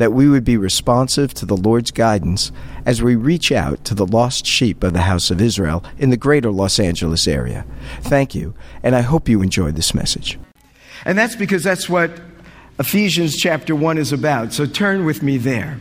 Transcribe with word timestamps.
that 0.00 0.14
we 0.14 0.30
would 0.30 0.44
be 0.44 0.56
responsive 0.56 1.34
to 1.34 1.44
the 1.44 1.56
Lord's 1.56 1.90
guidance 1.90 2.50
as 2.86 3.02
we 3.02 3.14
reach 3.16 3.52
out 3.52 3.84
to 3.84 3.94
the 3.94 4.06
lost 4.06 4.46
sheep 4.46 4.82
of 4.82 4.94
the 4.94 5.02
house 5.02 5.30
of 5.30 5.42
Israel 5.42 5.84
in 5.98 6.08
the 6.08 6.16
greater 6.16 6.50
Los 6.50 6.80
Angeles 6.80 7.28
area. 7.28 7.66
Thank 8.00 8.34
you, 8.34 8.54
and 8.82 8.96
I 8.96 9.02
hope 9.02 9.28
you 9.28 9.42
enjoyed 9.42 9.76
this 9.76 9.92
message. 9.92 10.38
And 11.04 11.18
that's 11.18 11.36
because 11.36 11.62
that's 11.62 11.86
what 11.86 12.18
Ephesians 12.78 13.36
chapter 13.36 13.76
1 13.76 13.98
is 13.98 14.10
about. 14.10 14.54
So 14.54 14.64
turn 14.64 15.04
with 15.04 15.22
me 15.22 15.36
there. 15.36 15.78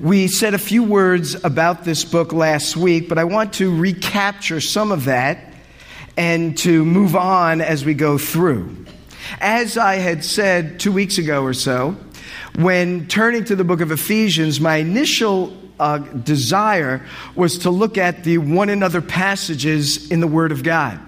We 0.00 0.26
said 0.26 0.54
a 0.54 0.58
few 0.58 0.82
words 0.82 1.36
about 1.44 1.84
this 1.84 2.04
book 2.04 2.32
last 2.32 2.76
week, 2.76 3.08
but 3.08 3.18
I 3.18 3.24
want 3.24 3.52
to 3.54 3.72
recapture 3.72 4.60
some 4.60 4.90
of 4.90 5.04
that 5.04 5.54
and 6.16 6.58
to 6.58 6.84
move 6.84 7.14
on 7.14 7.60
as 7.60 7.84
we 7.84 7.94
go 7.94 8.18
through. 8.18 8.84
As 9.40 9.76
I 9.76 9.96
had 9.96 10.24
said 10.24 10.80
two 10.80 10.92
weeks 10.92 11.18
ago 11.18 11.42
or 11.42 11.54
so, 11.54 11.96
when 12.56 13.06
turning 13.06 13.44
to 13.44 13.56
the 13.56 13.64
book 13.64 13.80
of 13.80 13.92
Ephesians, 13.92 14.60
my 14.60 14.76
initial 14.76 15.56
uh, 15.78 15.98
desire 15.98 17.04
was 17.34 17.58
to 17.58 17.70
look 17.70 17.98
at 17.98 18.24
the 18.24 18.38
one 18.38 18.68
another 18.68 19.00
passages 19.00 20.10
in 20.10 20.20
the 20.20 20.26
Word 20.26 20.52
of 20.52 20.62
God. 20.62 20.98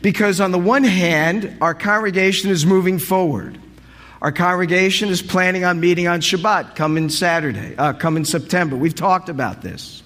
Because, 0.00 0.40
on 0.40 0.50
the 0.50 0.58
one 0.58 0.82
hand, 0.82 1.58
our 1.60 1.74
congregation 1.74 2.50
is 2.50 2.66
moving 2.66 2.98
forward. 2.98 3.58
Our 4.20 4.32
congregation 4.32 5.08
is 5.10 5.22
planning 5.22 5.64
on 5.64 5.80
meeting 5.80 6.08
on 6.08 6.20
Shabbat 6.20 6.74
coming 6.74 7.08
Saturday, 7.08 7.76
uh, 7.76 7.92
coming 7.92 8.24
September. 8.24 8.76
We've 8.76 8.94
talked 8.94 9.28
about 9.28 9.62
this. 9.62 10.01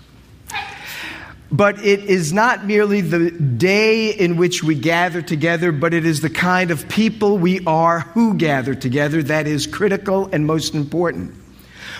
But 1.51 1.85
it 1.85 2.01
is 2.05 2.33
not 2.33 2.65
merely 2.65 3.01
the 3.01 3.31
day 3.31 4.11
in 4.11 4.37
which 4.37 4.65
we 4.65 4.75
gather 4.75 5.23
together, 5.23 5.71
but 5.71 5.95
it 5.95 6.05
is 6.05 6.21
the 6.21 6.31
kind 6.31 6.73
of 6.73 6.89
people 6.89 7.39
we 7.39 7.65
are 7.67 8.01
who 8.01 8.35
gather 8.35 8.75
together 8.75 9.23
that 9.25 9.47
is 9.47 9.67
critical 9.67 10.29
and 10.33 10.45
most 10.45 10.75
important. 10.75 11.35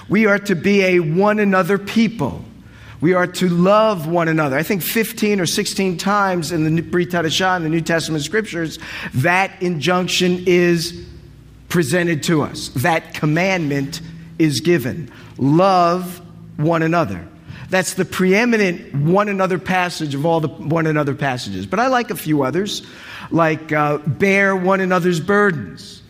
We 0.09 0.27
are 0.27 0.39
to 0.41 0.57
be 0.57 0.83
a 0.83 1.01
one 1.01 1.39
another 1.39 1.79
people. 1.79 2.45
We 3.01 3.15
are 3.15 3.27
to 3.27 3.49
love 3.49 4.09
one 4.09 4.29
another. 4.29 4.57
I 4.57 4.63
think 4.63 4.83
15 4.83 5.41
or 5.41 5.47
16 5.47 5.99
times 5.99 6.51
in 6.51 6.75
the 6.75 6.83
Brit 6.83 7.11
Hadashah, 7.11 7.59
in 7.59 7.63
the 7.63 7.69
New 7.69 7.83
Testament 7.83 8.25
scriptures, 8.25 8.79
that 9.15 9.63
injunction 9.63 10.45
is 10.47 11.07
presented 11.69 12.23
to 12.25 12.43
us. 12.43 12.69
That 12.71 13.15
commandment 13.15 14.01
is 14.39 14.61
given. 14.61 15.13
Love 15.39 16.21
one 16.57 16.83
another. 16.83 17.29
That's 17.69 17.95
the 17.95 18.05
preeminent 18.05 18.95
one 18.95 19.29
another 19.29 19.59
passage 19.59 20.15
of 20.15 20.25
all 20.25 20.41
the 20.41 20.49
one 20.49 20.87
another 20.87 21.15
passages. 21.15 21.67
But 21.67 21.81
I 21.81 21.89
like 21.89 22.11
a 22.11 22.17
few 22.17 22.43
others, 22.43 22.87
like 23.31 23.73
uh, 23.73 23.99
bear 23.99 24.55
one 24.55 24.81
another's 24.81 25.21
burdens. 25.21 26.03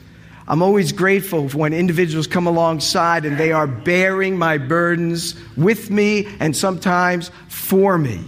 I'm 0.48 0.62
always 0.62 0.92
grateful 0.92 1.48
when 1.48 1.72
individuals 1.72 2.26
come 2.26 2.46
alongside 2.46 3.24
and 3.24 3.36
they 3.36 3.50
are 3.52 3.66
bearing 3.66 4.38
my 4.38 4.58
burdens 4.58 5.34
with 5.56 5.90
me 5.90 6.28
and 6.38 6.56
sometimes 6.56 7.32
for 7.48 7.98
me. 7.98 8.22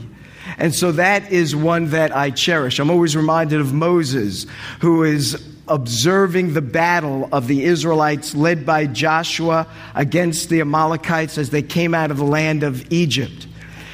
And 0.57 0.75
so 0.75 0.91
that 0.93 1.31
is 1.31 1.55
one 1.55 1.91
that 1.91 2.17
I 2.17 2.31
cherish. 2.31 2.81
I'm 2.81 2.91
always 2.91 3.15
reminded 3.15 3.61
of 3.61 3.73
Moses, 3.73 4.47
who 4.81 5.05
is 5.05 5.41
observing 5.69 6.55
the 6.55 6.63
battle 6.63 7.29
of 7.33 7.47
the 7.47 7.65
Israelites 7.65 8.35
led 8.35 8.67
by 8.67 8.87
Joshua 8.87 9.67
against 9.95 10.49
the 10.49 10.61
Amalekites 10.61 11.39
as 11.39 11.51
they 11.51 11.63
came 11.63 11.95
out 11.95 12.11
of 12.11 12.17
the 12.17 12.25
land 12.25 12.63
of 12.63 12.91
Egypt. 12.93 13.47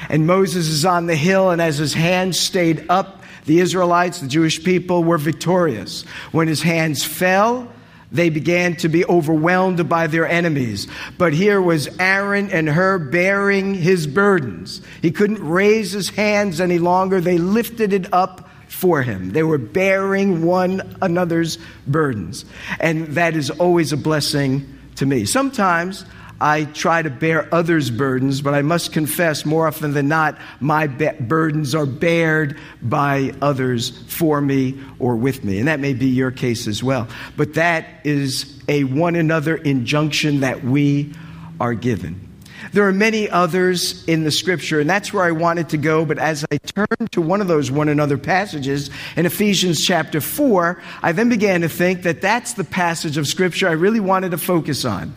And 0.08 0.26
Moses 0.26 0.68
is 0.68 0.84
on 0.84 1.06
the 1.06 1.16
hill, 1.16 1.50
and 1.50 1.62
as 1.62 1.78
his 1.78 1.94
hands 1.94 2.38
stayed 2.38 2.86
up, 2.88 3.22
the 3.46 3.60
Israelites, 3.60 4.20
the 4.20 4.28
Jewish 4.28 4.62
people, 4.62 5.04
were 5.04 5.18
victorious. 5.18 6.02
When 6.32 6.48
his 6.48 6.62
hands 6.62 7.04
fell, 7.04 7.70
they 8.10 8.30
began 8.30 8.76
to 8.76 8.88
be 8.88 9.04
overwhelmed 9.04 9.88
by 9.88 10.06
their 10.06 10.26
enemies. 10.26 10.86
But 11.18 11.32
here 11.32 11.60
was 11.60 11.88
Aaron 11.98 12.50
and 12.50 12.68
Hur 12.68 12.98
bearing 12.98 13.74
his 13.74 14.06
burdens. 14.06 14.80
He 15.02 15.10
couldn't 15.10 15.46
raise 15.46 15.92
his 15.92 16.10
hands 16.10 16.60
any 16.60 16.78
longer. 16.78 17.20
They 17.20 17.38
lifted 17.38 17.92
it 17.92 18.12
up 18.12 18.43
for 18.74 19.02
him. 19.02 19.30
They 19.30 19.42
were 19.42 19.58
bearing 19.58 20.44
one 20.44 20.96
another's 21.00 21.58
burdens. 21.86 22.44
And 22.80 23.06
that 23.14 23.36
is 23.36 23.50
always 23.50 23.92
a 23.92 23.96
blessing 23.96 24.78
to 24.96 25.06
me. 25.06 25.24
Sometimes 25.24 26.04
I 26.40 26.64
try 26.64 27.00
to 27.00 27.10
bear 27.10 27.48
others' 27.54 27.90
burdens, 27.90 28.42
but 28.42 28.54
I 28.54 28.62
must 28.62 28.92
confess, 28.92 29.46
more 29.46 29.66
often 29.66 29.94
than 29.94 30.08
not, 30.08 30.36
my 30.60 30.88
burdens 30.88 31.74
are 31.74 31.86
bared 31.86 32.58
by 32.82 33.32
others 33.40 33.90
for 34.08 34.40
me 34.40 34.78
or 34.98 35.16
with 35.16 35.44
me. 35.44 35.58
And 35.58 35.68
that 35.68 35.80
may 35.80 35.94
be 35.94 36.08
your 36.08 36.32
case 36.32 36.66
as 36.66 36.82
well. 36.82 37.08
But 37.36 37.54
that 37.54 37.86
is 38.04 38.60
a 38.68 38.84
one 38.84 39.14
another 39.14 39.56
injunction 39.56 40.40
that 40.40 40.64
we 40.64 41.14
are 41.60 41.74
given. 41.74 42.33
There 42.74 42.88
are 42.88 42.92
many 42.92 43.30
others 43.30 44.04
in 44.06 44.24
the 44.24 44.32
scripture, 44.32 44.80
and 44.80 44.90
that's 44.90 45.12
where 45.12 45.22
I 45.22 45.30
wanted 45.30 45.68
to 45.68 45.76
go. 45.76 46.04
But 46.04 46.18
as 46.18 46.44
I 46.50 46.58
turned 46.58 47.12
to 47.12 47.20
one 47.20 47.40
of 47.40 47.46
those 47.46 47.70
one 47.70 47.88
another 47.88 48.18
passages 48.18 48.90
in 49.16 49.26
Ephesians 49.26 49.86
chapter 49.86 50.20
4, 50.20 50.82
I 51.00 51.12
then 51.12 51.28
began 51.28 51.60
to 51.60 51.68
think 51.68 52.02
that 52.02 52.20
that's 52.20 52.54
the 52.54 52.64
passage 52.64 53.16
of 53.16 53.28
scripture 53.28 53.68
I 53.68 53.74
really 53.74 54.00
wanted 54.00 54.32
to 54.32 54.38
focus 54.38 54.84
on. 54.84 55.14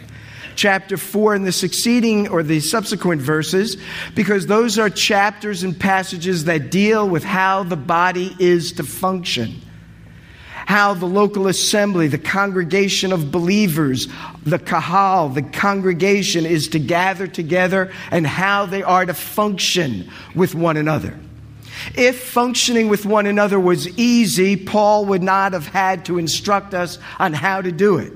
Chapter 0.56 0.98
4 0.98 1.34
and 1.34 1.48
the 1.48 1.52
succeeding 1.52 2.28
or 2.28 2.44
the 2.44 2.60
subsequent 2.60 3.24
verses, 3.24 3.78
because 4.14 4.46
those 4.46 4.78
are 4.78 4.92
chapters 4.92 5.64
and 5.64 5.80
passages 5.80 6.44
that 6.44 6.70
deal 6.70 7.10
with 7.10 7.24
how 7.24 7.64
the 7.64 7.76
body 7.76 8.36
is 8.38 8.74
to 8.74 8.84
function 8.84 9.64
how 10.68 10.94
the 10.94 11.06
local 11.06 11.48
assembly, 11.48 12.10
the 12.10 12.18
congregation 12.18 13.14
of 13.14 13.32
believers, 13.32 14.10
the 14.44 14.60
kahal, 14.60 15.30
the 15.30 15.42
congregation 15.42 16.46
is 16.46 16.68
to 16.68 16.78
gather 16.78 17.26
together 17.26 17.90
and 18.12 18.28
how 18.28 18.66
they 18.66 18.84
are 18.84 19.06
to 19.06 19.14
function 19.14 20.12
with 20.36 20.54
one 20.54 20.76
another. 20.76 21.18
If 21.96 22.22
functioning 22.22 22.90
with 22.90 23.06
one 23.06 23.28
another 23.28 23.58
was 23.58 23.88
easy, 23.98 24.58
Paul 24.58 25.06
would 25.06 25.24
not 25.24 25.54
have 25.54 25.68
had 25.68 26.04
to 26.08 26.18
instruct 26.18 26.74
us 26.74 27.00
on 27.18 27.32
how 27.32 27.62
to 27.62 27.72
do 27.72 27.98
it. 28.00 28.12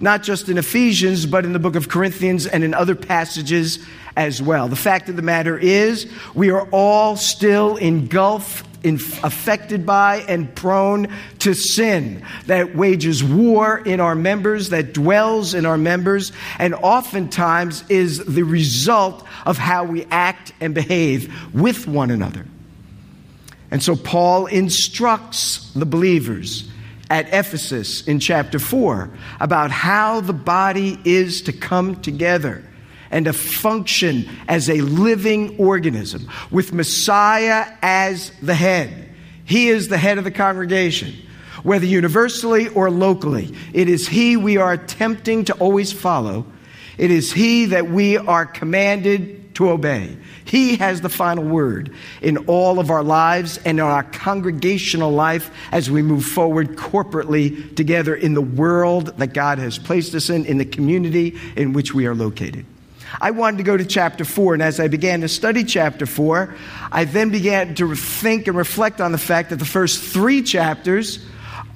Not 0.00 0.24
just 0.24 0.48
in 0.48 0.58
Ephesians, 0.58 1.26
but 1.26 1.44
in 1.44 1.52
the 1.52 1.60
book 1.60 1.76
of 1.76 1.88
Corinthians 1.88 2.48
and 2.48 2.64
in 2.64 2.74
other 2.74 2.96
passages 2.96 3.78
as 4.16 4.42
well. 4.42 4.66
The 4.66 4.74
fact 4.74 5.08
of 5.08 5.14
the 5.14 5.22
matter 5.22 5.56
is, 5.56 6.10
we 6.34 6.50
are 6.50 6.68
all 6.72 7.14
still 7.14 7.76
engulfed 7.76 8.66
in, 8.84 8.96
affected 9.22 9.84
by 9.84 10.18
and 10.28 10.54
prone 10.54 11.08
to 11.40 11.54
sin 11.54 12.24
that 12.46 12.76
wages 12.76 13.24
war 13.24 13.78
in 13.78 13.98
our 13.98 14.14
members, 14.14 14.68
that 14.68 14.92
dwells 14.92 15.54
in 15.54 15.66
our 15.66 15.78
members, 15.78 16.32
and 16.58 16.74
oftentimes 16.74 17.82
is 17.88 18.24
the 18.24 18.42
result 18.42 19.26
of 19.46 19.58
how 19.58 19.84
we 19.84 20.04
act 20.10 20.52
and 20.60 20.74
behave 20.74 21.34
with 21.52 21.88
one 21.88 22.10
another. 22.10 22.46
And 23.70 23.82
so 23.82 23.96
Paul 23.96 24.46
instructs 24.46 25.72
the 25.72 25.86
believers 25.86 26.68
at 27.10 27.26
Ephesus 27.28 28.06
in 28.06 28.20
chapter 28.20 28.58
4 28.58 29.10
about 29.40 29.70
how 29.70 30.20
the 30.20 30.32
body 30.32 30.98
is 31.04 31.42
to 31.42 31.52
come 31.52 32.00
together 32.00 32.64
and 33.14 33.26
to 33.26 33.32
function 33.32 34.28
as 34.48 34.68
a 34.68 34.80
living 34.80 35.56
organism 35.56 36.28
with 36.50 36.72
Messiah 36.72 37.64
as 37.80 38.32
the 38.42 38.56
head. 38.56 39.08
He 39.44 39.68
is 39.68 39.86
the 39.86 39.98
head 39.98 40.18
of 40.18 40.24
the 40.24 40.32
congregation. 40.32 41.14
Whether 41.62 41.86
universally 41.86 42.66
or 42.68 42.90
locally, 42.90 43.54
it 43.72 43.88
is 43.88 44.08
He 44.08 44.36
we 44.36 44.56
are 44.56 44.72
attempting 44.72 45.44
to 45.44 45.54
always 45.54 45.92
follow. 45.92 46.44
It 46.98 47.12
is 47.12 47.32
He 47.32 47.66
that 47.66 47.88
we 47.88 48.18
are 48.18 48.46
commanded 48.46 49.54
to 49.54 49.70
obey. 49.70 50.16
He 50.44 50.74
has 50.78 51.00
the 51.00 51.08
final 51.08 51.44
word 51.44 51.94
in 52.20 52.36
all 52.48 52.80
of 52.80 52.90
our 52.90 53.04
lives 53.04 53.58
and 53.58 53.78
in 53.78 53.84
our 53.84 54.02
congregational 54.02 55.12
life 55.12 55.52
as 55.70 55.88
we 55.88 56.02
move 56.02 56.24
forward 56.24 56.74
corporately 56.76 57.76
together 57.76 58.16
in 58.16 58.34
the 58.34 58.42
world 58.42 59.16
that 59.18 59.34
God 59.34 59.58
has 59.58 59.78
placed 59.78 60.16
us 60.16 60.30
in, 60.30 60.46
in 60.46 60.58
the 60.58 60.64
community 60.64 61.38
in 61.54 61.74
which 61.74 61.94
we 61.94 62.06
are 62.06 62.14
located. 62.16 62.66
I 63.20 63.30
wanted 63.30 63.58
to 63.58 63.62
go 63.62 63.76
to 63.76 63.84
chapter 63.84 64.24
4, 64.24 64.54
and 64.54 64.62
as 64.62 64.80
I 64.80 64.88
began 64.88 65.20
to 65.20 65.28
study 65.28 65.64
chapter 65.64 66.06
4, 66.06 66.54
I 66.90 67.04
then 67.04 67.30
began 67.30 67.74
to 67.76 67.94
think 67.94 68.46
and 68.48 68.56
reflect 68.56 69.00
on 69.00 69.12
the 69.12 69.18
fact 69.18 69.50
that 69.50 69.56
the 69.56 69.64
first 69.64 70.02
three 70.02 70.42
chapters 70.42 71.24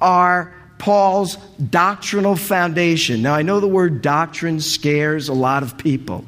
are 0.01 0.53
Paul's 0.77 1.35
doctrinal 1.57 2.35
foundation. 2.35 3.21
Now, 3.21 3.35
I 3.35 3.41
know 3.41 3.59
the 3.59 3.67
word 3.67 4.01
doctrine 4.01 4.59
scares 4.61 5.29
a 5.29 5.33
lot 5.33 5.63
of 5.63 5.77
people. 5.77 6.25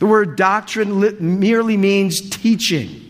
The 0.00 0.06
word 0.06 0.36
doctrine 0.36 1.40
merely 1.40 1.76
means 1.76 2.28
teaching. 2.30 3.06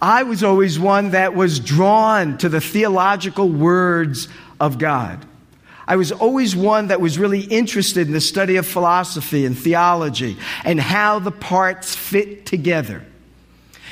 I 0.00 0.24
was 0.24 0.42
always 0.42 0.78
one 0.78 1.10
that 1.10 1.34
was 1.36 1.60
drawn 1.60 2.36
to 2.38 2.48
the 2.48 2.60
theological 2.60 3.48
words 3.48 4.28
of 4.58 4.78
God. 4.78 5.24
I 5.86 5.96
was 5.96 6.12
always 6.12 6.54
one 6.54 6.88
that 6.88 7.00
was 7.00 7.18
really 7.18 7.40
interested 7.40 8.06
in 8.06 8.12
the 8.12 8.20
study 8.20 8.56
of 8.56 8.66
philosophy 8.66 9.44
and 9.44 9.58
theology 9.58 10.36
and 10.64 10.80
how 10.80 11.18
the 11.18 11.32
parts 11.32 11.94
fit 11.94 12.46
together. 12.46 13.04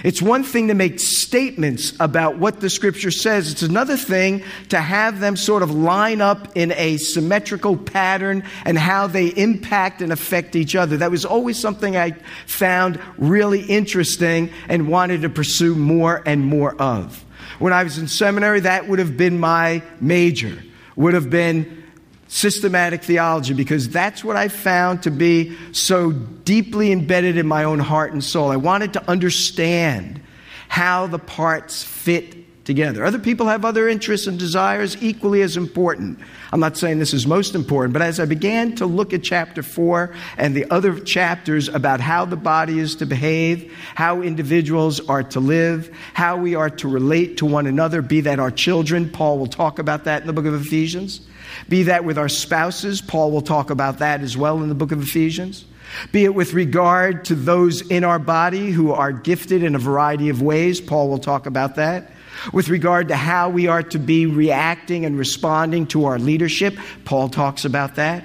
It's 0.03 0.23
one 0.23 0.45
thing 0.45 0.69
to 0.69 0.75
make 0.75 0.99
statements 0.99 1.93
about 2.01 2.39
what 2.39 2.61
the 2.61 2.71
scripture 2.71 3.11
says. 3.11 3.53
It's 3.53 3.63
another 3.63 3.97
thing 3.97 4.43
to 4.71 4.81
have 4.81 5.21
them 5.21 5.37
sort 5.37 5.63
of 5.63 5.71
line 5.73 6.23
up 6.23 6.57
in 6.57 6.73
a 6.73 6.97
symmetrical 6.97 7.77
pattern 7.77 8.45
and 8.65 8.79
how 8.79 9.09
they 9.09 9.27
impact 9.27 10.01
and 10.01 10.13
affect 10.13 10.57
each 10.57 10.75
other. 10.75 10.97
That 10.99 11.11
was 11.11 11.27
always 11.27 11.59
something 11.59 11.97
I 11.97 12.13
found 12.47 12.99
really 13.19 13.61
interesting 13.63 14.51
and 14.69 14.89
wanted 14.89 15.23
to 15.23 15.29
pursue 15.29 15.75
more 15.75 16.23
and 16.25 16.47
more 16.47 16.75
of. 16.81 17.23
When 17.59 17.75
I 17.75 17.85
was 17.85 17.99
in 17.99 18.09
seminary, 18.09 18.61
that 18.61 18.89
would 18.89 19.01
have 19.01 19.19
been 19.19 19.39
my 19.39 19.83
major, 20.01 20.63
would 21.01 21.15
have 21.15 21.31
been 21.31 21.83
systematic 22.29 23.03
theology 23.03 23.55
because 23.55 23.89
that's 23.89 24.23
what 24.23 24.37
I 24.37 24.49
found 24.49 25.03
to 25.05 25.11
be 25.11 25.57
so 25.73 26.13
deeply 26.13 26.93
embedded 26.93 27.39
in 27.39 27.47
my 27.47 27.65
own 27.65 27.79
heart 27.79 28.13
and 28.13 28.23
soul. 28.23 28.51
I 28.51 28.57
wanted 28.57 28.93
to 28.93 29.11
understand 29.11 30.21
how 30.69 31.07
the 31.07 31.19
parts 31.19 31.83
fit 31.83 32.65
together. 32.67 33.05
Other 33.05 33.19
people 33.19 33.47
have 33.47 33.65
other 33.65 33.89
interests 33.89 34.27
and 34.27 34.39
desires 34.39 35.03
equally 35.03 35.41
as 35.43 35.57
important. 35.57 36.21
I'm 36.53 36.61
not 36.61 36.77
saying 36.77 36.99
this 36.99 37.15
is 37.15 37.27
most 37.27 37.55
important, 37.55 37.93
but 37.93 38.03
as 38.03 38.19
I 38.19 38.25
began 38.25 38.75
to 38.77 38.87
look 38.87 39.13
at 39.13 39.23
chapter 39.23 39.63
4 39.63 40.15
and 40.37 40.55
the 40.55 40.71
other 40.71 40.99
chapters 40.99 41.69
about 41.69 42.01
how 42.01 42.25
the 42.25 42.37
body 42.37 42.79
is 42.79 42.97
to 42.97 43.07
behave, 43.07 43.73
how 43.95 44.23
individuals 44.23 45.01
are 45.09 45.23
to 45.23 45.41
live, 45.41 45.97
how 46.15 46.37
we 46.37 46.55
are 46.55 46.71
to 46.71 46.89
relate 46.89 47.37
to 47.39 47.47
one 47.47 47.67
another, 47.67 48.03
be 48.03 48.23
that 48.23 48.41
our 48.41 48.51
children, 48.51 49.09
Paul 49.11 49.39
will 49.39 49.47
talk 49.47 49.79
about 49.79 50.05
that 50.05 50.23
in 50.23 50.27
the 50.27 50.33
book 50.33 50.47
of 50.47 50.55
Ephesians 50.55 51.21
be 51.69 51.85
that 51.85 52.05
with 52.05 52.19
our 52.19 52.29
spouses, 52.29 53.01
Paul 53.01 53.31
will 53.31 53.43
talk 53.43 53.71
about 53.71 53.99
that 53.99 54.23
as 54.23 54.37
well 54.37 54.63
in 54.63 54.69
the 54.69 54.75
book 54.75 54.93
of 54.93 55.03
Ephesians. 55.03 55.65
Be 56.13 56.25
it 56.25 56.35
with 56.35 56.55
regard 56.55 57.25
to 57.27 57.35
those 57.35 57.81
in 57.89 58.05
our 58.05 58.19
body 58.19 58.71
who 58.71 58.93
are 58.93 59.13
gifted 59.13 59.63
in 59.63 59.75
a 59.75 59.79
variety 59.79 60.29
of 60.29 60.41
ways, 60.41 60.81
Paul 60.81 61.09
will 61.09 61.19
talk 61.19 61.47
about 61.47 61.77
that. 61.77 62.13
With 62.53 62.69
regard 62.69 63.09
to 63.09 63.17
how 63.17 63.51
we 63.51 63.67
are 63.67 63.83
to 63.83 63.99
be 63.99 64.27
reacting 64.27 65.05
and 65.05 65.19
responding 65.19 65.87
to 65.89 66.07
our 66.07 66.19
leadership, 66.19 66.77
Paul 67.05 67.29
talks 67.29 67.65
about 67.65 67.97
that. 67.97 68.25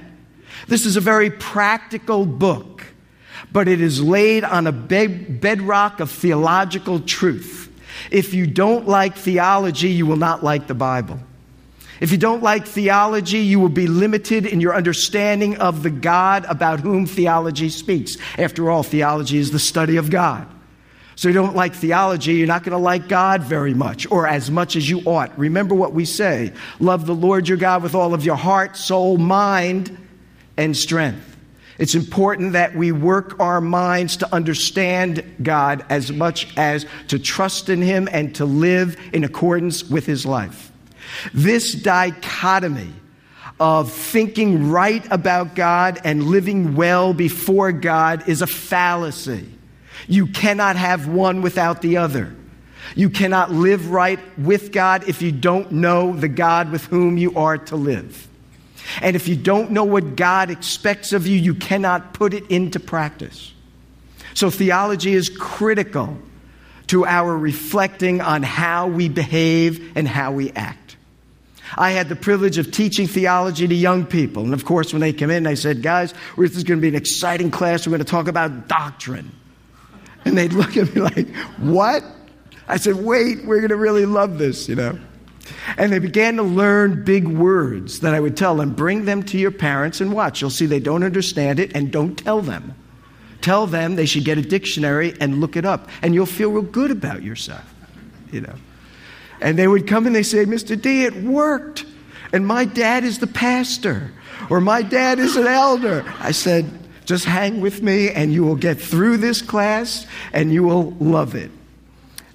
This 0.67 0.85
is 0.85 0.95
a 0.95 1.01
very 1.01 1.29
practical 1.29 2.25
book, 2.25 2.85
but 3.51 3.67
it 3.67 3.81
is 3.81 4.01
laid 4.01 4.43
on 4.43 4.67
a 4.67 4.71
bedrock 4.71 5.99
of 5.99 6.09
theological 6.11 6.99
truth. 7.01 7.71
If 8.11 8.33
you 8.33 8.47
don't 8.47 8.87
like 8.87 9.15
theology, 9.17 9.89
you 9.89 10.05
will 10.05 10.17
not 10.17 10.43
like 10.43 10.67
the 10.67 10.73
Bible. 10.73 11.19
If 11.99 12.11
you 12.11 12.17
don't 12.17 12.43
like 12.43 12.67
theology, 12.67 13.39
you 13.39 13.59
will 13.59 13.69
be 13.69 13.87
limited 13.87 14.45
in 14.45 14.59
your 14.59 14.75
understanding 14.75 15.57
of 15.57 15.81
the 15.81 15.89
God 15.89 16.45
about 16.45 16.81
whom 16.81 17.05
theology 17.05 17.69
speaks. 17.69 18.17
After 18.37 18.69
all, 18.69 18.83
theology 18.83 19.37
is 19.37 19.51
the 19.51 19.59
study 19.59 19.95
of 19.95 20.09
God. 20.09 20.47
So 21.15 21.29
you 21.29 21.33
don't 21.33 21.55
like 21.55 21.73
theology, 21.73 22.33
you're 22.33 22.47
not 22.47 22.63
going 22.63 22.77
to 22.77 22.77
like 22.77 23.07
God 23.07 23.41
very 23.41 23.73
much, 23.73 24.09
or 24.11 24.27
as 24.27 24.51
much 24.51 24.75
as 24.75 24.89
you 24.89 24.99
ought. 25.05 25.37
Remember 25.39 25.73
what 25.73 25.93
we 25.93 26.03
say 26.05 26.51
love 26.79 27.05
the 27.05 27.15
Lord 27.15 27.47
your 27.47 27.57
God 27.57 27.83
with 27.83 27.95
all 27.95 28.13
of 28.13 28.25
your 28.25 28.35
heart, 28.35 28.75
soul, 28.75 29.17
mind, 29.17 29.97
and 30.57 30.75
strength. 30.75 31.37
It's 31.77 31.95
important 31.95 32.53
that 32.53 32.75
we 32.75 32.91
work 32.91 33.39
our 33.39 33.59
minds 33.59 34.17
to 34.17 34.33
understand 34.33 35.23
God 35.41 35.85
as 35.89 36.11
much 36.11 36.55
as 36.57 36.85
to 37.09 37.19
trust 37.19 37.69
in 37.69 37.81
Him 37.81 38.07
and 38.11 38.33
to 38.35 38.45
live 38.45 38.97
in 39.13 39.23
accordance 39.23 39.83
with 39.83 40.05
His 40.05 40.25
life. 40.25 40.71
This 41.33 41.73
dichotomy 41.73 42.93
of 43.59 43.91
thinking 43.91 44.69
right 44.69 45.05
about 45.11 45.55
God 45.55 45.99
and 46.03 46.23
living 46.23 46.75
well 46.75 47.13
before 47.13 47.71
God 47.71 48.27
is 48.27 48.41
a 48.41 48.47
fallacy. 48.47 49.49
You 50.07 50.27
cannot 50.27 50.75
have 50.75 51.07
one 51.07 51.41
without 51.41 51.81
the 51.81 51.97
other. 51.97 52.35
You 52.95 53.09
cannot 53.09 53.51
live 53.51 53.89
right 53.89 54.19
with 54.37 54.71
God 54.71 55.07
if 55.07 55.21
you 55.21 55.31
don't 55.31 55.71
know 55.71 56.15
the 56.15 56.27
God 56.27 56.71
with 56.71 56.85
whom 56.85 57.17
you 57.17 57.35
are 57.35 57.57
to 57.57 57.75
live. 57.75 58.27
And 59.01 59.15
if 59.15 59.27
you 59.27 59.35
don't 59.35 59.71
know 59.71 59.83
what 59.83 60.15
God 60.15 60.51
expects 60.51 61.11
of 61.11 61.25
you, 61.25 61.37
you 61.37 61.55
cannot 61.55 62.13
put 62.13 62.33
it 62.33 62.45
into 62.51 62.79
practice. 62.79 63.51
So, 64.35 64.49
theology 64.49 65.13
is 65.13 65.29
critical 65.29 66.17
to 66.87 67.05
our 67.05 67.35
reflecting 67.35 68.21
on 68.21 68.43
how 68.43 68.87
we 68.87 69.09
behave 69.09 69.97
and 69.97 70.07
how 70.07 70.33
we 70.33 70.51
act. 70.51 70.97
I 71.75 71.91
had 71.91 72.09
the 72.09 72.15
privilege 72.15 72.57
of 72.57 72.71
teaching 72.71 73.07
theology 73.07 73.67
to 73.67 73.73
young 73.73 74.05
people. 74.05 74.43
And 74.43 74.53
of 74.53 74.65
course, 74.65 74.93
when 74.93 74.99
they 74.99 75.13
come 75.13 75.31
in, 75.31 75.47
I 75.47 75.55
said, 75.55 75.81
guys, 75.81 76.13
this 76.37 76.55
is 76.55 76.63
going 76.63 76.79
to 76.79 76.81
be 76.81 76.89
an 76.89 76.95
exciting 76.95 77.49
class. 77.49 77.87
We're 77.87 77.91
going 77.91 78.05
to 78.05 78.11
talk 78.11 78.27
about 78.27 78.67
doctrine. 78.67 79.31
And 80.25 80.37
they'd 80.37 80.53
look 80.53 80.75
at 80.75 80.93
me 80.93 81.01
like, 81.01 81.27
what? 81.57 82.03
I 82.67 82.77
said, 82.77 82.95
wait, 82.95 83.45
we're 83.45 83.59
going 83.59 83.69
to 83.69 83.75
really 83.75 84.05
love 84.05 84.37
this, 84.37 84.67
you 84.67 84.75
know. 84.75 84.99
And 85.77 85.91
they 85.91 85.99
began 85.99 86.37
to 86.37 86.43
learn 86.43 87.03
big 87.03 87.27
words 87.27 87.99
that 87.99 88.13
I 88.15 88.19
would 88.19 88.35
tell 88.35 88.55
them 88.55 88.73
bring 88.73 89.05
them 89.05 89.21
to 89.23 89.37
your 89.37 89.51
parents 89.51 90.01
and 90.01 90.11
watch. 90.11 90.41
You'll 90.41 90.49
see 90.49 90.65
they 90.65 90.79
don't 90.79 91.03
understand 91.03 91.59
it 91.59 91.75
and 91.75 91.91
don't 91.91 92.17
tell 92.17 92.41
them. 92.41 92.73
Tell 93.41 93.67
them 93.67 93.95
they 93.95 94.07
should 94.07 94.25
get 94.25 94.39
a 94.39 94.41
dictionary 94.41 95.13
and 95.19 95.39
look 95.39 95.55
it 95.55 95.65
up, 95.65 95.89
and 96.01 96.15
you'll 96.15 96.25
feel 96.25 96.51
real 96.51 96.63
good 96.63 96.89
about 96.89 97.21
yourself, 97.21 97.63
you 98.31 98.41
know. 98.41 98.55
And 99.39 99.59
they 99.59 99.67
would 99.67 99.85
come 99.85 100.07
and 100.07 100.15
they 100.15 100.23
say, 100.23 100.45
Mr. 100.45 100.81
D, 100.81 101.03
it 101.03 101.13
worked. 101.15 101.85
And 102.33 102.47
my 102.47 102.65
dad 102.65 103.03
is 103.03 103.19
the 103.19 103.27
pastor, 103.27 104.11
or 104.49 104.61
my 104.61 104.81
dad 104.81 105.19
is 105.19 105.35
an 105.35 105.45
elder. 105.45 106.03
I 106.19 106.31
said, 106.31 106.65
just 107.05 107.25
hang 107.25 107.61
with 107.61 107.81
me 107.81 108.09
and 108.09 108.33
you 108.33 108.43
will 108.43 108.55
get 108.55 108.79
through 108.79 109.17
this 109.17 109.41
class 109.41 110.05
and 110.33 110.51
you 110.51 110.63
will 110.63 110.91
love 110.99 111.35
it. 111.35 111.51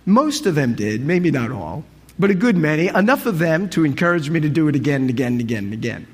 Most 0.07 0.47
of 0.47 0.55
them 0.55 0.75
did, 0.75 1.05
maybe 1.05 1.31
not 1.31 1.51
all, 1.51 1.85
but 2.19 2.31
a 2.31 2.35
good 2.35 2.57
many, 2.57 2.89
enough 2.89 3.27
of 3.27 3.39
them 3.39 3.69
to 3.71 3.85
encourage 3.85 4.31
me 4.31 4.41
to 4.41 4.49
do 4.49 4.69
it 4.69 4.77
again 4.77 5.03
and 5.03 5.11
again 5.11 5.33
and 5.33 5.41
again 5.41 5.65
and 5.65 5.73
again. 5.73 6.07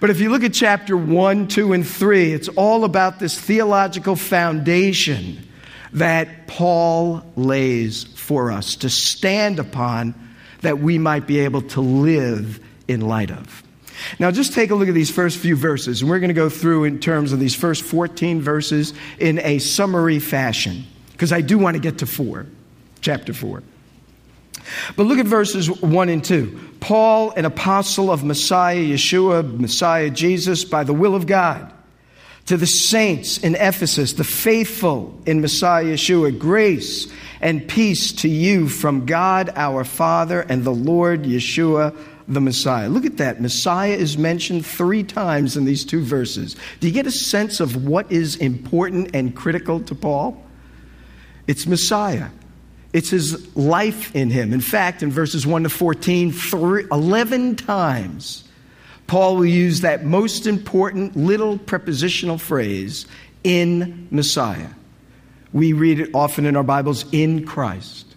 But 0.00 0.10
if 0.10 0.20
you 0.20 0.30
look 0.30 0.42
at 0.42 0.52
chapter 0.52 0.96
1, 0.96 1.48
2, 1.48 1.72
and 1.72 1.86
3, 1.86 2.32
it's 2.32 2.48
all 2.48 2.84
about 2.84 3.18
this 3.18 3.38
theological 3.38 4.16
foundation 4.16 5.46
that 5.92 6.46
Paul 6.46 7.22
lays 7.36 8.04
for 8.04 8.50
us 8.50 8.76
to 8.76 8.90
stand 8.90 9.58
upon 9.58 10.14
that 10.60 10.80
we 10.80 10.98
might 10.98 11.26
be 11.26 11.40
able 11.40 11.62
to 11.62 11.80
live 11.80 12.60
in 12.88 13.00
light 13.00 13.30
of. 13.30 13.62
Now, 14.18 14.30
just 14.30 14.52
take 14.52 14.70
a 14.70 14.74
look 14.74 14.88
at 14.88 14.94
these 14.94 15.10
first 15.10 15.38
few 15.38 15.56
verses, 15.56 16.00
and 16.00 16.10
we're 16.10 16.18
going 16.18 16.28
to 16.28 16.34
go 16.34 16.48
through 16.48 16.84
in 16.84 17.00
terms 17.00 17.32
of 17.32 17.40
these 17.40 17.54
first 17.54 17.82
14 17.82 18.40
verses 18.40 18.94
in 19.18 19.38
a 19.40 19.58
summary 19.58 20.18
fashion, 20.18 20.84
because 21.12 21.32
I 21.32 21.40
do 21.40 21.58
want 21.58 21.74
to 21.74 21.80
get 21.80 21.98
to 21.98 22.06
4, 22.06 22.46
chapter 23.00 23.32
4. 23.32 23.62
But 24.96 25.06
look 25.06 25.18
at 25.18 25.26
verses 25.26 25.70
1 25.70 26.08
and 26.08 26.24
2. 26.24 26.76
Paul, 26.80 27.30
an 27.32 27.44
apostle 27.44 28.10
of 28.10 28.24
Messiah 28.24 28.76
Yeshua, 28.76 29.58
Messiah 29.58 30.10
Jesus, 30.10 30.64
by 30.64 30.84
the 30.84 30.92
will 30.92 31.14
of 31.14 31.26
God 31.26 31.72
to 32.46 32.56
the 32.56 32.66
saints 32.66 33.36
in 33.36 33.54
Ephesus, 33.54 34.14
the 34.14 34.24
faithful 34.24 35.20
in 35.26 35.42
Messiah 35.42 35.84
Yeshua, 35.84 36.38
grace 36.38 37.06
and 37.42 37.68
peace 37.68 38.12
to 38.12 38.28
you 38.28 38.68
from 38.68 39.04
God 39.04 39.50
our 39.54 39.84
Father 39.84 40.40
and 40.40 40.64
the 40.64 40.72
Lord 40.72 41.24
Yeshua 41.24 41.94
the 42.28 42.40
Messiah. 42.40 42.88
Look 42.88 43.04
at 43.04 43.16
that. 43.16 43.40
Messiah 43.40 43.94
is 43.94 44.18
mentioned 44.18 44.64
three 44.64 45.02
times 45.02 45.56
in 45.56 45.64
these 45.64 45.84
two 45.84 46.02
verses. 46.02 46.54
Do 46.78 46.86
you 46.86 46.92
get 46.92 47.06
a 47.06 47.10
sense 47.10 47.58
of 47.58 47.86
what 47.86 48.10
is 48.12 48.36
important 48.36 49.10
and 49.14 49.34
critical 49.34 49.80
to 49.80 49.94
Paul? 49.94 50.40
It's 51.46 51.66
Messiah. 51.66 52.28
It's 52.92 53.10
his 53.10 53.56
life 53.56 54.14
in 54.14 54.30
him. 54.30 54.52
In 54.52 54.60
fact, 54.60 55.02
in 55.02 55.10
verses 55.10 55.46
1 55.46 55.64
to 55.64 55.68
14, 55.68 56.32
three, 56.32 56.84
11 56.90 57.56
times 57.56 58.44
Paul 59.08 59.36
will 59.36 59.46
use 59.46 59.80
that 59.80 60.04
most 60.04 60.46
important 60.46 61.16
little 61.16 61.56
prepositional 61.56 62.36
phrase 62.36 63.06
in 63.42 64.06
Messiah. 64.10 64.68
We 65.54 65.72
read 65.72 65.98
it 65.98 66.10
often 66.14 66.44
in 66.44 66.56
our 66.56 66.62
Bibles 66.62 67.06
in 67.10 67.46
Christ, 67.46 68.14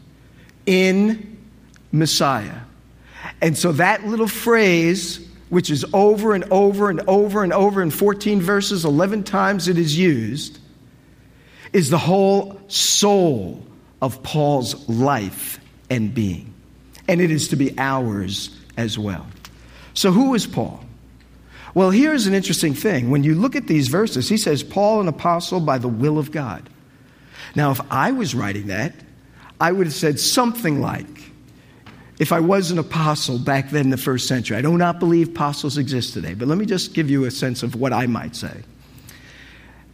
in 0.65 1.38
Messiah. 1.94 2.60
And 3.42 3.58
so 3.58 3.72
that 3.74 4.06
little 4.06 4.28
phrase, 4.28 5.20
which 5.50 5.72
is 5.72 5.86
over 5.94 6.34
and 6.34 6.44
over 6.52 6.90
and 6.90 7.02
over 7.08 7.44
and 7.44 7.52
over 7.52 7.82
in 7.82 7.90
14 7.90 8.40
verses, 8.40 8.86
11 8.86 9.24
times 9.24 9.68
it 9.68 9.78
is 9.78 9.98
used, 9.98 10.60
is 11.74 11.90
the 11.90 11.98
whole 11.98 12.62
soul 12.68 13.66
of 14.02 14.22
Paul's 14.24 14.88
life 14.88 15.60
and 15.90 16.14
being. 16.14 16.54
And 17.08 17.20
it 17.20 17.32
is 17.32 17.50
to 17.50 17.56
be 17.56 17.78
ours 17.78 18.56
as 18.78 18.98
well. 18.98 19.26
So, 19.94 20.12
who 20.12 20.34
is 20.36 20.48
Paul? 20.48 20.84
Well, 21.74 21.90
here's 21.90 22.28
an 22.28 22.34
interesting 22.34 22.74
thing. 22.74 23.10
When 23.10 23.24
you 23.24 23.36
look 23.36 23.56
at 23.56 23.68
these 23.68 23.88
verses, 23.88 24.28
he 24.28 24.38
says, 24.38 24.62
Paul, 24.62 25.02
an 25.02 25.08
apostle 25.08 25.60
by 25.60 25.78
the 25.78 25.88
will 25.88 26.18
of 26.18 26.32
God. 26.32 26.70
Now, 27.56 27.72
if 27.72 27.82
I 27.90 28.12
was 28.12 28.36
writing 28.36 28.68
that, 28.68 28.94
I 29.60 29.72
would 29.72 29.88
have 29.88 29.96
said 29.96 30.20
something 30.20 30.82
like, 30.82 31.31
if 32.22 32.32
I 32.32 32.40
was 32.40 32.70
an 32.70 32.78
apostle 32.78 33.40
back 33.40 33.72
then 33.72 33.86
in 33.86 33.90
the 33.90 33.98
first 33.98 34.28
century, 34.28 34.56
I 34.56 34.62
do 34.62 34.78
not 34.78 35.00
believe 35.00 35.30
apostles 35.30 35.80
exist 35.80 36.13
today, 36.13 36.36
but 36.36 36.48
let 36.48 36.60
me 36.60 36.68
just 36.68 36.94
give 36.94 37.10
you 37.10 37.25
a 37.25 37.32
sense 37.32 37.63
of 37.63 37.74
what 37.74 37.94
I 37.94 38.06
might 38.06 38.36
say. 38.36 38.62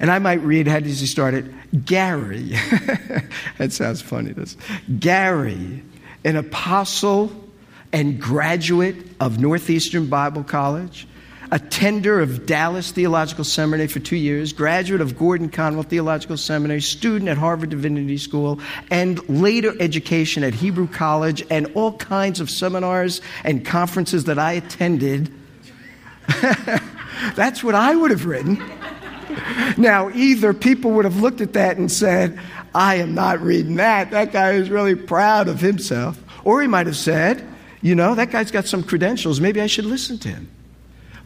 And 0.01 0.11
I 0.11 0.19
might 0.19 0.41
read, 0.41 0.67
how 0.67 0.81
does 0.81 0.99
he 0.99 1.05
start 1.05 1.35
it? 1.35 1.45
Gary. 1.85 2.49
that 3.59 3.71
sounds 3.71 4.01
funny, 4.01 4.33
this. 4.33 4.57
Gary, 4.99 5.81
an 6.25 6.35
apostle 6.35 7.31
and 7.93 8.19
graduate 8.21 8.97
of 9.21 9.39
Northeastern 9.39 10.07
Bible 10.07 10.43
College, 10.43 11.07
attender 11.51 12.19
of 12.19 12.45
Dallas 12.45 12.91
Theological 12.91 13.43
Seminary 13.43 13.87
for 13.87 13.99
two 13.99 14.15
years, 14.15 14.53
graduate 14.53 15.01
of 15.01 15.17
Gordon 15.17 15.49
Conwell 15.49 15.83
Theological 15.83 16.37
Seminary, 16.37 16.81
student 16.81 17.29
at 17.29 17.37
Harvard 17.37 17.69
Divinity 17.69 18.17
School, 18.17 18.59
and 18.89 19.27
later 19.29 19.73
education 19.79 20.43
at 20.43 20.53
Hebrew 20.53 20.87
College, 20.87 21.43
and 21.49 21.71
all 21.75 21.93
kinds 21.93 22.39
of 22.39 22.49
seminars 22.49 23.21
and 23.43 23.65
conferences 23.65 24.25
that 24.25 24.39
I 24.39 24.53
attended. 24.53 25.31
That's 27.35 27.63
what 27.63 27.75
I 27.75 27.95
would 27.95 28.11
have 28.11 28.25
written. 28.25 28.61
Now, 29.77 30.09
either 30.09 30.53
people 30.53 30.91
would 30.91 31.05
have 31.05 31.21
looked 31.21 31.41
at 31.41 31.53
that 31.53 31.77
and 31.77 31.91
said, 31.91 32.39
I 32.73 32.95
am 32.95 33.13
not 33.13 33.41
reading 33.41 33.75
that. 33.75 34.11
That 34.11 34.31
guy 34.31 34.51
is 34.51 34.69
really 34.69 34.95
proud 34.95 35.47
of 35.47 35.61
himself. 35.61 36.21
Or 36.43 36.61
he 36.61 36.67
might 36.67 36.87
have 36.87 36.97
said, 36.97 37.45
you 37.81 37.95
know, 37.95 38.15
that 38.15 38.31
guy's 38.31 38.51
got 38.51 38.67
some 38.67 38.83
credentials. 38.83 39.39
Maybe 39.39 39.61
I 39.61 39.67
should 39.67 39.85
listen 39.85 40.17
to 40.19 40.29
him. 40.29 40.49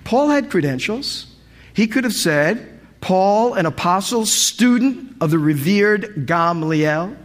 Paul 0.04 0.30
had 0.30 0.50
credentials. 0.50 1.28
He 1.74 1.88
could 1.88 2.04
have 2.04 2.14
said, 2.14 2.80
Paul, 3.02 3.54
an 3.56 3.66
apostle, 3.66 4.26
student 4.26 5.16
of 5.22 5.32
the 5.32 5.40
revered 5.40 6.26
Gamaliel, 6.28 7.16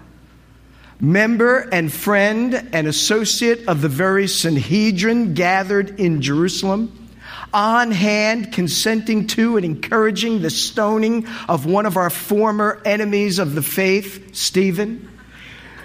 member 1.00 1.68
and 1.72 1.92
friend 1.92 2.70
and 2.72 2.86
associate 2.86 3.68
of 3.68 3.82
the 3.82 3.88
very 3.88 4.26
Sanhedrin 4.26 5.34
gathered 5.34 6.00
in 6.00 6.22
Jerusalem, 6.22 7.10
on 7.52 7.90
hand 7.90 8.52
consenting 8.52 9.26
to 9.28 9.56
and 9.56 9.64
encouraging 9.64 10.42
the 10.42 10.50
stoning 10.50 11.26
of 11.48 11.66
one 11.66 11.86
of 11.86 11.96
our 11.96 12.10
former 12.10 12.80
enemies 12.84 13.38
of 13.38 13.54
the 13.54 13.62
faith, 13.62 14.34
Stephen. 14.34 15.08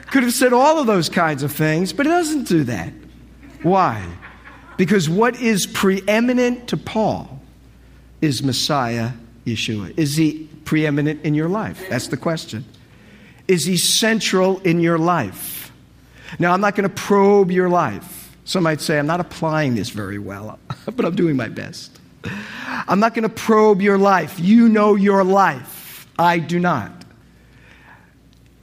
Could 0.07 0.24
have 0.24 0.33
said 0.33 0.53
all 0.53 0.79
of 0.79 0.88
those 0.88 1.10
kinds 1.10 1.43
of 1.43 1.51
things, 1.51 1.93
but 1.93 2.05
it 2.05 2.10
doesn't 2.10 2.48
do 2.48 2.63
that. 2.65 2.91
Why? 3.63 4.05
Because 4.81 5.07
what 5.07 5.39
is 5.39 5.67
preeminent 5.67 6.69
to 6.69 6.75
Paul 6.75 7.39
is 8.19 8.41
Messiah 8.41 9.11
Yeshua. 9.45 9.93
Is 9.95 10.15
he 10.15 10.50
preeminent 10.65 11.23
in 11.23 11.35
your 11.35 11.50
life? 11.50 11.88
That's 11.88 12.07
the 12.07 12.17
question. 12.17 12.65
Is 13.47 13.63
he 13.63 13.77
central 13.77 14.57
in 14.61 14.79
your 14.79 14.97
life? 14.97 15.71
Now, 16.39 16.51
I'm 16.51 16.61
not 16.61 16.73
going 16.73 16.89
to 16.89 16.95
probe 16.95 17.51
your 17.51 17.69
life. 17.69 18.35
Some 18.43 18.63
might 18.63 18.81
say, 18.81 18.97
I'm 18.97 19.05
not 19.05 19.19
applying 19.19 19.75
this 19.75 19.91
very 19.91 20.17
well, 20.17 20.57
but 20.88 21.05
I'm 21.05 21.15
doing 21.15 21.35
my 21.35 21.50
best. 21.50 22.00
I'm 22.23 23.00
not 23.00 23.13
going 23.13 23.21
to 23.21 23.29
probe 23.29 23.83
your 23.83 24.00
life. 24.00 24.39
You 24.39 24.67
know 24.67 24.95
your 24.95 25.23
life. 25.23 26.07
I 26.17 26.39
do 26.39 26.59
not. 26.59 26.91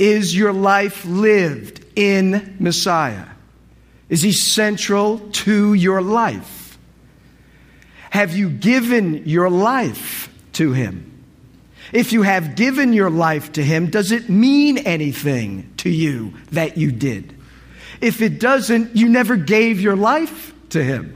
Is 0.01 0.37
your 0.37 0.53
life 0.53 1.05
lived 1.05 1.85
in 1.95 2.57
Messiah? 2.59 3.27
Is 4.09 4.23
he 4.23 4.33
central 4.33 5.19
to 5.19 5.75
your 5.75 6.01
life? 6.01 6.79
Have 8.11 8.35
you 8.35 8.49
given 8.49 9.27
your 9.27 9.51
life 9.51 10.33
to 10.55 10.73
him? 10.73 11.05
If 11.93 12.13
you 12.13 12.23
have 12.23 12.57
given 12.57 12.93
your 12.93 13.11
life 13.11 13.53
to 13.53 13.65
him, 13.65 13.91
does 13.91 14.13
it 14.13 14.29
mean 14.29 14.79
anything 14.79 15.73
to 15.79 15.91
you 15.91 16.35
that 16.53 16.77
you 16.77 16.91
did? 16.91 17.35
If 18.01 18.23
it 18.23 18.41
doesn't, 18.41 18.97
you 18.97 19.09
never 19.09 19.37
gave 19.37 19.81
your 19.81 19.97
life 19.97 20.53
to 20.71 20.83
him. 20.83 21.15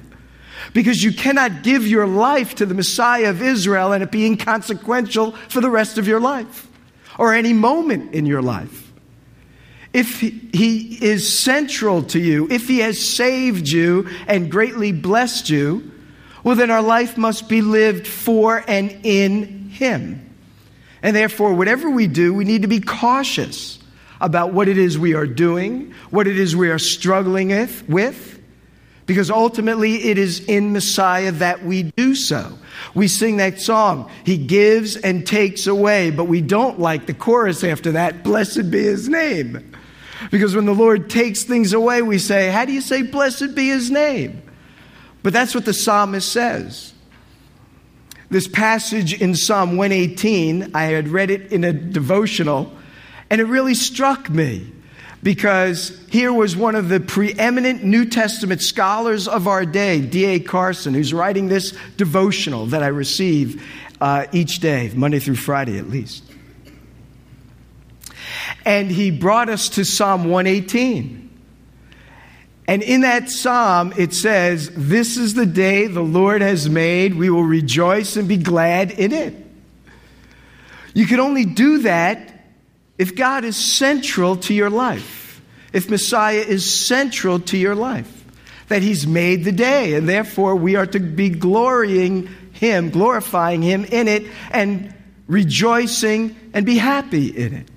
Because 0.72 1.02
you 1.02 1.12
cannot 1.12 1.62
give 1.62 1.86
your 1.86 2.06
life 2.06 2.54
to 2.56 2.66
the 2.66 2.74
Messiah 2.74 3.30
of 3.30 3.42
Israel 3.42 3.92
and 3.92 4.02
it 4.02 4.10
be 4.10 4.26
inconsequential 4.26 5.32
for 5.32 5.60
the 5.60 5.70
rest 5.70 5.98
of 5.98 6.06
your 6.06 6.20
life 6.20 6.68
or 7.18 7.34
any 7.34 7.52
moment 7.52 8.14
in 8.14 8.26
your 8.26 8.42
life 8.42 8.91
if 9.92 10.20
he 10.20 10.98
is 11.04 11.38
central 11.38 12.02
to 12.04 12.18
you, 12.18 12.48
if 12.50 12.66
he 12.66 12.78
has 12.78 13.00
saved 13.00 13.68
you 13.68 14.08
and 14.26 14.50
greatly 14.50 14.92
blessed 14.92 15.50
you, 15.50 15.90
well, 16.42 16.56
then 16.56 16.70
our 16.70 16.82
life 16.82 17.16
must 17.16 17.48
be 17.48 17.60
lived 17.60 18.06
for 18.06 18.64
and 18.66 18.90
in 19.04 19.68
him. 19.68 20.34
And 21.02 21.14
therefore, 21.14 21.54
whatever 21.54 21.90
we 21.90 22.06
do, 22.06 22.32
we 22.32 22.44
need 22.44 22.62
to 22.62 22.68
be 22.68 22.80
cautious 22.80 23.78
about 24.20 24.52
what 24.52 24.68
it 24.68 24.78
is 24.78 24.98
we 24.98 25.14
are 25.14 25.26
doing, 25.26 25.94
what 26.10 26.26
it 26.26 26.38
is 26.38 26.54
we 26.54 26.70
are 26.70 26.78
struggling 26.78 27.48
with, 27.88 28.40
because 29.04 29.30
ultimately 29.30 30.04
it 30.04 30.16
is 30.16 30.44
in 30.44 30.72
Messiah 30.72 31.32
that 31.32 31.64
we 31.64 31.82
do 31.82 32.14
so. 32.14 32.56
We 32.94 33.08
sing 33.08 33.38
that 33.38 33.60
song, 33.60 34.10
He 34.24 34.38
gives 34.38 34.96
and 34.96 35.26
takes 35.26 35.66
away, 35.66 36.10
but 36.10 36.24
we 36.24 36.40
don't 36.40 36.78
like 36.78 37.06
the 37.06 37.14
chorus 37.14 37.62
after 37.64 37.92
that, 37.92 38.22
Blessed 38.22 38.70
be 38.70 38.82
His 38.82 39.08
name. 39.08 39.72
Because 40.30 40.54
when 40.54 40.66
the 40.66 40.74
Lord 40.74 41.10
takes 41.10 41.42
things 41.42 41.72
away, 41.72 42.02
we 42.02 42.18
say, 42.18 42.50
How 42.50 42.64
do 42.64 42.72
you 42.72 42.80
say, 42.80 43.02
Blessed 43.02 43.54
be 43.54 43.68
his 43.68 43.90
name? 43.90 44.42
But 45.22 45.32
that's 45.32 45.54
what 45.54 45.64
the 45.64 45.74
psalmist 45.74 46.30
says. 46.30 46.92
This 48.30 48.48
passage 48.48 49.20
in 49.20 49.34
Psalm 49.34 49.76
118, 49.76 50.70
I 50.74 50.84
had 50.84 51.08
read 51.08 51.30
it 51.30 51.52
in 51.52 51.64
a 51.64 51.72
devotional, 51.72 52.72
and 53.28 53.40
it 53.40 53.44
really 53.44 53.74
struck 53.74 54.30
me 54.30 54.72
because 55.22 56.00
here 56.08 56.32
was 56.32 56.56
one 56.56 56.74
of 56.74 56.88
the 56.88 56.98
preeminent 56.98 57.84
New 57.84 58.04
Testament 58.06 58.60
scholars 58.60 59.28
of 59.28 59.46
our 59.46 59.64
day, 59.64 60.00
D.A. 60.00 60.40
Carson, 60.40 60.94
who's 60.94 61.14
writing 61.14 61.48
this 61.48 61.76
devotional 61.96 62.66
that 62.66 62.82
I 62.82 62.88
receive 62.88 63.62
uh, 64.00 64.26
each 64.32 64.58
day, 64.58 64.90
Monday 64.94 65.20
through 65.20 65.36
Friday 65.36 65.78
at 65.78 65.88
least. 65.88 66.31
And 68.64 68.90
he 68.90 69.10
brought 69.10 69.48
us 69.48 69.70
to 69.70 69.84
Psalm 69.84 70.24
118. 70.24 71.30
And 72.68 72.82
in 72.82 73.00
that 73.00 73.28
psalm, 73.28 73.92
it 73.98 74.14
says, 74.14 74.70
This 74.74 75.16
is 75.16 75.34
the 75.34 75.46
day 75.46 75.88
the 75.88 76.02
Lord 76.02 76.42
has 76.42 76.68
made. 76.68 77.14
We 77.14 77.28
will 77.28 77.44
rejoice 77.44 78.16
and 78.16 78.28
be 78.28 78.36
glad 78.36 78.92
in 78.92 79.12
it. 79.12 79.34
You 80.94 81.06
can 81.06 81.20
only 81.20 81.44
do 81.44 81.78
that 81.78 82.32
if 82.98 83.16
God 83.16 83.44
is 83.44 83.56
central 83.56 84.36
to 84.36 84.54
your 84.54 84.70
life, 84.70 85.42
if 85.72 85.90
Messiah 85.90 86.38
is 86.38 86.70
central 86.70 87.40
to 87.40 87.56
your 87.56 87.74
life, 87.74 88.24
that 88.68 88.82
He's 88.82 89.06
made 89.06 89.44
the 89.44 89.52
day, 89.52 89.94
and 89.94 90.08
therefore 90.08 90.54
we 90.54 90.76
are 90.76 90.86
to 90.86 91.00
be 91.00 91.30
glorying 91.30 92.28
Him, 92.52 92.90
glorifying 92.90 93.62
Him 93.62 93.84
in 93.84 94.06
it, 94.06 94.26
and 94.50 94.94
rejoicing 95.26 96.36
and 96.52 96.64
be 96.64 96.76
happy 96.76 97.28
in 97.28 97.54
it. 97.54 97.68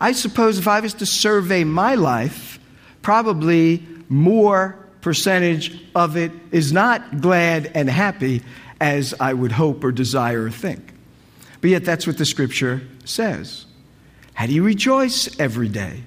I 0.00 0.12
suppose 0.12 0.58
if 0.58 0.68
I 0.68 0.80
was 0.80 0.94
to 0.94 1.06
survey 1.06 1.64
my 1.64 1.94
life, 1.94 2.58
probably 3.02 3.86
more 4.08 4.78
percentage 5.00 5.78
of 5.94 6.16
it 6.16 6.32
is 6.50 6.72
not 6.72 7.20
glad 7.20 7.70
and 7.74 7.88
happy 7.88 8.42
as 8.80 9.14
I 9.18 9.32
would 9.32 9.52
hope 9.52 9.82
or 9.82 9.92
desire 9.92 10.44
or 10.44 10.50
think. 10.50 10.92
But 11.60 11.70
yet, 11.70 11.84
that's 11.84 12.06
what 12.06 12.18
the 12.18 12.24
scripture 12.24 12.82
says. 13.04 13.66
How 14.34 14.46
do 14.46 14.52
you 14.52 14.62
rejoice 14.62 15.38
every 15.40 15.68
day? 15.68 16.04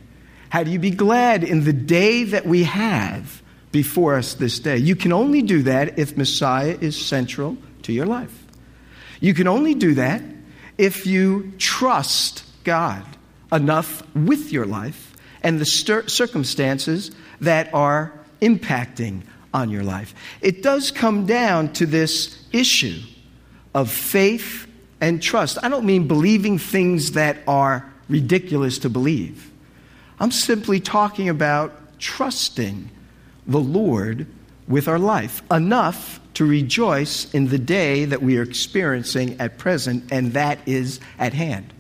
How 0.49 0.63
do 0.63 0.71
you 0.71 0.79
be 0.79 0.91
glad 0.91 1.43
in 1.43 1.65
the 1.65 1.73
day 1.73 2.23
that 2.25 2.45
we 2.45 2.63
have 2.63 3.41
before 3.71 4.15
us 4.15 4.33
this 4.33 4.59
day? 4.59 4.77
You 4.77 4.95
can 4.95 5.11
only 5.11 5.41
do 5.41 5.63
that 5.63 5.99
if 5.99 6.15
Messiah 6.15 6.77
is 6.79 6.99
central 6.99 7.57
to 7.83 7.91
your 7.91 8.05
life. 8.05 8.45
You 9.19 9.33
can 9.33 9.47
only 9.47 9.73
do 9.73 9.95
that 9.95 10.21
if 10.77 11.05
you 11.05 11.53
trust 11.57 12.43
God 12.63 13.05
enough 13.51 14.03
with 14.15 14.51
your 14.51 14.65
life 14.65 15.15
and 15.43 15.59
the 15.59 15.65
circumstances 15.65 17.11
that 17.39 17.73
are 17.73 18.13
impacting 18.41 19.23
on 19.53 19.69
your 19.69 19.83
life. 19.83 20.13
It 20.41 20.63
does 20.63 20.91
come 20.91 21.25
down 21.25 21.73
to 21.73 21.85
this 21.85 22.43
issue 22.51 22.99
of 23.73 23.91
faith 23.91 24.67
and 24.99 25.21
trust. 25.21 25.57
I 25.63 25.69
don't 25.69 25.85
mean 25.85 26.07
believing 26.07 26.57
things 26.57 27.13
that 27.13 27.37
are 27.47 27.91
ridiculous 28.07 28.79
to 28.79 28.89
believe. 28.89 29.51
I'm 30.19 30.31
simply 30.31 30.79
talking 30.79 31.29
about 31.29 31.99
trusting 31.99 32.89
the 33.47 33.59
Lord 33.59 34.27
with 34.67 34.87
our 34.87 34.99
life 34.99 35.41
enough 35.51 36.19
to 36.35 36.45
rejoice 36.45 37.31
in 37.33 37.49
the 37.49 37.59
day 37.59 38.05
that 38.05 38.21
we 38.21 38.37
are 38.37 38.43
experiencing 38.43 39.35
at 39.39 39.57
present, 39.57 40.11
and 40.11 40.33
that 40.33 40.59
is 40.65 40.99
at 41.19 41.33
hand. 41.33 41.73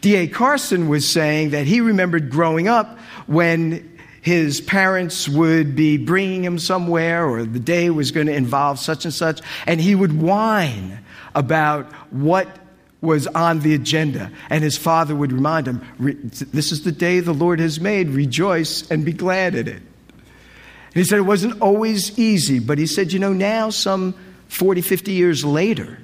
D.A. 0.00 0.26
Carson 0.28 0.88
was 0.88 1.08
saying 1.08 1.50
that 1.50 1.66
he 1.66 1.80
remembered 1.80 2.30
growing 2.30 2.68
up 2.68 2.98
when 3.26 3.98
his 4.22 4.60
parents 4.60 5.28
would 5.28 5.76
be 5.76 5.98
bringing 5.98 6.44
him 6.44 6.58
somewhere 6.58 7.28
or 7.28 7.44
the 7.44 7.58
day 7.58 7.90
was 7.90 8.10
going 8.10 8.26
to 8.26 8.34
involve 8.34 8.78
such 8.78 9.04
and 9.04 9.12
such, 9.12 9.40
and 9.66 9.80
he 9.80 9.94
would 9.94 10.18
whine 10.20 10.98
about 11.34 11.92
what 12.10 12.48
was 13.02 13.26
on 13.26 13.60
the 13.60 13.74
agenda. 13.74 14.32
And 14.48 14.64
his 14.64 14.78
father 14.78 15.14
would 15.14 15.30
remind 15.30 15.68
him, 15.68 15.82
This 15.98 16.72
is 16.72 16.84
the 16.84 16.92
day 16.92 17.20
the 17.20 17.34
Lord 17.34 17.60
has 17.60 17.78
made, 17.78 18.08
rejoice 18.08 18.90
and 18.90 19.04
be 19.04 19.12
glad 19.12 19.54
in 19.54 19.68
it. 19.68 19.82
And 19.82 20.94
he 20.94 21.04
said 21.04 21.18
it 21.18 21.22
wasn't 21.22 21.60
always 21.60 22.18
easy, 22.18 22.60
but 22.60 22.78
he 22.78 22.86
said, 22.86 23.12
You 23.12 23.18
know, 23.18 23.32
now, 23.32 23.70
some 23.70 24.14
40, 24.48 24.80
50 24.80 25.12
years 25.12 25.44
later, 25.44 25.98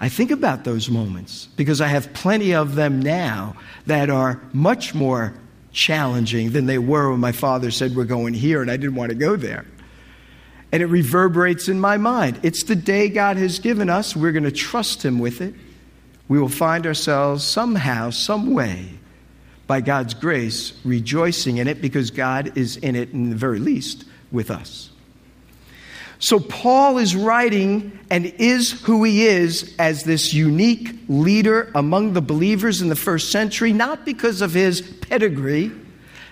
I 0.00 0.08
think 0.08 0.30
about 0.30 0.64
those 0.64 0.88
moments 0.88 1.48
because 1.56 1.82
I 1.82 1.88
have 1.88 2.12
plenty 2.14 2.54
of 2.54 2.74
them 2.74 3.00
now 3.00 3.54
that 3.86 4.08
are 4.08 4.40
much 4.54 4.94
more 4.94 5.34
challenging 5.72 6.52
than 6.52 6.66
they 6.66 6.78
were 6.78 7.10
when 7.10 7.20
my 7.20 7.32
father 7.32 7.70
said, 7.70 7.94
We're 7.94 8.04
going 8.04 8.32
here, 8.32 8.62
and 8.62 8.70
I 8.70 8.78
didn't 8.78 8.94
want 8.94 9.10
to 9.10 9.14
go 9.14 9.36
there. 9.36 9.66
And 10.72 10.82
it 10.82 10.86
reverberates 10.86 11.68
in 11.68 11.80
my 11.80 11.96
mind. 11.96 12.40
It's 12.42 12.64
the 12.64 12.76
day 12.76 13.08
God 13.08 13.36
has 13.36 13.58
given 13.58 13.90
us. 13.90 14.16
We're 14.16 14.32
going 14.32 14.44
to 14.44 14.52
trust 14.52 15.04
Him 15.04 15.18
with 15.18 15.40
it. 15.40 15.54
We 16.28 16.38
will 16.38 16.48
find 16.48 16.86
ourselves 16.86 17.44
somehow, 17.44 18.10
some 18.10 18.54
way, 18.54 18.88
by 19.66 19.80
God's 19.80 20.14
grace, 20.14 20.72
rejoicing 20.84 21.58
in 21.58 21.68
it 21.68 21.82
because 21.82 22.10
God 22.10 22.56
is 22.56 22.76
in 22.78 22.96
it, 22.96 23.10
in 23.10 23.30
the 23.30 23.36
very 23.36 23.58
least, 23.58 24.04
with 24.32 24.50
us. 24.50 24.89
So, 26.22 26.38
Paul 26.38 26.98
is 26.98 27.16
writing 27.16 27.98
and 28.10 28.26
is 28.26 28.72
who 28.82 29.04
he 29.04 29.26
is 29.26 29.74
as 29.78 30.04
this 30.04 30.34
unique 30.34 30.94
leader 31.08 31.72
among 31.74 32.12
the 32.12 32.20
believers 32.20 32.82
in 32.82 32.90
the 32.90 32.96
first 32.96 33.32
century, 33.32 33.72
not 33.72 34.04
because 34.04 34.42
of 34.42 34.52
his 34.52 34.82
pedigree 34.82 35.72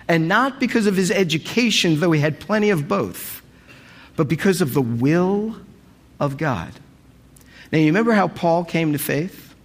and 0.07 0.27
not 0.27 0.59
because 0.59 0.85
of 0.85 0.95
his 0.95 1.09
education, 1.09 1.99
though 1.99 2.11
he 2.11 2.21
had 2.21 2.39
plenty 2.39 2.69
of 2.69 2.87
both, 2.87 3.41
but 4.15 4.27
because 4.27 4.61
of 4.61 4.75
the 4.75 4.81
will 4.81 5.55
of 6.19 6.37
God. 6.37 6.71
Now, 7.71 7.79
you 7.79 7.87
remember 7.87 8.13
how 8.13 8.27
Paul 8.27 8.65
came 8.65 8.93
to 8.93 8.99
faith? 8.99 9.55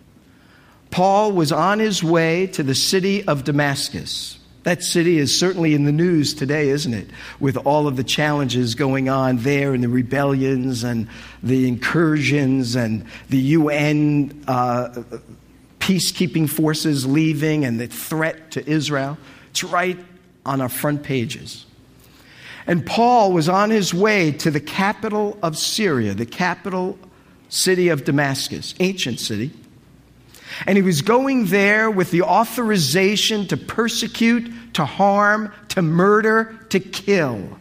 Paul 0.90 1.33
was 1.33 1.52
on 1.52 1.81
his 1.81 2.02
way 2.02 2.47
to 2.49 2.62
the 2.62 2.75
city 2.75 3.26
of 3.26 3.45
Damascus. 3.45 4.38
That 4.64 4.83
city 4.83 5.18
is 5.18 5.38
certainly 5.38 5.75
in 5.75 5.85
the 5.85 5.92
news 5.92 6.33
today, 6.33 6.71
isn't 6.71 6.94
it? 6.94 7.09
With 7.38 7.56
all 7.59 7.87
of 7.87 7.97
the 7.97 8.04
challenges 8.04 8.75
going 8.75 9.11
on 9.11 9.37
there 9.38 9.75
and 9.75 9.85
the 9.85 9.88
rebellions 9.88 10.85
and 10.85 11.06
the 11.42 11.68
incursions 11.68 12.75
and 12.75 13.04
the 13.28 13.38
UN 13.38 14.44
uh, 14.49 15.02
peacekeeping 15.80 16.49
forces 16.49 17.06
leaving 17.06 17.66
and 17.66 17.78
the 17.78 17.87
threat 17.87 18.52
to 18.52 18.66
Israel. 18.68 19.18
It's 19.50 19.62
right 19.62 19.99
on 20.47 20.62
our 20.62 20.71
front 20.71 21.02
pages. 21.02 21.66
And 22.66 22.87
Paul 22.87 23.33
was 23.33 23.50
on 23.50 23.68
his 23.68 23.92
way 23.92 24.33
to 24.33 24.50
the 24.50 24.61
capital 24.61 25.38
of 25.42 25.59
Syria, 25.59 26.14
the 26.14 26.25
capital 26.25 26.99
city 27.50 27.90
of 27.90 28.04
Damascus, 28.04 28.75
ancient 28.80 29.21
city. 29.21 29.50
And 30.66 30.76
he 30.76 30.82
was 30.82 31.02
going 31.02 31.46
there 31.46 31.90
with 31.90 32.11
the 32.11 32.23
authorization 32.23 33.46
to 33.49 33.56
persecute, 33.56 34.75
to 34.75 34.84
harm, 34.84 35.52
to 35.68 35.82
murder, 35.82 36.58
to 36.70 36.80
kill 36.80 37.58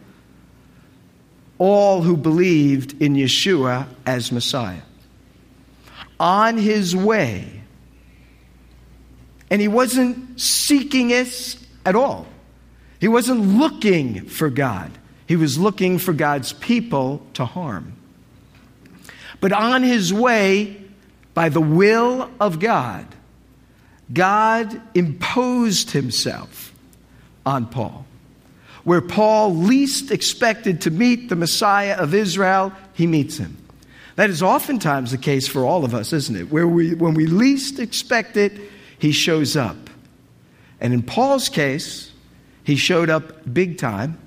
all 1.58 2.02
who 2.02 2.16
believed 2.16 3.00
in 3.00 3.14
Yeshua 3.14 3.86
as 4.04 4.32
Messiah. 4.32 4.82
On 6.18 6.56
his 6.56 6.94
way. 6.94 7.62
And 9.50 9.60
he 9.60 9.68
wasn't 9.68 10.40
seeking 10.40 11.10
it 11.10 11.56
at 11.84 11.94
all. 11.94 12.26
He 13.00 13.08
wasn't 13.08 13.58
looking 13.58 14.26
for 14.26 14.48
God. 14.50 14.90
He 15.26 15.36
was 15.36 15.58
looking 15.58 15.98
for 15.98 16.12
God's 16.12 16.52
people 16.52 17.24
to 17.34 17.44
harm. 17.44 17.94
But 19.40 19.52
on 19.52 19.82
his 19.82 20.12
way, 20.12 20.83
by 21.34 21.48
the 21.48 21.60
will 21.60 22.30
of 22.40 22.60
God, 22.60 23.06
God 24.12 24.80
imposed 24.94 25.90
himself 25.90 26.72
on 27.44 27.66
Paul. 27.66 28.06
Where 28.84 29.00
Paul 29.00 29.54
least 29.54 30.10
expected 30.10 30.82
to 30.82 30.90
meet 30.90 31.28
the 31.28 31.36
Messiah 31.36 31.96
of 31.96 32.14
Israel, 32.14 32.72
he 32.92 33.06
meets 33.06 33.38
him. 33.38 33.56
That 34.16 34.30
is 34.30 34.42
oftentimes 34.42 35.10
the 35.10 35.18
case 35.18 35.48
for 35.48 35.64
all 35.64 35.84
of 35.84 35.94
us, 35.94 36.12
isn't 36.12 36.36
it? 36.36 36.52
Where 36.52 36.68
we, 36.68 36.94
when 36.94 37.14
we 37.14 37.26
least 37.26 37.78
expect 37.78 38.36
it, 38.36 38.52
he 38.98 39.10
shows 39.10 39.56
up. 39.56 39.76
And 40.80 40.92
in 40.92 41.02
Paul's 41.02 41.48
case, 41.48 42.12
he 42.62 42.76
showed 42.76 43.10
up 43.10 43.52
big 43.52 43.78
time 43.78 44.18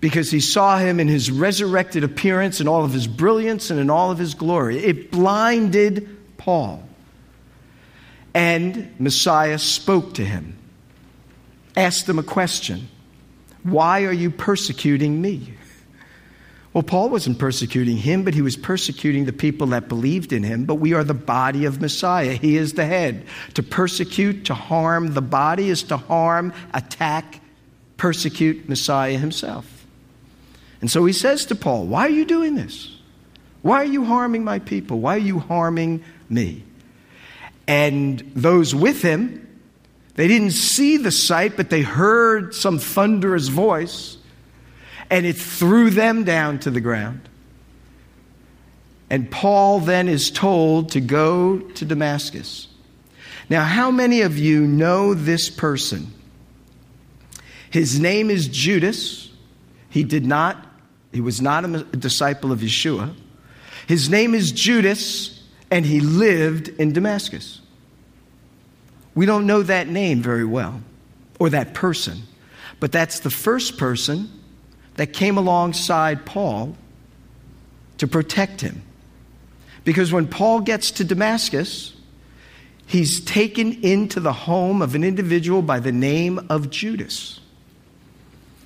because 0.00 0.30
he 0.30 0.40
saw 0.40 0.78
him 0.78 0.98
in 0.98 1.06
his 1.06 1.30
resurrected 1.30 2.02
appearance 2.02 2.58
and 2.60 2.68
all 2.68 2.84
of 2.84 2.92
his 2.92 3.06
brilliance 3.06 3.70
and 3.70 3.78
in 3.78 3.90
all 3.90 4.10
of 4.10 4.18
his 4.18 4.34
glory. 4.34 4.78
It 4.78 5.12
blinded 5.12 6.08
Paul. 6.42 6.82
And 8.34 8.92
Messiah 8.98 9.58
spoke 9.58 10.14
to 10.14 10.24
him, 10.24 10.58
asked 11.76 12.08
him 12.08 12.18
a 12.18 12.24
question 12.24 12.88
Why 13.62 14.04
are 14.04 14.12
you 14.12 14.30
persecuting 14.30 15.22
me? 15.22 15.54
Well, 16.72 16.82
Paul 16.82 17.10
wasn't 17.10 17.38
persecuting 17.38 17.98
him, 17.98 18.24
but 18.24 18.34
he 18.34 18.42
was 18.42 18.56
persecuting 18.56 19.26
the 19.26 19.32
people 19.32 19.68
that 19.68 19.88
believed 19.88 20.32
in 20.32 20.42
him. 20.42 20.64
But 20.64 20.76
we 20.76 20.94
are 20.94 21.04
the 21.04 21.14
body 21.14 21.64
of 21.66 21.80
Messiah. 21.80 22.32
He 22.32 22.56
is 22.56 22.72
the 22.72 22.86
head. 22.86 23.26
To 23.54 23.62
persecute, 23.62 24.46
to 24.46 24.54
harm 24.54 25.12
the 25.12 25.22
body 25.22 25.68
is 25.68 25.84
to 25.84 25.96
harm, 25.96 26.52
attack, 26.74 27.40
persecute 27.98 28.68
Messiah 28.68 29.18
himself. 29.18 29.86
And 30.80 30.90
so 30.90 31.04
he 31.04 31.12
says 31.12 31.46
to 31.46 31.54
Paul, 31.54 31.86
Why 31.86 32.06
are 32.06 32.10
you 32.10 32.24
doing 32.24 32.56
this? 32.56 32.96
Why 33.62 33.76
are 33.76 33.84
you 33.84 34.04
harming 34.04 34.44
my 34.44 34.58
people? 34.58 34.98
Why 34.98 35.14
are 35.14 35.18
you 35.18 35.38
harming 35.38 36.02
me. 36.32 36.64
And 37.66 38.32
those 38.34 38.74
with 38.74 39.02
him, 39.02 39.38
they 40.14 40.28
didn't 40.28 40.50
see 40.50 40.96
the 40.96 41.10
sight, 41.10 41.56
but 41.56 41.70
they 41.70 41.82
heard 41.82 42.54
some 42.54 42.78
thunderous 42.78 43.48
voice, 43.48 44.18
and 45.10 45.24
it 45.24 45.36
threw 45.36 45.90
them 45.90 46.24
down 46.24 46.58
to 46.60 46.70
the 46.70 46.80
ground. 46.80 47.28
And 49.08 49.30
Paul 49.30 49.80
then 49.80 50.08
is 50.08 50.30
told 50.30 50.92
to 50.92 51.00
go 51.00 51.58
to 51.58 51.84
Damascus. 51.84 52.68
Now, 53.48 53.64
how 53.64 53.90
many 53.90 54.22
of 54.22 54.38
you 54.38 54.66
know 54.66 55.14
this 55.14 55.50
person? 55.50 56.12
His 57.70 57.98
name 58.00 58.30
is 58.30 58.48
Judas. 58.48 59.30
He 59.88 60.04
did 60.04 60.24
not, 60.24 60.66
he 61.12 61.20
was 61.20 61.40
not 61.40 61.64
a 61.64 61.82
disciple 61.84 62.52
of 62.52 62.60
Yeshua. 62.60 63.14
His 63.86 64.08
name 64.08 64.34
is 64.34 64.52
Judas 64.52 65.31
and 65.72 65.86
he 65.86 66.00
lived 66.00 66.68
in 66.68 66.92
Damascus. 66.92 67.62
We 69.14 69.24
don't 69.24 69.46
know 69.46 69.62
that 69.62 69.88
name 69.88 70.20
very 70.20 70.44
well, 70.44 70.82
or 71.38 71.48
that 71.48 71.72
person, 71.72 72.24
but 72.78 72.92
that's 72.92 73.20
the 73.20 73.30
first 73.30 73.78
person 73.78 74.30
that 74.96 75.14
came 75.14 75.38
alongside 75.38 76.26
Paul 76.26 76.76
to 77.96 78.06
protect 78.06 78.60
him. 78.60 78.82
Because 79.82 80.12
when 80.12 80.28
Paul 80.28 80.60
gets 80.60 80.90
to 80.90 81.04
Damascus, 81.04 81.94
he's 82.84 83.24
taken 83.24 83.82
into 83.82 84.20
the 84.20 84.34
home 84.34 84.82
of 84.82 84.94
an 84.94 85.02
individual 85.02 85.62
by 85.62 85.80
the 85.80 85.90
name 85.90 86.38
of 86.50 86.68
Judas. 86.68 87.40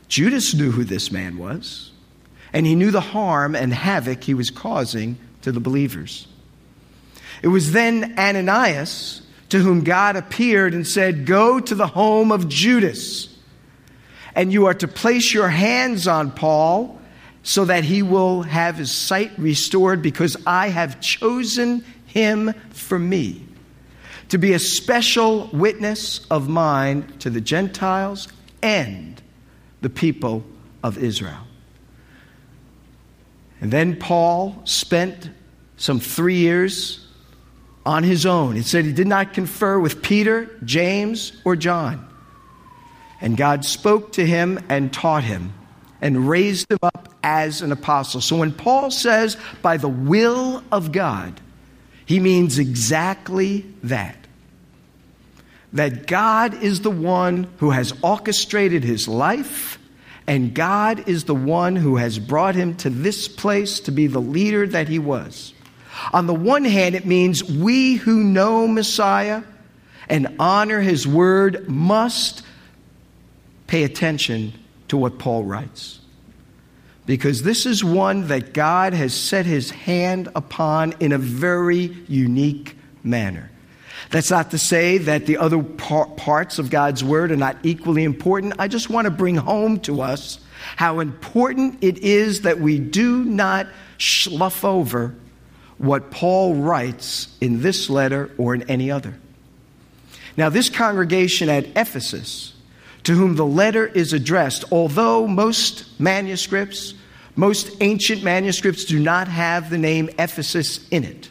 Judas 0.09 0.55
knew 0.55 0.73
who 0.73 0.83
this 0.83 1.13
man 1.13 1.39
was, 1.39 1.93
and 2.53 2.67
he 2.67 2.75
knew 2.75 2.91
the 2.91 3.01
harm 3.01 3.55
and 3.55 3.73
havoc 3.73 4.25
he 4.25 4.35
was 4.35 4.51
causing 4.51 5.17
to 5.43 5.53
the 5.53 5.61
believers. 5.61 6.27
It 7.43 7.49
was 7.49 7.73
then 7.73 8.19
Ananias 8.19 9.23
to 9.49 9.59
whom 9.59 9.85
God 9.85 10.17
appeared 10.17 10.75
and 10.75 10.87
said, 10.87 11.27
Go 11.27 11.61
to 11.61 11.75
the 11.75 11.87
home 11.87 12.33
of 12.33 12.49
Judas, 12.49 13.29
and 14.35 14.53
you 14.53 14.67
are 14.67 14.75
to 14.75 14.89
place 14.89 15.33
your 15.33 15.49
hands 15.49 16.09
on 16.09 16.31
Paul 16.31 17.01
so 17.43 17.65
that 17.65 17.85
he 17.85 18.03
will 18.03 18.43
have 18.43 18.77
his 18.77 18.91
sight 18.91 19.31
restored, 19.39 20.03
because 20.03 20.37
I 20.47 20.69
have 20.69 21.01
chosen 21.01 21.85
him 22.07 22.53
for 22.71 22.99
me 22.99 23.47
to 24.31 24.39
be 24.39 24.53
a 24.53 24.59
special 24.59 25.49
witness 25.53 26.27
of 26.29 26.49
mine 26.49 27.13
to 27.21 27.31
the 27.31 27.41
Gentiles 27.41 28.27
and 28.63 29.23
the 29.81 29.91
people 29.91 30.45
of 30.83 30.99
Israel. 30.99 31.47
And 33.61 33.71
then 33.71 33.97
Paul 33.97 34.61
spent 34.65 35.31
some 35.77 36.01
three 36.01 36.39
years 36.39 37.06
on 37.87 38.03
his 38.03 38.27
own. 38.27 38.57
It 38.57 38.67
said 38.67 38.85
he 38.85 38.93
did 38.93 39.07
not 39.07 39.33
confer 39.33 39.79
with 39.79 40.03
Peter, 40.03 40.51
James, 40.65 41.41
or 41.45 41.57
John. 41.57 42.07
And 43.21 43.37
God 43.37 43.65
spoke 43.65 44.13
to 44.13 44.27
him 44.27 44.59
and 44.69 44.93
taught 44.93 45.25
him 45.25 45.55
and 46.03 46.29
raised 46.29 46.71
him 46.71 46.79
up 46.83 47.15
as 47.23 47.63
an 47.63 47.73
apostle. 47.73 48.21
So 48.21 48.37
when 48.37 48.53
Paul 48.53 48.91
says, 48.91 49.39
by 49.63 49.79
the 49.79 49.89
will 49.89 50.63
of 50.71 50.93
God, 50.93 51.41
he 52.05 52.21
means 52.21 52.59
exactly 52.59 53.65
that. 53.85 54.17
That 55.73 56.07
God 56.07 56.63
is 56.63 56.83
the 56.83 56.91
one 56.91 57.49
who 57.59 57.71
has 57.71 57.93
orchestrated 58.03 58.85
his 58.85 59.09
life, 59.09 59.79
and 60.27 60.55
God 60.55 61.09
is 61.09 61.25
the 61.25 61.35
one 61.35 61.77
who 61.77 61.97
has 61.97 62.19
brought 62.19 62.55
him 62.55 62.77
to 62.77 62.91
this 62.91 63.29
place 63.29 63.81
to 63.81 63.93
be 63.93 64.07
the 64.07 64.21
leader 64.21 64.67
that 64.67 64.89
he 64.89 64.99
was. 64.99 65.53
On 66.13 66.27
the 66.27 66.35
one 66.35 66.65
hand, 66.65 66.95
it 66.95 67.07
means 67.07 67.43
we 67.43 67.95
who 67.95 68.23
know 68.23 68.67
Messiah 68.67 69.43
and 70.09 70.37
honor 70.39 70.81
his 70.81 71.07
word 71.07 71.69
must 71.69 72.43
pay 73.67 73.83
attention 73.85 74.53
to 74.89 74.97
what 74.97 75.19
Paul 75.19 75.45
writes. 75.45 76.01
Because 77.07 77.43
this 77.43 77.67
is 77.67 77.85
one 77.85 78.29
that 78.29 78.53
God 78.53 78.93
has 78.93 79.15
set 79.15 79.47
his 79.47 79.71
hand 79.71 80.29
upon 80.35 80.95
in 81.01 81.13
a 81.13 81.19
very 81.19 81.97
unique 82.09 82.77
manner. 83.03 83.51
That's 84.11 84.31
not 84.31 84.51
to 84.51 84.59
say 84.59 84.99
that 84.99 85.27
the 85.27 85.39
other 85.39 85.63
par- 85.63 86.09
parts 86.11 86.59
of 86.59 86.71
God's 86.71 87.03
word 87.03 87.33
are 87.33 87.37
not 87.37 87.57
equally 87.63 88.05
important. 88.05 88.55
I 88.59 88.69
just 88.69 88.91
want 88.91 89.07
to 89.07 89.11
bring 89.11 89.37
home 89.37 89.81
to 89.81 90.01
us 90.03 90.41
how 90.77 91.01
important 91.01 91.79
it 91.83 91.99
is 91.99 92.43
that 92.43 92.61
we 92.61 92.79
do 92.79 93.25
not 93.25 93.67
slough 93.99 94.65
over 94.65 95.15
what 95.79 96.11
Paul 96.11 96.55
writes 96.55 97.37
in 97.41 97.63
this 97.63 97.91
letter 97.91 98.31
or 98.39 98.55
in 98.55 98.63
any 98.65 98.91
other. 98.91 99.15
Now, 100.37 100.49
this 100.49 100.69
congregation 100.69 101.49
at 101.49 101.67
Ephesus, 101.77 102.55
to 103.05 103.15
whom 103.15 103.37
the 103.37 103.47
letter 103.47 103.87
is 103.87 104.13
addressed, 104.13 104.65
although 104.71 105.27
most 105.27 106.01
manuscripts, 106.01 106.95
most 107.35 107.71
ancient 107.81 108.23
manuscripts 108.23 108.85
do 108.85 108.99
not 108.99 109.29
have 109.29 109.71
the 109.71 109.79
name 109.79 110.09
Ephesus 110.19 110.87
in 110.89 111.05
it. 111.05 111.31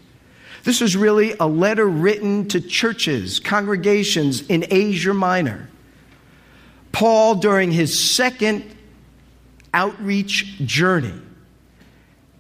This 0.64 0.82
was 0.82 0.96
really 0.96 1.36
a 1.40 1.46
letter 1.46 1.86
written 1.86 2.48
to 2.48 2.60
churches, 2.60 3.40
congregations 3.40 4.42
in 4.48 4.66
Asia 4.70 5.14
Minor. 5.14 5.70
Paul, 6.92 7.36
during 7.36 7.72
his 7.72 8.00
second 8.00 8.76
outreach 9.74 10.58
journey, 10.66 11.14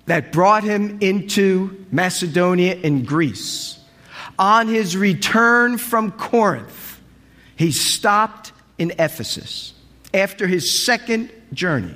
that 0.05 0.31
brought 0.31 0.63
him 0.63 0.99
into 1.01 1.85
Macedonia 1.91 2.77
and 2.83 3.07
Greece. 3.07 3.79
On 4.37 4.67
his 4.67 4.95
return 4.95 5.77
from 5.77 6.11
Corinth, 6.11 7.01
he 7.55 7.71
stopped 7.71 8.51
in 8.77 8.91
Ephesus 8.91 9.73
after 10.13 10.47
his 10.47 10.85
second 10.85 11.31
journey. 11.53 11.95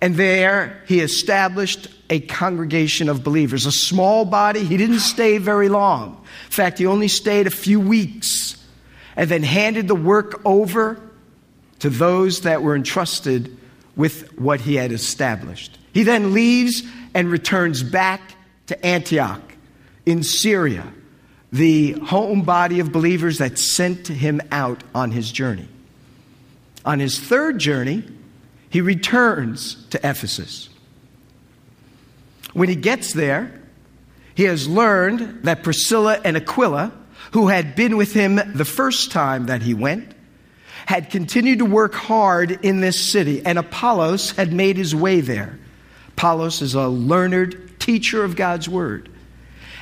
And 0.00 0.16
there 0.16 0.82
he 0.86 1.00
established 1.00 1.88
a 2.10 2.20
congregation 2.20 3.08
of 3.08 3.24
believers, 3.24 3.64
a 3.64 3.72
small 3.72 4.24
body. 4.24 4.64
He 4.64 4.76
didn't 4.76 5.00
stay 5.00 5.38
very 5.38 5.68
long. 5.68 6.22
In 6.46 6.50
fact, 6.50 6.78
he 6.78 6.86
only 6.86 7.08
stayed 7.08 7.46
a 7.46 7.50
few 7.50 7.80
weeks 7.80 8.62
and 9.16 9.30
then 9.30 9.42
handed 9.42 9.88
the 9.88 9.94
work 9.94 10.42
over 10.44 11.00
to 11.78 11.88
those 11.88 12.42
that 12.42 12.62
were 12.62 12.76
entrusted 12.76 13.56
with 13.96 14.38
what 14.38 14.60
he 14.60 14.74
had 14.74 14.92
established. 14.92 15.78
He 15.94 16.02
then 16.02 16.34
leaves 16.34 16.82
and 17.14 17.30
returns 17.30 17.84
back 17.84 18.34
to 18.66 18.84
Antioch 18.84 19.40
in 20.04 20.24
Syria, 20.24 20.92
the 21.52 21.92
home 21.92 22.42
body 22.42 22.80
of 22.80 22.90
believers 22.90 23.38
that 23.38 23.58
sent 23.58 24.08
him 24.08 24.40
out 24.50 24.82
on 24.92 25.12
his 25.12 25.30
journey. 25.30 25.68
On 26.84 26.98
his 26.98 27.18
third 27.18 27.58
journey, 27.58 28.02
he 28.68 28.80
returns 28.80 29.86
to 29.90 29.98
Ephesus. 29.98 30.68
When 32.52 32.68
he 32.68 32.74
gets 32.74 33.12
there, 33.12 33.62
he 34.34 34.42
has 34.44 34.68
learned 34.68 35.44
that 35.44 35.62
Priscilla 35.62 36.20
and 36.24 36.36
Aquila, 36.36 36.92
who 37.32 37.46
had 37.48 37.76
been 37.76 37.96
with 37.96 38.12
him 38.12 38.34
the 38.34 38.64
first 38.64 39.12
time 39.12 39.46
that 39.46 39.62
he 39.62 39.74
went, 39.74 40.12
had 40.86 41.10
continued 41.10 41.60
to 41.60 41.64
work 41.64 41.94
hard 41.94 42.50
in 42.64 42.80
this 42.80 43.00
city, 43.00 43.46
and 43.46 43.58
Apollos 43.58 44.32
had 44.32 44.52
made 44.52 44.76
his 44.76 44.92
way 44.92 45.20
there. 45.20 45.60
Apollos 46.16 46.62
is 46.62 46.74
a 46.74 46.88
learned 46.88 47.74
teacher 47.78 48.24
of 48.24 48.36
God's 48.36 48.68
word. 48.68 49.10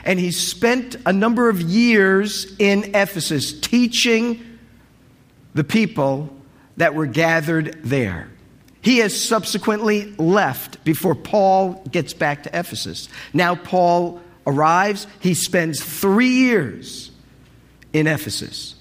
And 0.04 0.18
he 0.18 0.32
spent 0.32 0.96
a 1.06 1.12
number 1.12 1.48
of 1.48 1.60
years 1.60 2.56
in 2.58 2.94
Ephesus 2.94 3.58
teaching 3.60 4.58
the 5.54 5.62
people 5.62 6.34
that 6.78 6.94
were 6.94 7.06
gathered 7.06 7.78
there. 7.84 8.28
He 8.80 8.98
has 8.98 9.18
subsequently 9.18 10.12
left 10.18 10.82
before 10.84 11.14
Paul 11.14 11.84
gets 11.90 12.14
back 12.14 12.44
to 12.44 12.58
Ephesus. 12.58 13.08
Now, 13.32 13.54
Paul 13.54 14.20
arrives. 14.46 15.06
He 15.20 15.34
spends 15.34 15.84
three 15.84 16.30
years 16.30 17.12
in 17.92 18.06
Ephesus. 18.08 18.74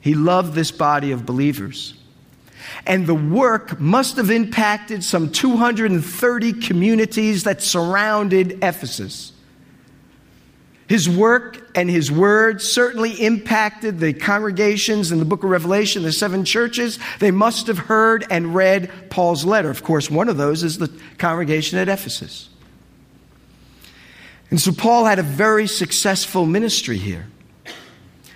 He 0.00 0.14
loved 0.14 0.54
this 0.54 0.70
body 0.70 1.10
of 1.10 1.26
believers. 1.26 1.94
And 2.86 3.06
the 3.06 3.14
work 3.14 3.80
must 3.80 4.16
have 4.16 4.30
impacted 4.30 5.02
some 5.04 5.30
230 5.30 6.52
communities 6.54 7.44
that 7.44 7.62
surrounded 7.62 8.62
Ephesus. 8.62 9.32
His 10.88 11.08
work 11.08 11.68
and 11.74 11.90
his 11.90 12.12
word 12.12 12.62
certainly 12.62 13.10
impacted 13.12 13.98
the 13.98 14.12
congregations 14.12 15.10
in 15.10 15.18
the 15.18 15.24
book 15.24 15.42
of 15.42 15.50
Revelation, 15.50 16.04
the 16.04 16.12
seven 16.12 16.44
churches. 16.44 17.00
They 17.18 17.32
must 17.32 17.66
have 17.66 17.78
heard 17.78 18.24
and 18.30 18.54
read 18.54 19.10
Paul's 19.10 19.44
letter. 19.44 19.68
Of 19.68 19.82
course, 19.82 20.08
one 20.08 20.28
of 20.28 20.36
those 20.36 20.62
is 20.62 20.78
the 20.78 20.92
congregation 21.18 21.78
at 21.78 21.88
Ephesus. 21.88 22.50
And 24.50 24.60
so 24.60 24.70
Paul 24.70 25.06
had 25.06 25.18
a 25.18 25.24
very 25.24 25.66
successful 25.66 26.46
ministry 26.46 26.98
here. 26.98 27.26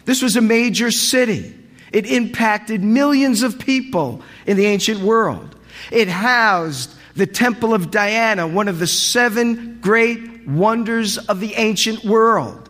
This 0.04 0.20
was 0.20 0.34
a 0.34 0.40
major 0.40 0.90
city. 0.90 1.56
It 1.92 2.06
impacted 2.06 2.82
millions 2.82 3.42
of 3.42 3.58
people 3.58 4.22
in 4.46 4.56
the 4.56 4.66
ancient 4.66 5.00
world. 5.00 5.56
It 5.90 6.08
housed 6.08 6.94
the 7.16 7.26
Temple 7.26 7.74
of 7.74 7.90
Diana, 7.90 8.46
one 8.46 8.68
of 8.68 8.78
the 8.78 8.86
seven 8.86 9.80
great 9.80 10.46
wonders 10.46 11.18
of 11.18 11.40
the 11.40 11.54
ancient 11.54 12.04
world. 12.04 12.68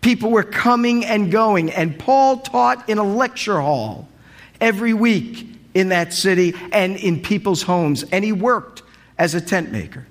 People 0.00 0.30
were 0.30 0.42
coming 0.42 1.04
and 1.04 1.30
going, 1.30 1.70
and 1.70 1.98
Paul 1.98 2.38
taught 2.38 2.88
in 2.88 2.98
a 2.98 3.04
lecture 3.04 3.60
hall 3.60 4.08
every 4.60 4.92
week 4.92 5.46
in 5.74 5.88
that 5.88 6.12
city 6.12 6.54
and 6.72 6.96
in 6.96 7.22
people's 7.22 7.62
homes, 7.62 8.04
and 8.04 8.24
he 8.24 8.32
worked 8.32 8.82
as 9.18 9.34
a 9.34 9.40
tent 9.40 9.72
maker. 9.72 10.06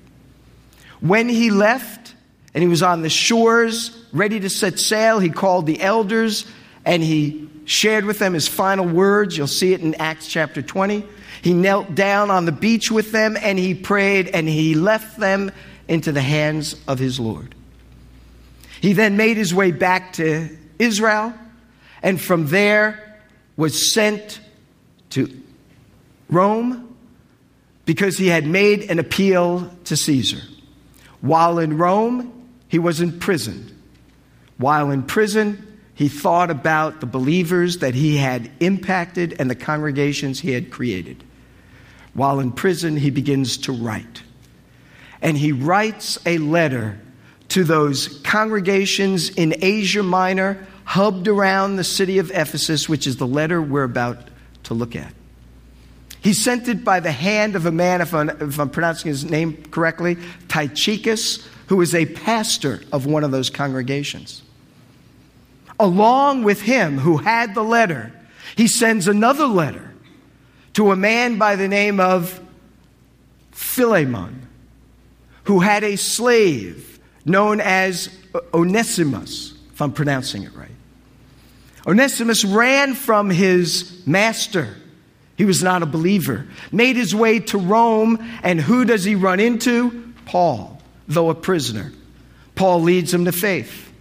When 1.01 1.29
he 1.29 1.51
left 1.51 2.15
and 2.53 2.61
he 2.61 2.67
was 2.67 2.83
on 2.83 3.01
the 3.01 3.09
shores 3.09 4.05
ready 4.11 4.39
to 4.39 4.49
set 4.49 4.79
sail, 4.79 5.19
he 5.19 5.29
called 5.29 5.65
the 5.65 5.81
elders 5.81 6.45
and 6.85 7.03
he 7.03 7.49
shared 7.65 8.05
with 8.05 8.19
them 8.19 8.33
his 8.33 8.47
final 8.47 8.85
words. 8.85 9.37
You'll 9.37 9.47
see 9.47 9.73
it 9.73 9.81
in 9.81 9.95
Acts 9.95 10.27
chapter 10.27 10.61
20. 10.61 11.05
He 11.41 11.53
knelt 11.53 11.95
down 11.95 12.29
on 12.29 12.45
the 12.45 12.51
beach 12.51 12.91
with 12.91 13.11
them 13.11 13.37
and 13.39 13.57
he 13.57 13.73
prayed 13.73 14.27
and 14.27 14.47
he 14.47 14.75
left 14.75 15.19
them 15.19 15.51
into 15.87 16.11
the 16.11 16.21
hands 16.21 16.75
of 16.87 16.99
his 16.99 17.19
Lord. 17.19 17.55
He 18.79 18.93
then 18.93 19.17
made 19.17 19.37
his 19.37 19.53
way 19.53 19.71
back 19.71 20.13
to 20.13 20.49
Israel 20.79 21.33
and 22.03 22.19
from 22.19 22.47
there 22.47 23.19
was 23.57 23.93
sent 23.93 24.39
to 25.11 25.29
Rome 26.29 26.95
because 27.85 28.17
he 28.17 28.27
had 28.27 28.45
made 28.45 28.89
an 28.89 28.99
appeal 28.99 29.71
to 29.85 29.95
Caesar. 29.95 30.41
While 31.21 31.59
in 31.59 31.77
Rome, 31.77 32.49
he 32.67 32.79
was 32.79 33.01
imprisoned. 33.01 33.75
While 34.57 34.91
in 34.91 35.03
prison, 35.03 35.70
he 36.01 36.09
thought 36.09 36.49
about 36.49 36.99
the 36.99 37.05
believers 37.05 37.77
that 37.77 37.93
he 37.93 38.17
had 38.17 38.49
impacted 38.59 39.35
and 39.37 39.47
the 39.51 39.55
congregations 39.55 40.39
he 40.39 40.51
had 40.51 40.71
created. 40.71 41.23
While 42.15 42.39
in 42.39 42.53
prison, 42.53 42.97
he 42.97 43.11
begins 43.11 43.55
to 43.59 43.71
write. 43.71 44.23
And 45.21 45.37
he 45.37 45.51
writes 45.51 46.17
a 46.25 46.39
letter 46.39 46.99
to 47.49 47.63
those 47.63 48.19
congregations 48.23 49.29
in 49.29 49.53
Asia 49.61 50.01
Minor, 50.01 50.65
hubbed 50.85 51.27
around 51.27 51.75
the 51.75 51.83
city 51.83 52.17
of 52.17 52.31
Ephesus, 52.31 52.89
which 52.89 53.05
is 53.05 53.17
the 53.17 53.27
letter 53.27 53.61
we're 53.61 53.83
about 53.83 54.29
to 54.63 54.73
look 54.73 54.95
at. 54.95 55.13
He 56.21 56.33
sent 56.33 56.67
it 56.67 56.83
by 56.83 56.99
the 56.99 57.11
hand 57.11 57.55
of 57.55 57.67
a 57.67 57.71
man, 57.71 58.01
if 58.01 58.15
I'm, 58.15 58.29
if 58.29 58.59
I'm 58.59 58.71
pronouncing 58.71 59.09
his 59.09 59.23
name 59.23 59.65
correctly, 59.69 60.17
Tychicus, 60.47 61.47
who 61.67 61.77
was 61.77 61.93
a 61.93 62.07
pastor 62.07 62.81
of 62.91 63.05
one 63.05 63.23
of 63.23 63.29
those 63.29 63.51
congregations 63.51 64.41
along 65.79 66.43
with 66.43 66.61
him 66.61 66.97
who 66.99 67.17
had 67.17 67.55
the 67.55 67.63
letter, 67.63 68.11
he 68.55 68.67
sends 68.67 69.07
another 69.07 69.45
letter 69.45 69.93
to 70.73 70.91
a 70.91 70.95
man 70.95 71.37
by 71.37 71.55
the 71.55 71.67
name 71.67 71.99
of 71.99 72.39
Philemon, 73.51 74.47
who 75.43 75.59
had 75.59 75.83
a 75.83 75.95
slave 75.95 76.99
known 77.25 77.59
as 77.59 78.09
Onesimus, 78.53 79.53
if 79.73 79.81
I'm 79.81 79.91
pronouncing 79.91 80.43
it 80.43 80.55
right. 80.55 80.69
Onesimus 81.85 82.45
ran 82.45 82.93
from 82.93 83.29
his 83.29 84.05
master. 84.05 84.75
He 85.35 85.45
was 85.45 85.63
not 85.63 85.81
a 85.81 85.87
believer. 85.87 86.47
Made 86.71 86.95
his 86.95 87.15
way 87.15 87.39
to 87.39 87.57
Rome, 87.57 88.19
and 88.43 88.61
who 88.61 88.85
does 88.85 89.03
he 89.03 89.15
run 89.15 89.39
into? 89.39 90.13
Paul, 90.25 90.81
though 91.07 91.29
a 91.29 91.35
prisoner. 91.35 91.91
Paul 92.55 92.81
leads 92.81 93.13
him 93.13 93.25
to 93.25 93.31
faith. 93.31 93.91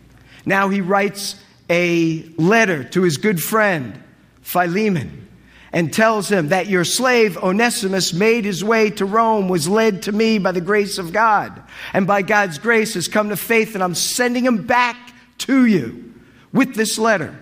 Now 0.44 0.68
he 0.68 0.80
writes 0.80 1.40
a 1.70 2.24
letter 2.36 2.82
to 2.82 3.02
his 3.02 3.16
good 3.16 3.40
friend, 3.40 4.02
Philemon, 4.42 5.28
and 5.72 5.92
tells 5.92 6.28
him 6.28 6.48
that 6.48 6.66
your 6.66 6.84
slave 6.84 7.38
Onesimus 7.38 8.12
made 8.12 8.44
his 8.44 8.64
way 8.64 8.90
to 8.90 9.04
Rome, 9.04 9.48
was 9.48 9.68
led 9.68 10.02
to 10.02 10.12
me 10.12 10.38
by 10.38 10.50
the 10.50 10.60
grace 10.60 10.98
of 10.98 11.12
God, 11.12 11.62
and 11.92 12.08
by 12.08 12.22
God's 12.22 12.58
grace 12.58 12.94
has 12.94 13.06
come 13.06 13.28
to 13.28 13.36
faith, 13.36 13.74
and 13.74 13.84
I'm 13.84 13.94
sending 13.94 14.44
him 14.44 14.66
back 14.66 15.14
to 15.38 15.64
you 15.64 16.12
with 16.52 16.74
this 16.74 16.98
letter. 16.98 17.40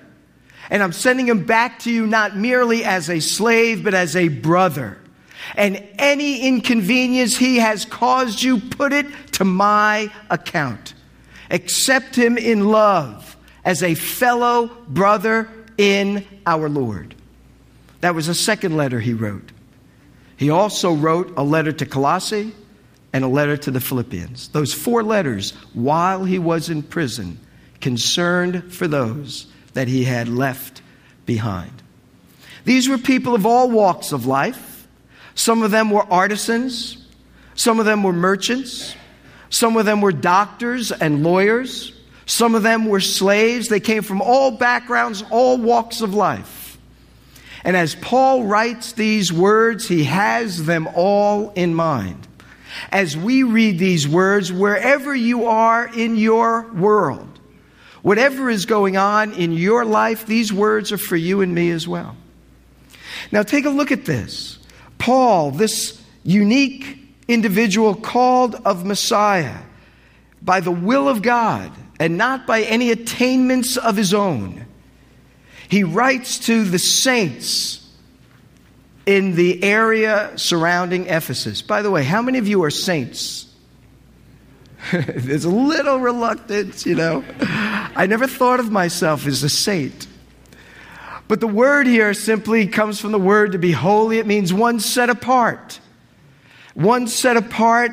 And 0.71 0.83
I'm 0.83 0.93
sending 0.93 1.27
him 1.27 1.47
back 1.47 1.79
to 1.81 1.91
you 1.91 2.07
not 2.07 2.37
merely 2.37 2.85
as 2.85 3.09
a 3.09 3.21
slave, 3.21 3.83
but 3.83 3.95
as 3.95 4.15
a 4.15 4.29
brother. 4.29 4.99
And 5.57 5.83
any 5.99 6.47
inconvenience 6.47 7.39
he 7.39 7.57
has 7.57 7.87
caused 7.87 8.43
you, 8.43 8.61
put 8.61 8.93
it 8.93 9.07
to 9.33 9.45
my 9.45 10.13
account. 10.29 10.93
Accept 11.51 12.15
him 12.15 12.37
in 12.37 12.69
love 12.69 13.28
as 13.65 13.83
a 13.83 13.95
fellow 13.95 14.69
brother 14.89 15.49
in 15.77 16.27
our 16.47 16.69
Lord. 16.69 17.15
That 18.01 18.15
was 18.15 18.29
a 18.29 18.35
second 18.35 18.77
letter 18.77 19.01
he 19.01 19.15
wrote. 19.15 19.53
He 20.37 20.51
also 20.51 20.95
wrote 20.95 21.35
a 21.37 21.43
letter 21.43 21.73
to 21.73 21.87
Colossae 21.87 22.53
and 23.13 23.25
a 23.25 23.29
letter 23.29 23.57
to 23.57 23.71
the 23.71 23.81
Philippians. 23.81 24.49
Those 24.49 24.73
four 24.73 25.03
letters, 25.03 25.53
while 25.73 26.25
he 26.25 26.39
was 26.39 26.71
in 26.71 26.83
prison, 26.83 27.39
concerned 27.81 28.73
for 28.73 28.87
those 28.87 29.47
that 29.75 29.89
he 29.89 30.05
had 30.05 30.29
left 30.29 30.83
behind. 31.27 31.83
These 32.65 32.89
were 32.89 32.99
people 32.99 33.35
of 33.35 33.47
all 33.47 33.71
walks 33.71 34.13
of 34.13 34.27
life. 34.27 34.87
Some 35.35 35.63
of 35.63 35.71
them 35.71 35.91
were 35.91 36.05
artisans, 36.13 37.07
some 37.55 37.81
of 37.81 37.87
them 37.87 38.03
were 38.03 38.13
merchants, 38.13 38.95
some 39.51 39.77
of 39.77 39.87
them 39.87 40.01
were 40.01 40.13
doctors 40.13 40.93
and 40.93 41.23
lawyers, 41.23 41.93
some 42.29 42.55
of 42.55 42.63
them 42.63 42.87
were 42.87 43.01
slaves. 43.01 43.67
They 43.67 43.81
came 43.81 44.05
from 44.05 44.23
all 44.23 44.53
backgrounds, 44.53 45.25
all 45.31 45.59
walks 45.59 46.01
of 46.01 46.15
life. 46.15 46.79
And 47.65 47.77
as 47.77 47.97
Paul 47.97 48.45
writes 48.45 48.93
these 48.93 49.33
words, 49.33 49.89
he 49.89 50.05
has 50.05 50.65
them 50.65 50.89
all 50.95 51.51
in 51.51 51.75
mind. 51.75 52.29
As 52.93 53.17
we 53.17 53.43
read 53.43 53.81
these 53.81 54.07
words, 54.07 54.53
wherever 54.53 55.13
you 55.13 55.47
are 55.47 55.89
in 55.93 56.17
your 56.17 56.71
world, 56.73 57.39
Whatever 58.03 58.49
is 58.49 58.65
going 58.65 58.97
on 58.97 59.33
in 59.33 59.53
your 59.53 59.85
life, 59.85 60.27
these 60.27 60.53
words 60.53 60.93
are 60.93 60.99
for 60.99 61.17
you 61.17 61.41
and 61.41 61.55
me 61.55 61.71
as 61.71 61.89
well. 61.89 62.17
Now, 63.33 63.43
take 63.43 63.65
a 63.65 63.71
look 63.71 63.91
at 63.91 64.05
this. 64.05 64.59
Paul, 64.99 65.51
this 65.51 66.01
unique 66.23 66.99
individual 67.27 67.95
called 67.95 68.55
of 68.55 68.85
Messiah 68.85 69.59
by 70.41 70.61
the 70.61 70.71
will 70.71 71.09
of 71.09 71.23
God 71.23 71.73
and 71.99 72.17
not 72.17 72.47
by 72.47 72.63
any 72.63 72.91
attainments 72.91 73.77
of 73.77 73.97
his 73.97 74.15
own, 74.15 74.67
he 75.69 75.85
writes 75.85 76.39
to 76.41 76.65
the 76.65 76.79
saints 76.79 77.87
in 79.05 79.35
the 79.35 79.63
area 79.63 80.33
surrounding 80.37 81.07
Ephesus. 81.07 81.63
By 81.63 81.83
the 81.83 81.91
way, 81.91 82.05
how 82.05 82.23
many 82.23 82.39
of 82.39 82.47
you 82.47 82.63
are 82.65 82.71
saints? 82.71 83.47
There's 84.93 85.45
a 85.45 85.51
little 85.51 85.99
reluctance, 85.99 86.87
you 86.87 86.95
know. 86.95 87.25
I 87.41 88.07
never 88.07 88.27
thought 88.27 88.61
of 88.61 88.71
myself 88.71 89.27
as 89.27 89.43
a 89.43 89.49
saint. 89.49 90.07
But 91.27 91.41
the 91.41 91.47
word 91.47 91.87
here 91.87 92.15
simply 92.15 92.67
comes 92.67 93.01
from 93.01 93.13
the 93.13 93.19
word 93.19 93.53
to 93.53 93.59
be 93.59 93.73
holy. 93.73 94.19
It 94.19 94.27
means 94.27 94.53
one 94.53 94.81
set 94.81 95.11
apart. 95.11 95.81
One 96.75 97.07
set 97.07 97.37
apart 97.37 97.93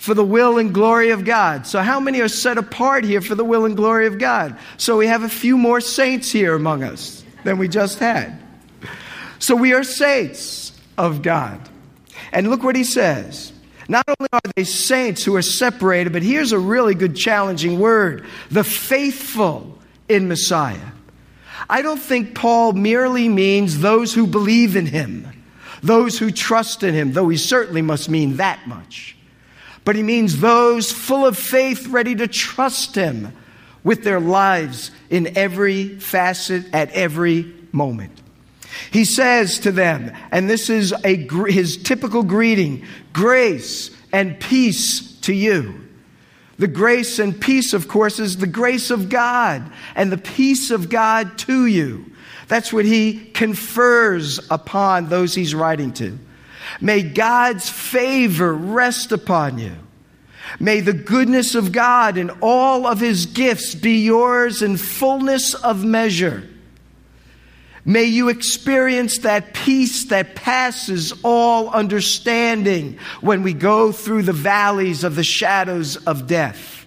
for 0.00 0.14
the 0.14 0.24
will 0.24 0.56
and 0.56 0.72
glory 0.72 1.10
of 1.10 1.26
God. 1.26 1.66
So, 1.66 1.82
how 1.82 2.00
many 2.00 2.22
are 2.22 2.28
set 2.28 2.56
apart 2.56 3.04
here 3.04 3.20
for 3.20 3.34
the 3.34 3.44
will 3.44 3.66
and 3.66 3.76
glory 3.76 4.06
of 4.06 4.18
God? 4.18 4.56
So, 4.78 4.96
we 4.96 5.06
have 5.06 5.24
a 5.24 5.28
few 5.28 5.58
more 5.58 5.82
saints 5.82 6.32
here 6.32 6.54
among 6.54 6.82
us 6.82 7.22
than 7.44 7.58
we 7.58 7.68
just 7.68 7.98
had. 7.98 8.40
So, 9.40 9.54
we 9.54 9.74
are 9.74 9.84
saints 9.84 10.72
of 10.96 11.20
God. 11.20 11.60
And 12.32 12.48
look 12.48 12.62
what 12.62 12.76
he 12.76 12.84
says 12.84 13.52
not 13.88 14.06
only 14.08 14.28
are 14.32 14.40
they 14.56 14.64
saints 14.64 15.22
who 15.22 15.36
are 15.36 15.42
separated, 15.42 16.14
but 16.14 16.22
here's 16.22 16.52
a 16.52 16.58
really 16.58 16.94
good 16.94 17.14
challenging 17.14 17.78
word 17.78 18.24
the 18.50 18.64
faithful 18.64 19.78
in 20.08 20.28
Messiah. 20.28 20.92
I 21.68 21.82
don't 21.82 22.00
think 22.00 22.34
Paul 22.34 22.72
merely 22.72 23.28
means 23.28 23.80
those 23.80 24.14
who 24.14 24.26
believe 24.26 24.76
in 24.76 24.86
him, 24.86 25.28
those 25.82 26.18
who 26.18 26.30
trust 26.30 26.84
in 26.84 26.94
him, 26.94 27.12
though 27.12 27.28
he 27.28 27.36
certainly 27.36 27.82
must 27.82 28.08
mean 28.08 28.38
that 28.38 28.66
much. 28.66 29.14
But 29.84 29.96
he 29.96 30.02
means 30.02 30.40
those 30.40 30.92
full 30.92 31.26
of 31.26 31.38
faith, 31.38 31.86
ready 31.88 32.14
to 32.16 32.28
trust 32.28 32.94
him 32.94 33.32
with 33.82 34.04
their 34.04 34.20
lives 34.20 34.90
in 35.08 35.36
every 35.36 35.98
facet 35.98 36.66
at 36.72 36.90
every 36.92 37.52
moment. 37.72 38.12
He 38.90 39.04
says 39.04 39.58
to 39.60 39.72
them, 39.72 40.12
and 40.30 40.48
this 40.48 40.70
is 40.70 40.92
a, 41.04 41.16
his 41.48 41.76
typical 41.76 42.22
greeting 42.22 42.84
grace 43.12 43.90
and 44.12 44.38
peace 44.38 45.18
to 45.20 45.32
you. 45.32 45.88
The 46.58 46.68
grace 46.68 47.18
and 47.18 47.40
peace, 47.40 47.72
of 47.72 47.88
course, 47.88 48.18
is 48.18 48.36
the 48.36 48.46
grace 48.46 48.90
of 48.90 49.08
God 49.08 49.72
and 49.94 50.12
the 50.12 50.18
peace 50.18 50.70
of 50.70 50.90
God 50.90 51.38
to 51.38 51.64
you. 51.66 52.04
That's 52.48 52.72
what 52.72 52.84
he 52.84 53.30
confers 53.30 54.40
upon 54.50 55.08
those 55.08 55.34
he's 55.34 55.54
writing 55.54 55.92
to. 55.94 56.18
May 56.80 57.02
God's 57.02 57.68
favor 57.68 58.54
rest 58.54 59.12
upon 59.12 59.58
you. 59.58 59.76
May 60.58 60.80
the 60.80 60.92
goodness 60.92 61.54
of 61.54 61.72
God 61.72 62.16
and 62.16 62.30
all 62.40 62.86
of 62.86 63.00
his 63.00 63.26
gifts 63.26 63.74
be 63.74 64.04
yours 64.04 64.62
in 64.62 64.76
fullness 64.76 65.54
of 65.54 65.84
measure 65.84 66.50
May 67.84 68.04
you 68.04 68.28
experience 68.28 69.18
that 69.18 69.54
peace 69.54 70.04
that 70.06 70.34
passes 70.34 71.12
all 71.22 71.70
understanding 71.70 72.98
when 73.20 73.42
we 73.42 73.54
go 73.54 73.90
through 73.90 74.22
the 74.22 74.32
valleys 74.32 75.02
of 75.02 75.16
the 75.16 75.24
shadows 75.24 75.96
of 75.96 76.26
death. 76.26 76.86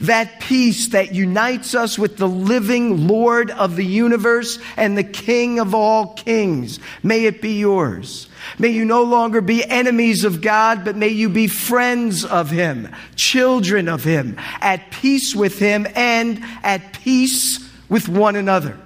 That 0.00 0.40
peace 0.40 0.88
that 0.88 1.14
unites 1.14 1.74
us 1.74 1.98
with 1.98 2.18
the 2.18 2.28
living 2.28 3.08
Lord 3.08 3.50
of 3.50 3.74
the 3.74 3.84
universe 3.84 4.58
and 4.76 4.96
the 4.96 5.04
King 5.04 5.58
of 5.58 5.74
all 5.74 6.14
kings. 6.14 6.78
May 7.02 7.24
it 7.24 7.42
be 7.42 7.58
yours. 7.58 8.28
May 8.58 8.68
you 8.68 8.84
no 8.84 9.02
longer 9.02 9.40
be 9.40 9.64
enemies 9.64 10.24
of 10.24 10.40
God, 10.40 10.84
but 10.84 10.96
may 10.96 11.08
you 11.08 11.28
be 11.28 11.46
friends 11.46 12.24
of 12.24 12.50
Him, 12.50 12.88
children 13.16 13.88
of 13.88 14.04
Him, 14.04 14.36
at 14.60 14.90
peace 14.90 15.34
with 15.34 15.58
Him 15.58 15.86
and 15.94 16.42
at 16.62 16.92
peace 16.92 17.68
with 17.88 18.08
one 18.08 18.36
another. 18.36 18.78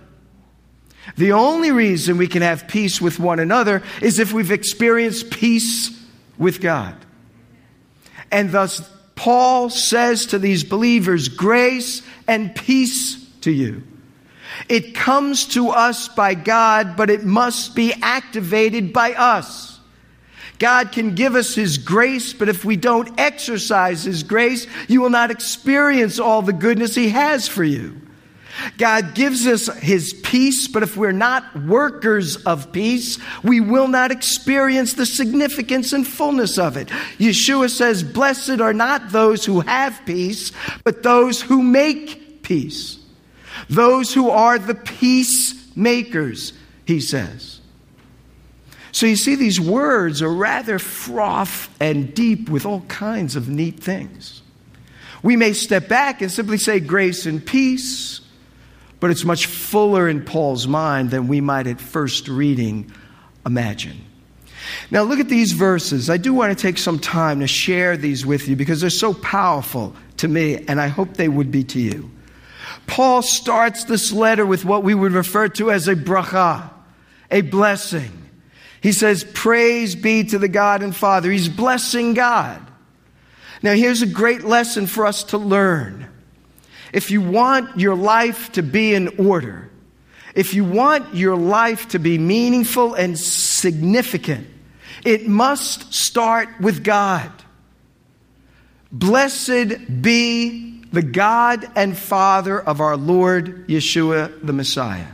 The 1.17 1.33
only 1.33 1.71
reason 1.71 2.19
we 2.19 2.27
can 2.27 2.43
have 2.43 2.69
peace 2.69 3.01
with 3.01 3.19
one 3.19 3.39
another 3.39 3.83
is 4.03 4.19
if 4.19 4.33
we've 4.33 4.51
experienced 4.51 5.31
peace 5.31 5.91
with 6.37 6.61
God. 6.61 6.95
And 8.31 8.51
thus, 8.51 8.89
Paul 9.15 9.71
says 9.71 10.27
to 10.27 10.39
these 10.39 10.65
believers, 10.65 11.29
grace 11.29 12.03
and 12.29 12.55
peace 12.55 13.25
to 13.43 13.51
you. 13.51 13.83
It 14.69 14.95
comes 14.95 15.47
to 15.49 15.71
us 15.71 16.09
by 16.09 16.35
God, 16.35 16.97
but 16.97 17.11
it 17.11 17.25
must 17.25 17.75
be 17.75 17.93
activated 18.03 18.93
by 18.93 19.15
us. 19.15 19.79
God 20.59 20.93
can 20.93 21.15
give 21.15 21.35
us 21.35 21.55
His 21.55 21.79
grace, 21.79 22.33
but 22.33 22.49
if 22.49 22.65
we 22.65 22.77
don't 22.77 23.21
exercise 23.21 24.05
His 24.05 24.23
grace, 24.23 24.67
you 24.89 25.01
will 25.03 25.11
not 25.11 25.31
experience 25.31 26.19
all 26.19 26.43
the 26.43 26.53
goodness 26.53 26.95
He 26.95 27.11
has 27.11 27.47
for 27.47 27.65
you. 27.65 28.01
God 28.79 29.15
gives 29.15 29.47
us 29.47 29.67
his 29.79 30.13
peace, 30.13 30.69
but 30.69 30.83
if 30.83 30.97
we're 30.97 31.13
not 31.13 31.65
workers 31.65 32.37
of 32.45 32.73
peace, 32.73 33.19
we 33.43 33.61
will 33.61 33.89
not 33.89 34.11
experience 34.11 34.95
the 34.95 35.07
significance 35.07 35.93
and 35.93 36.07
fullness 36.07 36.59
of 36.59 36.77
it. 36.77 36.89
Yeshua 37.19 37.71
says, 37.71 38.03
Blessed 38.03 38.61
are 38.61 38.73
not 38.73 39.11
those 39.11 39.45
who 39.45 39.61
have 39.61 40.01
peace, 40.07 40.53
but 40.85 41.03
those 41.03 41.41
who 41.41 41.63
make 41.63 42.43
peace. 42.43 42.99
Those 43.69 44.13
who 44.13 44.31
are 44.31 44.59
the 44.59 44.75
peacemakers, 44.75 46.53
he 46.85 47.01
says. 47.01 47.61
So 48.93 49.07
you 49.07 49.17
see, 49.17 49.35
these 49.35 49.61
words 49.61 50.23
are 50.23 50.33
rather 50.33 50.79
froth 50.79 51.75
and 51.81 52.15
deep 52.15 52.49
with 52.49 52.65
all 52.65 52.81
kinds 52.83 53.37
of 53.37 53.49
neat 53.49 53.81
things. 53.81 54.43
We 55.23 55.37
may 55.37 55.53
step 55.53 55.89
back 55.89 56.23
and 56.23 56.31
simply 56.31 56.59
say 56.59 56.81
grace 56.81 57.27
and 57.27 57.45
peace 57.45 58.21
but 59.01 59.11
it's 59.11 59.25
much 59.25 59.47
fuller 59.47 60.09
in 60.09 60.25
Paul's 60.25 60.67
mind 60.67 61.11
than 61.11 61.29
we 61.29 61.41
might 61.41 61.67
at 61.67 61.81
first 61.81 62.29
reading 62.29 62.91
imagine. 63.45 64.05
Now, 64.91 65.03
look 65.03 65.21
at 65.21 65.29
these 65.29 65.53
verses. 65.53 66.11
I 66.11 66.17
do 66.17 66.33
want 66.35 66.57
to 66.57 66.61
take 66.61 66.79
some 66.79 66.99
time 66.99 67.41
to 67.41 67.47
share 67.47 67.97
these 67.97 68.27
with 68.27 68.49
you 68.49 68.57
because 68.57 68.81
they're 68.81 68.91
so 68.91 69.15
powerful 69.15 69.95
to 70.19 70.29
me, 70.29 70.65
and 70.67 70.81
I 70.81 70.89
hope 70.89 71.15
they 71.15 71.29
would 71.29 71.53
be 71.53 71.63
to 71.65 71.81
you. 71.81 72.11
Paul 72.87 73.23
starts 73.23 73.85
this 73.85 74.13
letter 74.13 74.47
with 74.47 74.65
what 74.65 74.85
we 74.85 74.95
would 74.95 75.13
refer 75.13 75.49
to 75.49 75.71
as 75.71 75.89
a 75.89 75.97
bracha, 75.97 76.71
a 77.31 77.41
blessing. 77.41 78.31
He 78.81 78.93
says, 78.93 79.25
Praise 79.35 79.97
be 79.97 80.25
to 80.25 80.39
the 80.39 80.49
God 80.49 80.83
and 80.83 80.95
Father. 80.95 81.31
He's 81.31 81.49
blessing 81.49 82.15
God. 82.15 82.63
Now, 83.63 83.73
here's 83.73 84.03
a 84.03 84.07
great 84.07 84.45
lesson 84.45 84.87
for 84.87 85.07
us 85.07 85.25
to 85.25 85.39
learn. 85.39 86.09
If 86.93 87.11
you 87.11 87.21
want 87.21 87.81
your 87.81 87.97
life 87.97 88.53
to 88.53 88.63
be 88.63 88.95
in 88.95 89.27
order, 89.27 89.71
if 90.35 90.55
you 90.55 90.65
want 90.65 91.15
your 91.15 91.37
life 91.37 91.89
to 91.89 91.99
be 91.99 92.19
meaningful 92.19 92.95
and 92.95 93.19
significant, 93.19 94.47
it 95.05 95.27
must 95.27 95.93
start 95.95 96.49
with 96.61 96.85
God. 96.85 97.31
Blessed 98.93 100.03
be 100.03 100.76
the 100.97 101.03
God 101.03 101.71
and 101.77 101.95
Father 101.95 102.59
of 102.59 102.81
our 102.81 102.97
Lord 102.97 103.69
Yeshua 103.69 104.33
the 104.43 104.55
Messiah. 104.55 105.09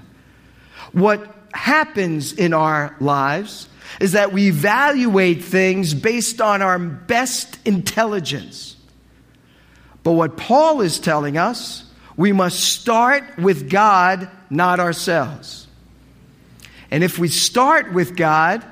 What 0.92 1.34
happens 1.52 2.32
in 2.32 2.54
our 2.54 2.94
lives 3.00 3.68
is 3.98 4.12
that 4.12 4.32
we 4.32 4.46
evaluate 4.46 5.42
things 5.42 5.92
based 5.92 6.40
on 6.40 6.62
our 6.62 6.78
best 6.78 7.58
intelligence. 7.66 8.76
But 10.04 10.12
what 10.12 10.36
Paul 10.36 10.82
is 10.82 11.00
telling 11.00 11.36
us, 11.36 11.84
we 12.16 12.30
must 12.30 12.60
start 12.60 13.36
with 13.36 13.68
God, 13.68 14.30
not 14.50 14.78
ourselves. 14.78 15.66
And 16.92 17.02
if 17.02 17.18
we 17.18 17.26
start 17.26 17.92
with 17.92 18.14
God, 18.14 18.64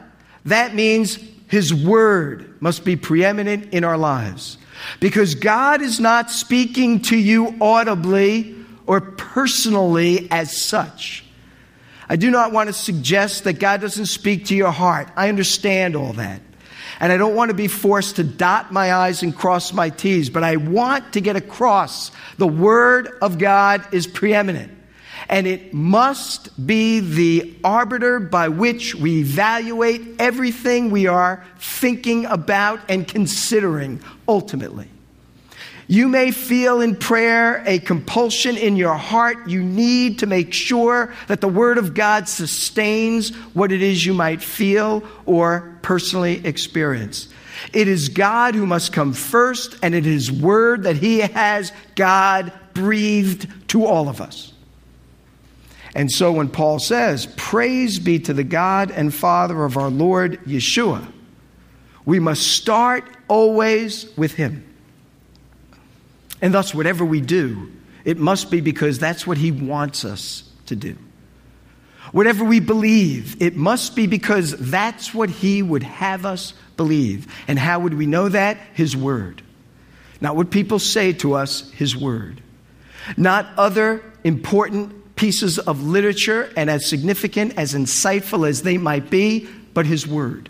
that 0.45 0.77
means 0.77 1.19
His 1.49 1.75
Word 1.75 2.63
must 2.63 2.85
be 2.85 2.95
preeminent 2.95 3.75
in 3.75 3.83
our 3.83 3.99
lives. 3.99 4.59
Because 4.99 5.35
God 5.35 5.83
is 5.83 6.01
not 6.01 6.31
speaking 6.31 7.01
to 7.03 7.17
you 7.17 7.57
audibly 7.61 8.57
or 8.87 9.01
personally 9.01 10.29
as 10.31 10.61
such. 10.61 11.25
I 12.09 12.17
do 12.17 12.31
not 12.31 12.53
want 12.53 12.69
to 12.69 12.73
suggest 12.73 13.45
that 13.45 13.55
God 13.55 13.81
doesn't 13.81 14.07
speak 14.07 14.47
to 14.47 14.57
your 14.57 14.73
heart. 14.73 15.09
I 15.17 15.29
understand 15.29 15.95
all 15.95 16.13
that. 16.15 16.43
And 16.99 17.13
I 17.13 17.17
don't 17.17 17.35
want 17.35 17.51
to 17.51 17.55
be 17.55 17.69
forced 17.69 18.17
to 18.17 18.25
dot 18.25 18.73
my 18.73 18.93
I's 18.93 19.23
and 19.23 19.35
cross 19.35 19.73
my 19.73 19.91
T's, 19.91 20.29
but 20.29 20.43
I 20.43 20.57
want 20.57 21.13
to 21.13 21.21
get 21.21 21.37
across 21.37 22.11
the 22.37 22.49
Word 22.49 23.17
of 23.23 23.39
God 23.39 23.87
is 23.95 24.07
preeminent. 24.07 24.73
And 25.31 25.47
it 25.47 25.73
must 25.73 26.67
be 26.67 26.99
the 26.99 27.55
arbiter 27.63 28.19
by 28.19 28.49
which 28.49 28.97
we 28.97 29.21
evaluate 29.21 30.17
everything 30.19 30.91
we 30.91 31.07
are 31.07 31.45
thinking 31.57 32.27
about 32.27 32.81
and 32.89 33.07
considering 33.07 34.01
ultimately. 34.27 34.89
You 35.87 36.09
may 36.09 36.33
feel 36.33 36.81
in 36.81 36.97
prayer 36.97 37.63
a 37.65 37.79
compulsion 37.79 38.57
in 38.57 38.77
your 38.77 38.95
heart. 38.95 39.49
You 39.49 39.63
need 39.63 40.19
to 40.21 40.27
make 40.27 40.53
sure 40.53 41.15
that 41.29 41.41
the 41.41 41.49
Word 41.49 41.79
of 41.79 41.95
God 41.95 42.29
sustains 42.29 43.35
what 43.55 43.71
it 43.71 43.83
is 43.83 44.05
you 44.05 44.15
might 44.15 44.43
feel 44.43 45.05
or 45.27 45.79
personally 45.83 46.45
experience. 46.45 47.29
It 47.73 47.87
is 47.87 48.09
God 48.09 48.57
who 48.57 48.67
must 48.67 48.93
come 48.93 49.13
first, 49.13 49.77
and 49.83 49.95
it 49.95 50.07
is 50.07 50.31
Word 50.31 50.85
that 50.85 50.97
He 50.97 51.21
has 51.21 51.73
God 51.95 52.53
breathed 52.75 53.49
to 53.69 53.85
all 53.87 54.09
of 54.09 54.21
us. 54.21 54.53
And 55.95 56.11
so 56.11 56.33
when 56.33 56.49
Paul 56.49 56.79
says, 56.79 57.27
Praise 57.37 57.99
be 57.99 58.19
to 58.21 58.33
the 58.33 58.45
God 58.45 58.91
and 58.91 59.13
Father 59.13 59.65
of 59.65 59.77
our 59.77 59.91
Lord 59.91 60.41
Yeshua, 60.45 61.11
we 62.05 62.21
must 62.21 62.47
start 62.47 63.05
always 63.29 64.07
with 64.17 64.35
Him. 64.35 64.67
And 66.41 66.55
thus, 66.55 66.75
whatever 66.75 67.05
we 67.05 67.21
do, 67.21 67.71
it 68.05 68.19
must 68.19 68.51
be 68.51 68.61
because 68.61 68.99
that's 68.99 69.27
what 69.27 69.37
He 69.37 69.51
wants 69.51 70.05
us 70.05 70.45
to 70.67 70.77
do. 70.77 70.97
Whatever 72.13 72.45
we 72.45 72.61
believe, 72.61 73.41
it 73.41 73.57
must 73.57 73.95
be 73.95 74.07
because 74.07 74.71
that's 74.71 75.13
what 75.13 75.29
He 75.29 75.63
would 75.63 75.83
have 75.83 76.25
us 76.25 76.55
believe. 76.77 77.33
And 77.47 77.59
how 77.59 77.81
would 77.81 77.95
we 77.95 78.07
know 78.07 78.29
that? 78.29 78.57
His 78.75 78.97
Word. 78.97 79.43
Not 80.21 80.37
what 80.37 80.51
people 80.51 80.79
say 80.79 81.13
to 81.15 81.35
us, 81.35 81.71
His 81.73 81.97
Word. 81.97 82.43
Not 83.17 83.47
other 83.57 84.03
important 84.25 85.00
pieces 85.21 85.59
of 85.59 85.83
literature 85.83 86.51
and 86.57 86.71
as 86.71 86.87
significant, 86.87 87.59
as 87.59 87.75
insightful 87.75 88.49
as 88.49 88.63
they 88.63 88.79
might 88.79 89.11
be, 89.11 89.47
but 89.75 89.85
His 89.85 90.07
Word. 90.07 90.49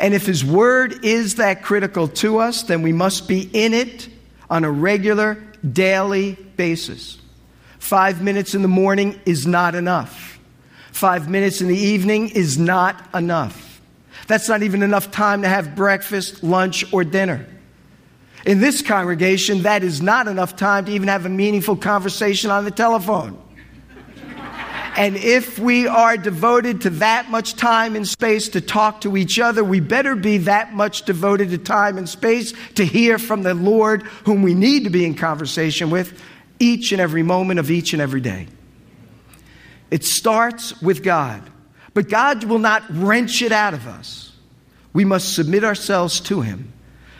And 0.00 0.14
if 0.14 0.24
His 0.24 0.42
Word 0.42 1.04
is 1.04 1.34
that 1.34 1.62
critical 1.62 2.08
to 2.08 2.38
us, 2.38 2.62
then 2.62 2.80
we 2.80 2.94
must 2.94 3.28
be 3.28 3.50
in 3.52 3.74
it 3.74 4.08
on 4.48 4.64
a 4.64 4.70
regular, 4.70 5.34
daily 5.70 6.32
basis. 6.56 7.18
Five 7.78 8.22
minutes 8.22 8.54
in 8.54 8.62
the 8.62 8.68
morning 8.68 9.20
is 9.26 9.46
not 9.46 9.74
enough. 9.74 10.40
Five 10.90 11.28
minutes 11.28 11.60
in 11.60 11.68
the 11.68 11.76
evening 11.76 12.30
is 12.30 12.56
not 12.56 13.06
enough. 13.14 13.82
That's 14.26 14.48
not 14.48 14.62
even 14.62 14.82
enough 14.82 15.10
time 15.10 15.42
to 15.42 15.48
have 15.48 15.76
breakfast, 15.76 16.42
lunch, 16.42 16.90
or 16.94 17.04
dinner. 17.04 17.46
In 18.46 18.60
this 18.60 18.80
congregation, 18.80 19.64
that 19.64 19.84
is 19.84 20.00
not 20.00 20.28
enough 20.28 20.56
time 20.56 20.86
to 20.86 20.92
even 20.92 21.08
have 21.08 21.26
a 21.26 21.28
meaningful 21.28 21.76
conversation 21.76 22.50
on 22.50 22.64
the 22.64 22.70
telephone. 22.70 23.42
And 24.96 25.16
if 25.16 25.58
we 25.58 25.86
are 25.86 26.16
devoted 26.16 26.80
to 26.82 26.90
that 26.90 27.30
much 27.30 27.54
time 27.54 27.96
and 27.96 28.08
space 28.08 28.48
to 28.50 28.62
talk 28.62 29.02
to 29.02 29.16
each 29.18 29.38
other, 29.38 29.62
we 29.62 29.80
better 29.80 30.16
be 30.16 30.38
that 30.38 30.72
much 30.72 31.02
devoted 31.02 31.50
to 31.50 31.58
time 31.58 31.98
and 31.98 32.08
space 32.08 32.54
to 32.76 32.84
hear 32.84 33.18
from 33.18 33.42
the 33.42 33.52
Lord, 33.52 34.04
whom 34.24 34.42
we 34.42 34.54
need 34.54 34.84
to 34.84 34.90
be 34.90 35.04
in 35.04 35.14
conversation 35.14 35.90
with 35.90 36.18
each 36.58 36.92
and 36.92 37.00
every 37.00 37.22
moment 37.22 37.60
of 37.60 37.70
each 37.70 37.92
and 37.92 38.00
every 38.00 38.22
day. 38.22 38.46
It 39.90 40.02
starts 40.02 40.80
with 40.80 41.02
God, 41.02 41.42
but 41.92 42.08
God 42.08 42.44
will 42.44 42.58
not 42.58 42.82
wrench 42.88 43.42
it 43.42 43.52
out 43.52 43.74
of 43.74 43.86
us. 43.86 44.32
We 44.94 45.04
must 45.04 45.34
submit 45.34 45.62
ourselves 45.62 46.20
to 46.20 46.40
Him. 46.40 46.72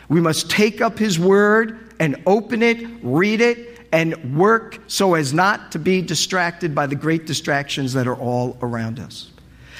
We 0.09 0.19
must 0.19 0.49
take 0.49 0.81
up 0.81 0.97
His 0.97 1.19
Word 1.19 1.93
and 1.99 2.23
open 2.25 2.63
it, 2.63 2.83
read 3.03 3.39
it, 3.39 3.76
and 3.91 4.37
work 4.37 4.79
so 4.87 5.13
as 5.13 5.33
not 5.33 5.71
to 5.71 5.79
be 5.79 6.01
distracted 6.01 6.75
by 6.75 6.87
the 6.87 6.95
great 6.95 7.25
distractions 7.25 7.93
that 7.93 8.07
are 8.07 8.15
all 8.15 8.57
around 8.61 8.99
us. 8.99 9.31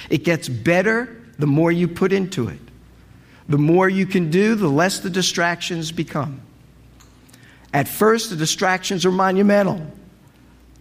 It 0.10 0.24
gets 0.24 0.48
better 0.48 1.22
the 1.38 1.48
more 1.48 1.72
you 1.72 1.88
put 1.88 2.14
into 2.14 2.48
it. 2.48 2.60
The 3.50 3.58
more 3.58 3.88
you 3.88 4.06
can 4.06 4.30
do, 4.30 4.56
the 4.56 4.68
less 4.68 5.00
the 5.00 5.10
distractions 5.10 5.92
become. 5.92 6.42
At 7.74 7.88
first, 7.88 8.30
the 8.30 8.36
distractions 8.36 9.06
are 9.06 9.12
monumental, 9.12 9.86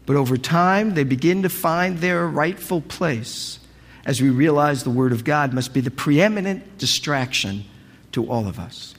but 0.05 0.17
over 0.17 0.37
time, 0.37 0.95
they 0.95 1.05
begin 1.05 1.43
to 1.43 1.49
find 1.49 1.99
their 1.99 2.27
rightful 2.27 2.81
place 2.81 3.59
as 4.05 4.23
we 4.23 4.31
realize 4.31 4.85
the 4.85 4.91
Word 4.91 5.13
of 5.13 5.25
God 5.25 5.53
must 5.53 5.75
be 5.75 5.81
the 5.81 5.91
preeminent 5.91 6.79
distraction 6.79 7.65
to 8.13 8.31
all 8.31 8.47
of 8.47 8.59
us. 8.59 8.95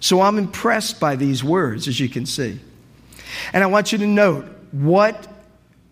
So 0.00 0.20
I'm 0.20 0.36
impressed 0.36 1.00
by 1.00 1.16
these 1.16 1.42
words, 1.42 1.88
as 1.88 1.98
you 1.98 2.10
can 2.10 2.26
see. 2.26 2.60
And 3.52 3.62
I 3.62 3.66
want 3.66 3.92
you 3.92 3.98
to 3.98 4.06
note 4.06 4.46
what 4.72 5.26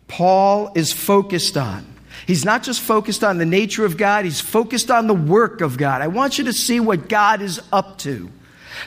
Paul 0.09 0.73
is 0.75 0.93
focused 0.93 1.57
on. 1.57 1.87
He's 2.27 2.45
not 2.45 2.63
just 2.63 2.81
focused 2.81 3.25
on 3.25 3.39
the 3.39 3.47
nature 3.47 3.85
of 3.85 3.97
God, 3.97 4.25
he's 4.25 4.41
focused 4.41 4.91
on 4.91 5.07
the 5.07 5.15
work 5.15 5.61
of 5.61 5.79
God. 5.79 6.03
I 6.03 6.09
want 6.09 6.39
you 6.39 6.45
to 6.45 6.53
see 6.53 6.81
what 6.81 7.09
God 7.09 7.43
is 7.43 7.61
up 7.73 7.99
to. 7.99 8.31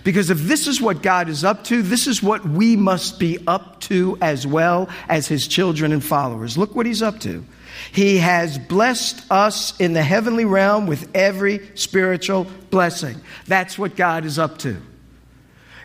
Because 0.03 0.29
if 0.29 0.39
this 0.39 0.67
is 0.67 0.81
what 0.81 1.01
God 1.01 1.29
is 1.29 1.43
up 1.43 1.63
to, 1.65 1.81
this 1.81 2.07
is 2.07 2.21
what 2.21 2.47
we 2.47 2.75
must 2.75 3.19
be 3.19 3.37
up 3.47 3.79
to 3.81 4.17
as 4.21 4.45
well 4.45 4.89
as 5.07 5.27
his 5.27 5.47
children 5.47 5.91
and 5.91 6.03
followers. 6.03 6.57
Look 6.57 6.75
what 6.75 6.85
he's 6.85 7.01
up 7.01 7.19
to. 7.21 7.45
He 7.91 8.17
has 8.17 8.57
blessed 8.57 9.29
us 9.31 9.79
in 9.79 9.93
the 9.93 10.01
heavenly 10.01 10.45
realm 10.45 10.87
with 10.87 11.09
every 11.13 11.69
spiritual 11.75 12.47
blessing. 12.69 13.21
That's 13.47 13.77
what 13.77 13.95
God 13.95 14.25
is 14.25 14.39
up 14.39 14.57
to. 14.59 14.81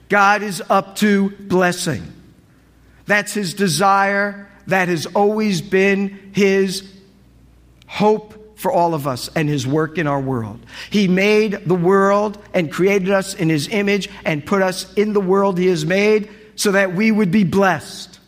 God 0.09 0.43
is 0.43 0.63
up 0.69 0.97
to 0.97 1.31
blessing. 1.31 2.20
That's 3.11 3.35
his 3.35 3.55
desire. 3.55 4.49
That 4.69 4.87
has 4.87 5.05
always 5.05 5.63
been 5.63 6.31
his 6.33 6.89
hope 7.89 8.57
for 8.57 8.71
all 8.71 8.95
of 8.95 9.09
us 9.09 9.29
and 9.35 9.49
his 9.49 9.67
work 9.67 9.99
in 9.99 10.07
our 10.07 10.21
world. 10.21 10.61
He 10.91 11.09
made 11.09 11.65
the 11.67 11.75
world 11.75 12.39
and 12.55 12.71
created 12.71 13.11
us 13.11 13.35
in 13.35 13.49
his 13.49 13.67
image 13.67 14.09
and 14.25 14.47
put 14.47 14.63
us 14.63 14.95
in 14.95 15.13
the 15.13 15.21
world 15.21 15.59
he 15.59 15.67
has 15.67 15.85
made 15.85 16.29
so 16.55 16.71
that 16.71 16.95
we 16.95 17.11
would 17.11 17.33
be 17.33 17.43
blessed. 17.43 18.21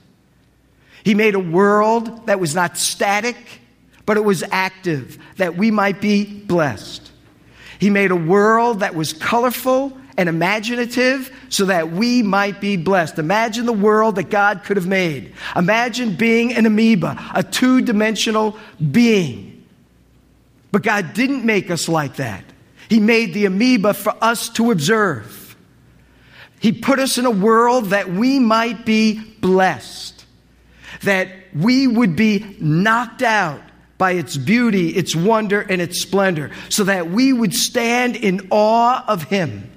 He 1.04 1.14
made 1.14 1.36
a 1.36 1.38
world 1.38 2.26
that 2.26 2.40
was 2.40 2.52
not 2.52 2.76
static, 2.76 3.36
but 4.04 4.16
it 4.16 4.24
was 4.24 4.42
active, 4.50 5.16
that 5.36 5.56
we 5.56 5.70
might 5.70 6.00
be 6.00 6.24
blessed. 6.24 7.12
He 7.78 7.88
made 7.88 8.10
a 8.10 8.16
world 8.16 8.80
that 8.80 8.96
was 8.96 9.12
colorful 9.12 9.96
and 10.16 10.28
imaginative 10.28 11.30
so 11.48 11.64
that 11.66 11.90
we 11.90 12.22
might 12.22 12.60
be 12.60 12.76
blessed. 12.76 13.18
Imagine 13.18 13.66
the 13.66 13.72
world 13.72 14.16
that 14.16 14.30
God 14.30 14.64
could 14.64 14.76
have 14.76 14.86
made. 14.86 15.32
Imagine 15.56 16.16
being 16.16 16.52
an 16.52 16.66
amoeba, 16.66 17.16
a 17.34 17.42
two 17.42 17.80
dimensional 17.80 18.56
being. 18.90 19.64
But 20.70 20.82
God 20.82 21.14
didn't 21.14 21.44
make 21.44 21.70
us 21.70 21.88
like 21.88 22.16
that. 22.16 22.44
He 22.88 23.00
made 23.00 23.32
the 23.34 23.46
amoeba 23.46 23.94
for 23.94 24.14
us 24.20 24.48
to 24.50 24.70
observe. 24.70 25.56
He 26.60 26.72
put 26.72 26.98
us 26.98 27.18
in 27.18 27.26
a 27.26 27.30
world 27.30 27.86
that 27.86 28.10
we 28.10 28.38
might 28.38 28.84
be 28.84 29.18
blessed. 29.18 30.24
that 31.02 31.28
we 31.54 31.86
would 31.86 32.16
be 32.16 32.56
knocked 32.60 33.22
out 33.22 33.60
by 33.98 34.12
its 34.12 34.36
beauty, 34.36 34.90
its 34.90 35.14
wonder, 35.14 35.60
and 35.60 35.80
its 35.80 36.00
splendor, 36.00 36.50
so 36.68 36.84
that 36.84 37.10
we 37.10 37.32
would 37.32 37.54
stand 37.54 38.16
in 38.16 38.48
awe 38.50 39.04
of 39.06 39.24
Him, 39.24 39.70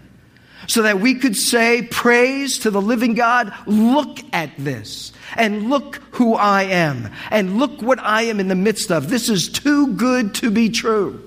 so 0.68 0.82
that 0.84 1.00
we 1.00 1.16
could 1.16 1.36
say, 1.36 1.84
Praise 1.84 2.60
to 2.60 2.72
the 2.72 2.82
living 2.82 3.14
God, 3.14 3.54
look 3.66 4.20
at 4.34 4.52
this, 4.58 5.12
and 5.36 5.70
look 5.70 5.98
who 6.12 6.34
I 6.34 6.64
am, 6.64 7.12
and 7.32 7.58
look 7.58 7.82
what 7.82 8.00
I 8.00 8.24
am 8.24 8.40
in 8.40 8.48
the 8.48 8.56
midst 8.56 8.92
of. 8.92 9.10
This 9.10 9.30
is 9.30 9.50
too 9.50 9.94
good 9.94 10.36
to 10.36 10.52
be 10.52 10.70
true. 10.70 11.22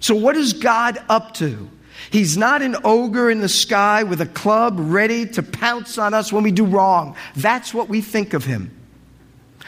So, 0.00 0.14
what 0.14 0.36
is 0.36 0.52
God 0.52 0.98
up 1.08 1.34
to? 1.34 1.68
He's 2.10 2.36
not 2.36 2.62
an 2.62 2.76
ogre 2.84 3.30
in 3.30 3.40
the 3.40 3.48
sky 3.48 4.04
with 4.04 4.20
a 4.20 4.26
club 4.26 4.76
ready 4.78 5.26
to 5.26 5.42
pounce 5.42 5.98
on 5.98 6.14
us 6.14 6.32
when 6.32 6.44
we 6.44 6.52
do 6.52 6.64
wrong. 6.64 7.16
That's 7.36 7.74
what 7.74 7.88
we 7.88 8.00
think 8.00 8.34
of 8.34 8.44
him. 8.44 8.74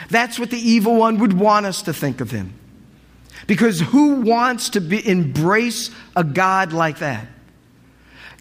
That's 0.08 0.38
what 0.38 0.50
the 0.50 0.58
evil 0.58 0.96
one 0.96 1.18
would 1.18 1.34
want 1.34 1.66
us 1.66 1.82
to 1.82 1.92
think 1.92 2.20
of 2.20 2.30
him. 2.30 2.54
Because 3.46 3.80
who 3.80 4.20
wants 4.20 4.70
to 4.70 4.80
be, 4.80 5.06
embrace 5.06 5.90
a 6.16 6.24
God 6.24 6.72
like 6.72 7.00
that? 7.00 7.26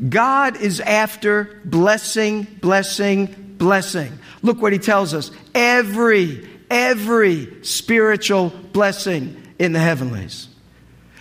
God 0.07 0.57
is 0.57 0.79
after 0.79 1.59
blessing, 1.65 2.43
blessing, 2.61 3.55
blessing. 3.57 4.17
Look 4.41 4.61
what 4.61 4.71
he 4.71 4.79
tells 4.79 5.13
us. 5.13 5.31
Every, 5.53 6.47
every 6.69 7.63
spiritual 7.63 8.49
blessing 8.49 9.41
in 9.57 9.73
the 9.73 9.79
heavenlies. 9.79 10.47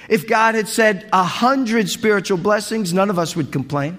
If 0.09 0.29
God 0.29 0.55
had 0.55 0.69
said 0.69 1.09
a 1.13 1.25
hundred 1.25 1.89
spiritual 1.89 2.39
blessings, 2.39 2.93
none 2.93 3.11
of 3.11 3.19
us 3.19 3.35
would 3.35 3.53
complain. 3.53 3.99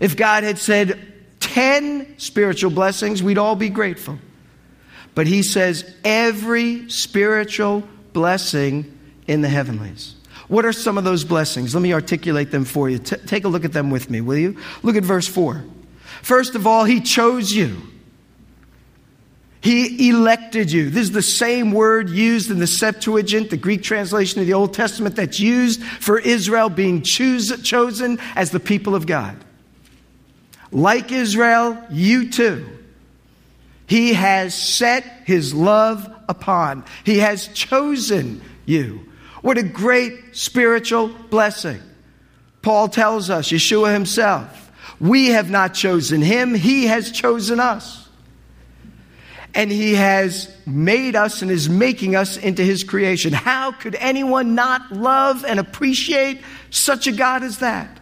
If 0.00 0.16
God 0.16 0.42
had 0.42 0.58
said 0.58 0.98
10 1.40 2.18
spiritual 2.18 2.70
blessings, 2.70 3.22
we'd 3.22 3.38
all 3.38 3.56
be 3.56 3.68
grateful. 3.68 4.18
But 5.14 5.26
he 5.26 5.42
says 5.42 5.90
every 6.04 6.90
spiritual 6.90 7.82
blessing 8.12 8.98
in 9.26 9.40
the 9.42 9.48
heavenlies. 9.48 10.14
What 10.48 10.64
are 10.64 10.72
some 10.72 10.96
of 10.98 11.04
those 11.04 11.24
blessings? 11.24 11.74
Let 11.74 11.82
me 11.82 11.92
articulate 11.92 12.50
them 12.50 12.64
for 12.64 12.88
you. 12.88 12.98
T- 12.98 13.16
take 13.16 13.44
a 13.44 13.48
look 13.48 13.64
at 13.64 13.72
them 13.72 13.90
with 13.90 14.10
me, 14.10 14.20
will 14.20 14.38
you? 14.38 14.56
Look 14.82 14.96
at 14.96 15.04
verse 15.04 15.28
4. 15.28 15.62
First 16.22 16.54
of 16.54 16.66
all, 16.66 16.84
he 16.84 17.00
chose 17.00 17.52
you. 17.52 17.76
He 19.60 20.08
elected 20.08 20.70
you. 20.70 20.88
This 20.88 21.02
is 21.02 21.12
the 21.12 21.22
same 21.22 21.72
word 21.72 22.08
used 22.08 22.50
in 22.50 22.58
the 22.58 22.66
Septuagint, 22.66 23.50
the 23.50 23.56
Greek 23.56 23.82
translation 23.82 24.40
of 24.40 24.46
the 24.46 24.54
Old 24.54 24.72
Testament, 24.72 25.16
that's 25.16 25.40
used 25.40 25.82
for 25.82 26.18
Israel 26.18 26.70
being 26.70 27.02
choose, 27.02 27.60
chosen 27.62 28.18
as 28.36 28.50
the 28.50 28.60
people 28.60 28.94
of 28.94 29.06
God. 29.06 29.36
Like 30.70 31.12
Israel, 31.12 31.76
you 31.90 32.30
too. 32.30 32.68
He 33.86 34.14
has 34.14 34.54
set 34.54 35.04
his 35.24 35.52
love 35.52 36.08
upon. 36.28 36.84
He 37.04 37.18
has 37.18 37.48
chosen 37.48 38.42
you. 38.64 39.07
What 39.42 39.58
a 39.58 39.62
great 39.62 40.36
spiritual 40.36 41.08
blessing. 41.08 41.80
Paul 42.62 42.88
tells 42.88 43.30
us, 43.30 43.48
Yeshua 43.48 43.92
himself, 43.92 44.70
we 45.00 45.28
have 45.28 45.50
not 45.50 45.74
chosen 45.74 46.22
him, 46.22 46.54
he 46.54 46.86
has 46.86 47.10
chosen 47.12 47.60
us 47.60 48.08
and 49.54 49.70
He 49.70 49.94
has 49.94 50.54
made 50.66 51.16
us 51.16 51.42
and 51.42 51.50
is 51.50 51.68
making 51.68 52.14
us 52.14 52.36
into 52.36 52.62
His 52.62 52.84
creation. 52.84 53.32
How 53.32 53.72
could 53.72 53.94
anyone 53.96 54.54
not 54.54 54.92
love 54.92 55.44
and 55.44 55.58
appreciate 55.58 56.40
such 56.70 57.06
a 57.06 57.12
God 57.12 57.42
as 57.42 57.58
that? 57.58 58.00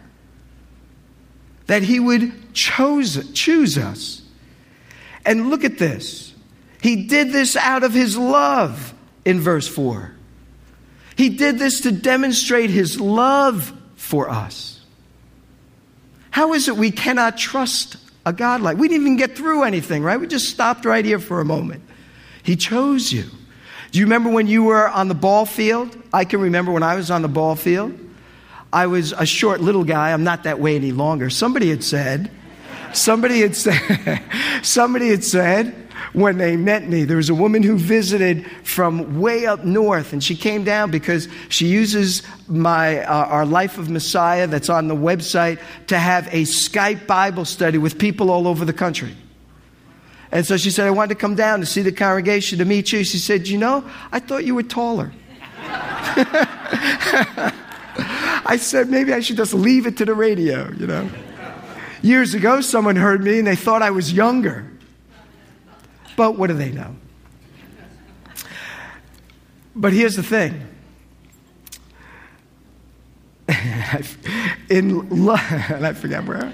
That 1.67 1.83
He 1.83 1.99
would 1.99 2.53
chose, 2.53 3.31
choose 3.31 3.77
us. 3.77 4.21
And 5.25 5.49
look 5.49 5.63
at 5.63 5.77
this. 5.77 6.33
He 6.81 7.07
did 7.07 7.31
this 7.31 7.55
out 7.55 7.83
of 7.83 7.93
His 7.93 8.17
love 8.17 8.93
in 9.25 9.39
verse 9.39 9.67
4. 9.67 10.13
He 11.17 11.29
did 11.29 11.59
this 11.59 11.81
to 11.81 11.91
demonstrate 11.91 12.69
His 12.69 13.01
love 13.01 13.73
for 13.95 14.29
us. 14.29 14.79
How 16.29 16.53
is 16.53 16.67
it 16.67 16.77
we 16.77 16.91
cannot 16.91 17.37
trust 17.37 17.97
a 18.27 18.33
God 18.33 18.61
like. 18.61 18.77
We 18.77 18.89
didn't 18.89 19.07
even 19.07 19.17
get 19.17 19.37
through 19.37 19.63
anything, 19.63 20.03
right? 20.03 20.19
We 20.19 20.27
just 20.27 20.49
stopped 20.49 20.83
right 20.83 21.03
here 21.03 21.19
for 21.19 21.39
a 21.39 21.45
moment. 21.45 21.81
He 22.43 22.57
chose 22.57 23.11
you. 23.11 23.23
Do 23.91 23.99
you 23.99 24.05
remember 24.05 24.29
when 24.29 24.47
you 24.47 24.63
were 24.63 24.89
on 24.89 25.07
the 25.07 25.15
ball 25.15 25.45
field? 25.45 25.97
I 26.13 26.25
can 26.25 26.41
remember 26.41 26.73
when 26.73 26.83
I 26.83 26.95
was 26.95 27.09
on 27.09 27.21
the 27.21 27.29
ball 27.29 27.55
field. 27.55 27.97
I 28.71 28.87
was 28.87 29.13
a 29.13 29.25
short 29.25 29.61
little 29.61 29.85
guy. 29.85 30.11
I'm 30.11 30.25
not 30.25 30.43
that 30.43 30.59
way 30.59 30.75
any 30.75 30.91
longer. 30.91 31.29
Somebody 31.29 31.69
had 31.69 31.85
said, 31.85 32.29
somebody 32.93 33.39
had 33.39 33.55
said, 33.55 34.21
somebody 34.61 35.09
had 35.09 35.23
said, 35.23 35.86
when 36.17 36.39
they 36.39 36.57
met 36.57 36.89
me. 36.89 37.03
There 37.03 37.17
was 37.17 37.29
a 37.29 37.35
woman 37.35 37.61
who 37.61 37.77
visited 37.77 38.43
from 38.63 39.21
way 39.21 39.45
up 39.45 39.63
north, 39.63 40.13
and 40.13 40.23
she 40.23 40.35
came 40.35 40.63
down 40.63 40.89
because 40.89 41.27
she 41.47 41.67
uses 41.67 42.23
my, 42.47 43.03
uh, 43.03 43.25
our 43.27 43.45
Life 43.45 43.77
of 43.77 43.87
Messiah 43.87 44.47
that's 44.47 44.67
on 44.67 44.87
the 44.87 44.95
website 44.95 45.61
to 45.87 45.99
have 45.99 46.25
a 46.29 46.41
Skype 46.41 47.05
Bible 47.05 47.45
study 47.45 47.77
with 47.77 47.99
people 47.99 48.31
all 48.31 48.47
over 48.47 48.65
the 48.65 48.73
country. 48.73 49.15
And 50.31 50.43
so 50.43 50.57
she 50.57 50.71
said, 50.71 50.87
I 50.87 50.89
wanted 50.89 51.09
to 51.09 51.21
come 51.21 51.35
down 51.35 51.59
to 51.59 51.67
see 51.67 51.83
the 51.83 51.91
congregation 51.91 52.57
to 52.57 52.65
meet 52.65 52.91
you. 52.91 53.03
She 53.03 53.19
said, 53.19 53.47
You 53.47 53.59
know, 53.59 53.87
I 54.11 54.19
thought 54.19 54.43
you 54.43 54.55
were 54.55 54.63
taller. 54.63 55.13
I 58.49 58.57
said, 58.59 58.89
maybe 58.89 59.13
I 59.13 59.19
should 59.19 59.37
just 59.37 59.53
leave 59.53 59.85
it 59.85 59.97
to 59.97 60.05
the 60.05 60.15
radio, 60.15 60.71
you 60.71 60.87
know. 60.87 61.07
Years 62.01 62.33
ago, 62.33 62.61
someone 62.61 62.95
heard 62.95 63.23
me 63.23 63.37
and 63.37 63.47
they 63.47 63.55
thought 63.55 63.83
I 63.83 63.91
was 63.91 64.11
younger. 64.11 64.65
But 66.17 66.37
what 66.37 66.47
do 66.47 66.55
they 66.55 66.71
know? 66.71 66.93
But 69.73 69.93
here's 69.93 70.17
the 70.17 70.23
thing. 70.23 70.67
in 74.69 75.07
love, 75.25 75.39
and 75.69 75.85
I 75.87 75.93
forget 75.93 76.25
where. 76.25 76.51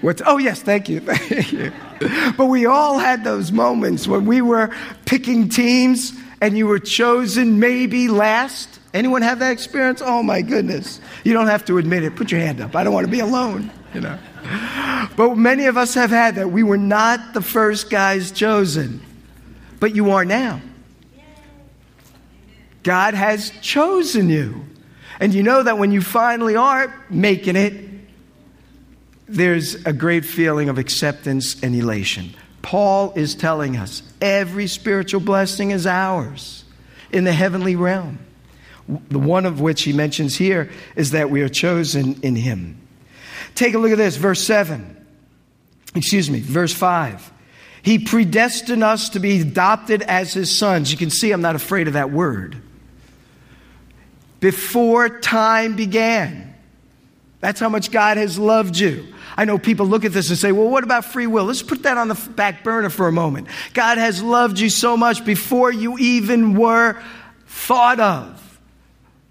What? 0.00 0.20
Oh 0.26 0.38
yes, 0.38 0.60
thank 0.60 0.88
you, 0.88 1.00
thank 1.06 1.52
you. 1.52 1.72
But 2.36 2.46
we 2.46 2.66
all 2.66 2.98
had 2.98 3.24
those 3.24 3.52
moments 3.52 4.06
when 4.06 4.26
we 4.26 4.42
were 4.42 4.74
picking 5.06 5.48
teams, 5.48 6.12
and 6.40 6.58
you 6.58 6.66
were 6.66 6.80
chosen 6.80 7.60
maybe 7.60 8.08
last. 8.08 8.80
Anyone 8.92 9.22
have 9.22 9.38
that 9.38 9.52
experience? 9.52 10.02
Oh 10.04 10.22
my 10.22 10.42
goodness! 10.42 11.00
You 11.22 11.32
don't 11.32 11.46
have 11.46 11.64
to 11.66 11.78
admit 11.78 12.02
it. 12.02 12.16
Put 12.16 12.32
your 12.32 12.40
hand 12.40 12.60
up. 12.60 12.74
I 12.74 12.82
don't 12.82 12.92
want 12.92 13.06
to 13.06 13.10
be 13.10 13.20
alone. 13.20 13.70
You 13.94 14.00
know. 14.02 14.18
But 15.16 15.36
many 15.36 15.66
of 15.66 15.76
us 15.76 15.94
have 15.94 16.10
had 16.10 16.36
that. 16.36 16.50
We 16.50 16.62
were 16.62 16.78
not 16.78 17.34
the 17.34 17.42
first 17.42 17.90
guys 17.90 18.30
chosen, 18.30 19.00
but 19.80 19.94
you 19.96 20.12
are 20.12 20.24
now. 20.24 20.60
God 22.82 23.14
has 23.14 23.50
chosen 23.60 24.28
you. 24.28 24.64
And 25.18 25.34
you 25.34 25.42
know 25.42 25.62
that 25.62 25.76
when 25.76 25.92
you 25.92 26.00
finally 26.00 26.56
are 26.56 26.94
making 27.10 27.56
it, 27.56 27.90
there's 29.28 29.74
a 29.86 29.92
great 29.92 30.24
feeling 30.24 30.68
of 30.68 30.78
acceptance 30.78 31.62
and 31.62 31.74
elation. 31.74 32.34
Paul 32.62 33.12
is 33.14 33.34
telling 33.34 33.76
us 33.76 34.02
every 34.20 34.66
spiritual 34.66 35.20
blessing 35.20 35.70
is 35.70 35.86
ours 35.86 36.64
in 37.12 37.24
the 37.24 37.32
heavenly 37.32 37.76
realm. 37.76 38.18
The 38.88 39.18
one 39.18 39.46
of 39.46 39.60
which 39.60 39.82
he 39.82 39.92
mentions 39.92 40.36
here 40.36 40.70
is 40.96 41.12
that 41.12 41.30
we 41.30 41.42
are 41.42 41.48
chosen 41.48 42.20
in 42.22 42.34
him. 42.34 42.80
Take 43.54 43.74
a 43.74 43.78
look 43.78 43.92
at 43.92 43.98
this, 43.98 44.16
verse 44.16 44.42
7. 44.44 44.96
Excuse 45.94 46.30
me, 46.30 46.40
verse 46.40 46.72
5. 46.72 47.32
He 47.82 47.98
predestined 47.98 48.84
us 48.84 49.10
to 49.10 49.20
be 49.20 49.40
adopted 49.40 50.02
as 50.02 50.32
his 50.32 50.54
sons. 50.54 50.92
You 50.92 50.98
can 50.98 51.10
see 51.10 51.32
I'm 51.32 51.40
not 51.40 51.56
afraid 51.56 51.88
of 51.88 51.94
that 51.94 52.10
word. 52.10 52.60
Before 54.38 55.20
time 55.20 55.76
began. 55.76 56.54
That's 57.40 57.58
how 57.58 57.70
much 57.70 57.90
God 57.90 58.18
has 58.18 58.38
loved 58.38 58.78
you. 58.78 59.06
I 59.36 59.46
know 59.46 59.58
people 59.58 59.86
look 59.86 60.04
at 60.04 60.12
this 60.12 60.28
and 60.28 60.38
say, 60.38 60.52
well, 60.52 60.68
what 60.68 60.84
about 60.84 61.06
free 61.06 61.26
will? 61.26 61.44
Let's 61.44 61.62
put 61.62 61.84
that 61.84 61.96
on 61.96 62.08
the 62.08 62.30
back 62.36 62.62
burner 62.62 62.90
for 62.90 63.08
a 63.08 63.12
moment. 63.12 63.48
God 63.72 63.96
has 63.96 64.22
loved 64.22 64.58
you 64.58 64.68
so 64.68 64.96
much 64.96 65.24
before 65.24 65.72
you 65.72 65.96
even 65.98 66.54
were 66.54 67.00
thought 67.46 67.98
of 67.98 68.60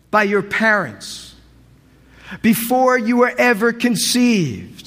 by 0.09 0.23
your 0.23 0.41
parents, 0.41 1.28
before 2.41 2.97
you 2.97 3.17
were 3.17 3.33
ever 3.37 3.73
conceived 3.73 4.79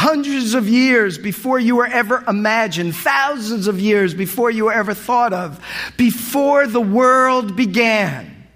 hundreds 0.00 0.54
of 0.54 0.66
years 0.66 1.18
before 1.18 1.58
you 1.58 1.76
were 1.76 1.86
ever 1.86 2.24
imagined, 2.26 2.96
thousands 2.96 3.66
of 3.66 3.78
years 3.78 4.14
before 4.14 4.50
you 4.50 4.64
were 4.64 4.72
ever 4.72 4.94
thought 4.94 5.34
of, 5.34 5.62
before 5.98 6.66
the 6.66 6.80
world 6.80 7.54
began. 7.54 8.46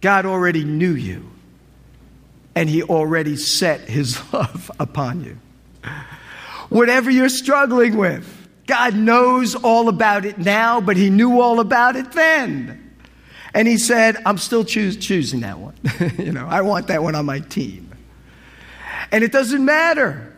God 0.00 0.26
already 0.26 0.64
knew 0.64 0.94
you, 0.94 1.30
and 2.56 2.68
He 2.68 2.82
already 2.82 3.36
set 3.36 3.82
His 3.82 4.20
love 4.32 4.72
upon 4.80 5.22
you. 5.22 5.38
Whatever 6.68 7.12
you're 7.12 7.28
struggling 7.28 7.96
with, 7.96 8.28
God 8.66 8.96
knows 8.96 9.54
all 9.54 9.88
about 9.88 10.24
it 10.24 10.38
now, 10.38 10.80
but 10.80 10.96
He 10.96 11.10
knew 11.10 11.40
all 11.40 11.60
about 11.60 11.94
it 11.94 12.10
then. 12.10 12.83
And 13.54 13.68
He 13.68 13.78
said, 13.78 14.16
I'm 14.26 14.36
still 14.36 14.64
choos- 14.64 15.00
choosing 15.00 15.40
that 15.40 15.58
one. 15.58 15.74
you 16.18 16.32
know, 16.32 16.46
I 16.46 16.62
want 16.62 16.88
that 16.88 17.02
one 17.02 17.14
on 17.14 17.24
my 17.24 17.38
team. 17.40 17.90
And 19.12 19.22
it 19.22 19.32
doesn't 19.32 19.64
matter 19.64 20.34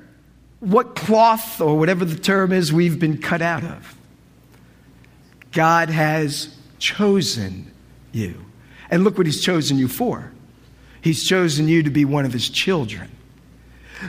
what 0.61 0.95
cloth 0.95 1.61
or 1.61 1.79
whatever 1.79 2.05
the 2.05 2.17
term 2.17 2.53
is 2.53 2.73
we've 2.73 2.99
been 2.99 3.21
cut 3.21 3.41
out 3.41 3.65
of. 3.65 3.97
God 5.53 5.89
has 5.89 6.55
chosen 6.79 7.73
you. 8.13 8.45
And 8.91 9.03
look 9.03 9.17
what 9.17 9.27
He's 9.27 9.43
chosen 9.43 9.79
you 9.79 9.89
for. 9.89 10.31
He's 11.01 11.27
chosen 11.27 11.69
you 11.69 11.83
to 11.85 11.91
be 11.91 12.05
one 12.05 12.25
of 12.27 12.33
His 12.33 12.49
children. 12.51 13.11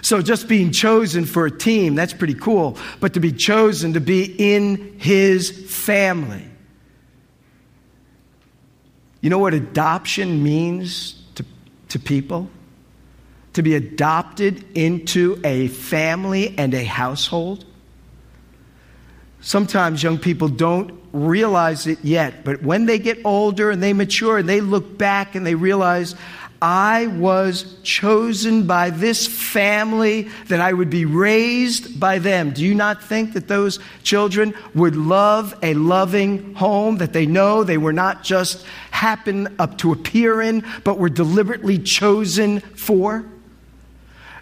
So 0.01 0.22
just 0.22 0.49
being 0.49 0.72
chosen 0.72 1.26
for 1.26 1.45
a 1.45 1.51
team, 1.51 1.95
that's 1.95 2.14
pretty 2.14 2.34
cool. 2.34 2.78
But 2.99 3.14
to 3.14 3.22
be 3.22 3.32
chosen 3.32 3.93
to 3.93 4.01
be 4.01 4.36
in 4.38 4.99
His 4.99 5.49
family. 5.49 6.45
You 9.28 9.30
know 9.30 9.39
what 9.39 9.53
adoption 9.53 10.41
means 10.41 11.21
to, 11.36 11.43
to 11.89 11.99
people? 11.99 12.49
To 13.55 13.61
be 13.61 13.75
adopted 13.75 14.63
into 14.73 15.41
a 15.43 15.67
family 15.67 16.57
and 16.57 16.73
a 16.73 16.86
household? 16.86 17.65
Sometimes 19.41 20.01
young 20.01 20.17
people 20.17 20.47
don't 20.47 20.97
realize 21.11 21.88
it 21.88 21.99
yet, 22.05 22.45
but 22.45 22.63
when 22.63 22.86
they 22.86 22.99
get 22.99 23.19
older 23.25 23.69
and 23.69 23.84
they 23.84 23.91
mature 23.91 24.38
and 24.38 24.47
they 24.47 24.61
look 24.61 24.97
back 24.97 25.36
and 25.36 25.45
they 25.45 25.55
realize, 25.55 26.15
I 26.62 27.08
was 27.08 27.76
chosen 27.84 28.66
by 28.66 28.89
this 28.89 29.28
family 29.28 30.30
that 30.47 30.60
I 30.60 30.74
would 30.74 30.89
be 30.89 31.05
raised 31.05 31.99
by 31.99 32.20
them. 32.20 32.51
Do 32.51 32.64
you 32.64 32.74
not 32.74 33.03
think 33.03 33.34
that 33.34 33.47
those 33.47 33.80
children 34.03 34.53
would 34.74 34.95
love 34.95 35.55
a 35.62 35.76
loving 35.76 36.55
home 36.55 36.97
that 36.97 37.14
they 37.14 37.26
know 37.26 37.64
they 37.64 37.78
were 37.78 37.93
not 37.93 38.24
just 38.24 38.66
happen 38.89 39.55
up 39.60 39.78
to 39.80 39.91
appear 39.91 40.41
in, 40.41 40.64
but 40.84 40.97
were 40.97 41.10
deliberately 41.10 41.78
chosen 41.78 42.62
for? 42.62 43.26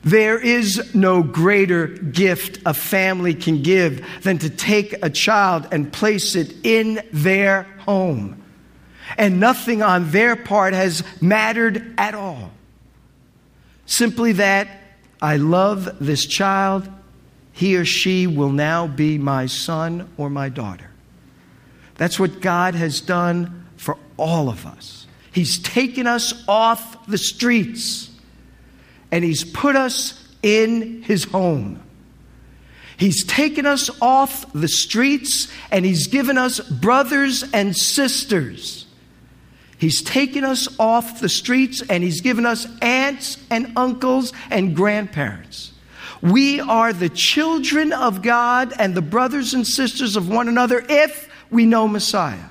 There 0.05 0.39
is 0.39 0.93
no 0.93 1.24
greater 1.24 1.88
gift 1.88 2.59
a 2.66 2.74
family 2.76 3.34
can 3.34 3.63
give 3.63 4.05
than 4.22 4.38
to 4.38 4.49
take 4.49 4.93
a 5.03 5.09
child 5.09 5.68
and 5.72 5.91
place 5.91 6.36
it 6.36 6.53
in 6.63 7.01
their 7.11 7.63
home. 7.80 8.45
And 9.18 9.39
nothing 9.39 9.82
on 9.82 10.12
their 10.12 10.36
part 10.36 10.74
has 10.74 11.03
mattered 11.22 11.93
at 11.97 12.16
all. 12.16 12.51
Simply 13.86 14.34
that 14.34 14.68
I 15.22 15.38
love 15.38 15.99
this 15.99 16.26
child, 16.26 16.89
he 17.53 17.78
or 17.78 17.86
she 17.86 18.28
will 18.28 18.51
now 18.51 18.88
be 18.88 19.18
my 19.18 19.45
son 19.45 20.10
or 20.18 20.30
my 20.30 20.49
daughter. 20.49 20.89
That's 21.95 22.20
what 22.20 22.41
God 22.41 22.76
has 22.76 22.99
done 22.99 23.68
for 23.78 23.97
all 24.18 24.49
of 24.49 24.66
us. 24.66 25.08
He's 25.32 25.60
taken 25.60 26.08
us 26.08 26.45
off 26.47 27.06
the 27.08 27.18
streets 27.18 28.10
and 29.12 29.24
He's 29.24 29.43
put 29.43 29.76
us 29.76 30.22
in 30.41 31.03
His 31.03 31.26
home. 31.26 31.82
He's 32.97 33.26
taken 33.26 33.66
us 33.66 33.89
off 34.01 34.51
the 34.53 34.68
streets 34.68 35.51
and 35.72 35.86
He's 35.86 36.08
given 36.08 36.38
us 36.38 36.60
brothers 36.60 37.43
and 37.53 37.76
sisters. 37.76 38.84
He's 39.78 40.01
taken 40.01 40.43
us 40.43 40.67
off 40.80 41.19
the 41.19 41.30
streets 41.30 41.82
and 41.89 42.03
He's 42.03 42.21
given 42.21 42.45
us 42.45 42.67
aunts 42.82 43.38
and 43.49 43.73
uncles 43.76 44.32
and 44.49 44.76
grandparents. 44.76 45.73
We 46.21 46.59
are 46.59 46.93
the 46.93 47.09
children 47.09 47.93
of 47.93 48.21
God 48.21 48.73
and 48.80 48.95
the 48.95 49.01
brothers 49.01 49.53
and 49.53 49.67
sisters 49.67 50.15
of 50.15 50.30
one 50.30 50.47
another 50.47 50.84
if 50.88 51.30
we 51.51 51.65
know 51.65 51.88
Messiah. 51.88 52.49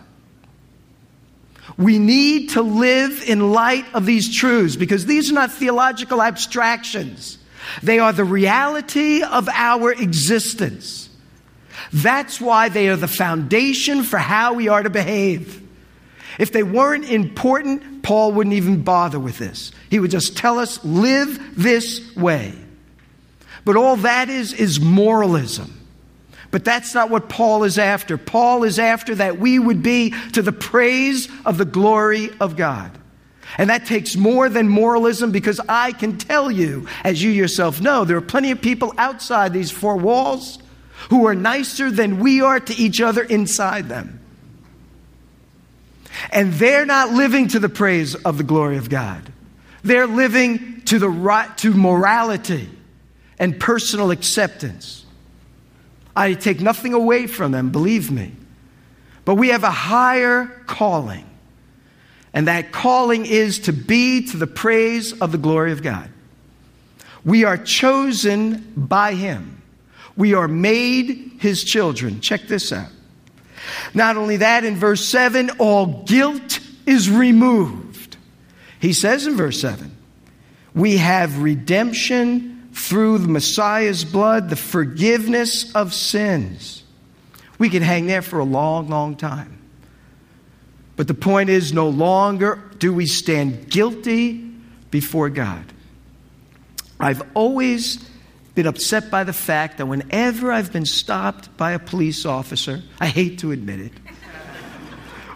We 1.76 1.98
need 1.98 2.50
to 2.50 2.62
live 2.62 3.24
in 3.26 3.52
light 3.52 3.86
of 3.94 4.06
these 4.06 4.34
truths 4.36 4.76
because 4.76 5.06
these 5.06 5.30
are 5.30 5.34
not 5.34 5.50
theological 5.50 6.22
abstractions. 6.22 7.38
They 7.82 7.98
are 7.98 8.12
the 8.12 8.24
reality 8.24 9.22
of 9.22 9.48
our 9.48 9.90
existence. 9.92 11.08
That's 11.92 12.40
why 12.40 12.68
they 12.68 12.88
are 12.90 12.96
the 12.96 13.08
foundation 13.08 14.02
for 14.02 14.18
how 14.18 14.54
we 14.54 14.68
are 14.68 14.82
to 14.82 14.90
behave. 14.90 15.63
If 16.38 16.52
they 16.52 16.62
weren't 16.62 17.08
important, 17.08 18.02
Paul 18.02 18.32
wouldn't 18.32 18.54
even 18.54 18.82
bother 18.82 19.18
with 19.18 19.38
this. 19.38 19.72
He 19.90 20.00
would 20.00 20.10
just 20.10 20.36
tell 20.36 20.58
us, 20.58 20.84
live 20.84 21.54
this 21.56 22.14
way. 22.16 22.54
But 23.64 23.76
all 23.76 23.96
that 23.96 24.28
is, 24.28 24.52
is 24.52 24.80
moralism. 24.80 25.80
But 26.50 26.64
that's 26.64 26.94
not 26.94 27.10
what 27.10 27.28
Paul 27.28 27.64
is 27.64 27.78
after. 27.78 28.16
Paul 28.16 28.64
is 28.64 28.78
after 28.78 29.14
that 29.16 29.38
we 29.38 29.58
would 29.58 29.82
be 29.82 30.14
to 30.32 30.42
the 30.42 30.52
praise 30.52 31.28
of 31.44 31.58
the 31.58 31.64
glory 31.64 32.30
of 32.40 32.56
God. 32.56 32.96
And 33.58 33.70
that 33.70 33.86
takes 33.86 34.16
more 34.16 34.48
than 34.48 34.68
moralism 34.68 35.30
because 35.30 35.60
I 35.68 35.92
can 35.92 36.18
tell 36.18 36.50
you, 36.50 36.86
as 37.04 37.22
you 37.22 37.30
yourself 37.30 37.80
know, 37.80 38.04
there 38.04 38.16
are 38.16 38.22
plenty 38.22 38.50
of 38.50 38.60
people 38.60 38.92
outside 38.98 39.52
these 39.52 39.70
four 39.70 39.96
walls 39.96 40.58
who 41.10 41.26
are 41.26 41.34
nicer 41.34 41.90
than 41.90 42.20
we 42.20 42.40
are 42.40 42.60
to 42.60 42.74
each 42.74 43.00
other 43.00 43.22
inside 43.22 43.88
them. 43.88 44.20
And 46.30 46.52
they're 46.54 46.86
not 46.86 47.12
living 47.12 47.48
to 47.48 47.58
the 47.58 47.68
praise 47.68 48.14
of 48.14 48.38
the 48.38 48.44
glory 48.44 48.76
of 48.76 48.88
God. 48.88 49.32
They're 49.82 50.06
living 50.06 50.82
to 50.86 50.98
the 50.98 51.08
right 51.08 51.56
to 51.58 51.72
morality 51.72 52.68
and 53.38 53.58
personal 53.58 54.10
acceptance. 54.10 55.04
I 56.16 56.34
take 56.34 56.60
nothing 56.60 56.94
away 56.94 57.26
from 57.26 57.52
them, 57.52 57.70
believe 57.70 58.10
me. 58.10 58.32
But 59.24 59.34
we 59.36 59.48
have 59.48 59.64
a 59.64 59.70
higher 59.70 60.46
calling. 60.66 61.28
And 62.32 62.48
that 62.48 62.72
calling 62.72 63.26
is 63.26 63.60
to 63.60 63.72
be 63.72 64.26
to 64.28 64.36
the 64.36 64.46
praise 64.46 65.18
of 65.20 65.32
the 65.32 65.38
glory 65.38 65.72
of 65.72 65.82
God. 65.82 66.10
We 67.24 67.44
are 67.44 67.56
chosen 67.56 68.72
by 68.76 69.14
Him. 69.14 69.62
We 70.16 70.34
are 70.34 70.48
made 70.48 71.36
His 71.38 71.64
children. 71.64 72.20
Check 72.20 72.42
this 72.42 72.72
out. 72.72 72.90
Not 73.92 74.16
only 74.16 74.38
that, 74.38 74.64
in 74.64 74.76
verse 74.76 75.04
7, 75.04 75.50
all 75.58 76.04
guilt 76.04 76.60
is 76.86 77.10
removed. 77.10 78.16
He 78.80 78.92
says 78.92 79.26
in 79.26 79.36
verse 79.36 79.60
7, 79.60 79.96
we 80.74 80.98
have 80.98 81.42
redemption 81.42 82.70
through 82.72 83.18
the 83.18 83.28
Messiah's 83.28 84.04
blood, 84.04 84.50
the 84.50 84.56
forgiveness 84.56 85.72
of 85.74 85.94
sins. 85.94 86.82
We 87.58 87.70
could 87.70 87.82
hang 87.82 88.06
there 88.06 88.22
for 88.22 88.40
a 88.40 88.44
long, 88.44 88.88
long 88.88 89.16
time. 89.16 89.58
But 90.96 91.08
the 91.08 91.14
point 91.14 91.50
is, 91.50 91.72
no 91.72 91.88
longer 91.88 92.62
do 92.78 92.92
we 92.92 93.06
stand 93.06 93.70
guilty 93.70 94.50
before 94.90 95.28
God. 95.30 95.64
I've 97.00 97.22
always 97.34 98.08
been 98.54 98.66
upset 98.66 99.10
by 99.10 99.24
the 99.24 99.32
fact 99.32 99.78
that 99.78 99.86
whenever 99.86 100.52
I've 100.52 100.72
been 100.72 100.86
stopped 100.86 101.56
by 101.56 101.72
a 101.72 101.78
police 101.78 102.24
officer, 102.24 102.82
I 103.00 103.06
hate 103.06 103.40
to 103.40 103.50
admit 103.52 103.80
it, 103.80 103.92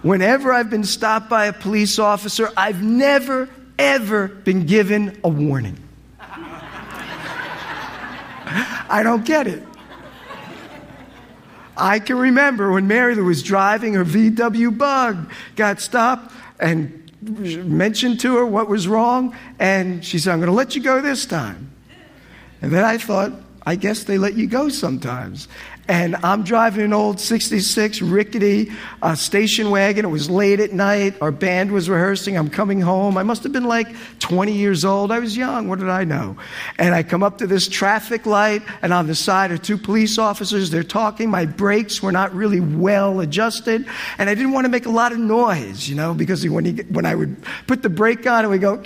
whenever 0.03 0.53
I've 0.53 0.71
been 0.71 0.85
stopped 0.85 1.29
by 1.29 1.47
a 1.47 1.53
police 1.53 1.99
officer, 1.99 2.51
I've 2.57 2.83
never, 2.83 3.49
ever 3.79 4.29
been 4.29 4.67
given 4.67 5.19
a 5.25 5.29
warning. 5.29 5.79
I 8.91 9.03
don't 9.03 9.25
get 9.25 9.47
it. 9.47 9.63
I 11.77 12.01
can 12.01 12.19
remember 12.19 12.73
when 12.73 12.89
Mary 12.89 13.15
was 13.23 13.43
driving 13.43 13.95
her 13.95 14.05
VW 14.05 14.77
bug, 14.77 15.31
got 15.55 15.81
stopped 15.81 16.33
and 16.59 17.13
mentioned 17.23 18.21
to 18.21 18.37
her 18.37 18.47
what 18.47 18.69
was 18.69 18.89
wrong, 18.89 19.37
and 19.59 20.05
she 20.05 20.19
said, 20.19 20.33
I'm 20.33 20.39
going 20.39 20.49
to 20.49 20.55
let 20.55 20.75
you 20.75 20.83
go 20.83 21.01
this 21.01 21.27
time. 21.27 21.68
And 22.63 22.73
then 22.73 22.85
I 22.85 22.99
thought, 22.99 23.33
I 23.65 23.77
guess 23.77 24.05
they 24.05 24.19
let 24.19 24.35
you 24.35 24.47
go 24.47 24.69
sometimes 24.69 25.49
and 25.89 26.17
I'm 26.17 26.43
driving 26.43 26.85
an 26.85 26.93
old 26.93 27.19
66 27.19 28.03
rickety 28.03 28.71
uh, 29.01 29.15
station 29.15 29.71
wagon. 29.71 30.05
It 30.05 30.11
was 30.11 30.29
late 30.29 30.61
at 30.61 30.73
night. 30.75 31.17
Our 31.23 31.33
band 31.33 31.73
was 31.73 31.89
rehearsing. 31.89 32.37
I'm 32.37 32.51
coming 32.51 32.81
home. 32.81 33.17
I 33.17 33.23
must 33.23 33.43
have 33.43 33.53
been 33.53 33.65
like 33.65 33.89
20 34.19 34.53
years 34.53 34.85
old. 34.85 35.11
I 35.11 35.19
was 35.19 35.35
young. 35.35 35.67
What 35.67 35.79
did 35.79 35.89
I 35.89 36.05
know? 36.05 36.37
And 36.77 36.95
I 36.95 37.03
come 37.03 37.23
up 37.23 37.39
to 37.39 37.47
this 37.47 37.67
traffic 37.69 38.27
light, 38.27 38.63
and 38.83 38.93
on 38.93 39.07
the 39.07 39.15
side 39.15 39.51
are 39.51 39.57
two 39.57 39.79
police 39.79 40.19
officers. 40.19 40.71
They're 40.71 40.83
talking. 40.83 41.31
My 41.31 41.47
brakes 41.47 42.03
were 42.03 42.13
not 42.13 42.35
really 42.35 42.61
well 42.61 43.21
adjusted, 43.21 43.87
and 44.19 44.29
I 44.29 44.35
didn't 44.35 44.53
want 44.53 44.67
to 44.67 44.71
make 44.71 44.85
a 44.85 44.91
lot 44.91 45.13
of 45.13 45.19
noise, 45.19 45.89
you 45.89 45.95
know, 45.95 46.13
because 46.13 46.47
when, 46.47 46.67
he, 46.67 46.73
when 46.83 47.07
I 47.07 47.15
would 47.15 47.37
put 47.67 47.83
the 47.83 47.89
brake 47.89 48.27
on, 48.27 48.45
it 48.45 48.49
would 48.49 48.61
go, 48.61 48.83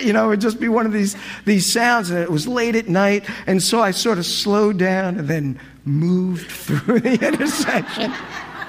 you 0.00 0.14
know, 0.14 0.24
it 0.24 0.28
would 0.28 0.40
just 0.40 0.58
be 0.58 0.68
one 0.68 0.86
of 0.86 0.92
these, 0.92 1.16
these 1.44 1.70
sounds. 1.70 2.08
And 2.08 2.18
it 2.18 2.30
was 2.30 2.48
late 2.48 2.76
at 2.76 2.88
night, 2.88 3.28
and 3.46 3.62
so 3.62 3.82
I 3.82 3.90
sort 3.90 4.16
of 4.16 4.24
slowed 4.24 4.78
down 4.78 5.18
and 5.18 5.28
then 5.28 5.60
moved 5.84 6.50
through 6.50 7.00
the 7.00 7.26
intersection. 7.26 8.12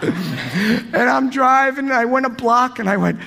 and 0.02 1.10
I'm 1.10 1.30
driving, 1.30 1.86
and 1.86 1.94
I 1.94 2.06
went 2.06 2.26
a 2.26 2.30
block, 2.30 2.80
and 2.80 2.90
I 2.90 2.98
went, 2.98 3.20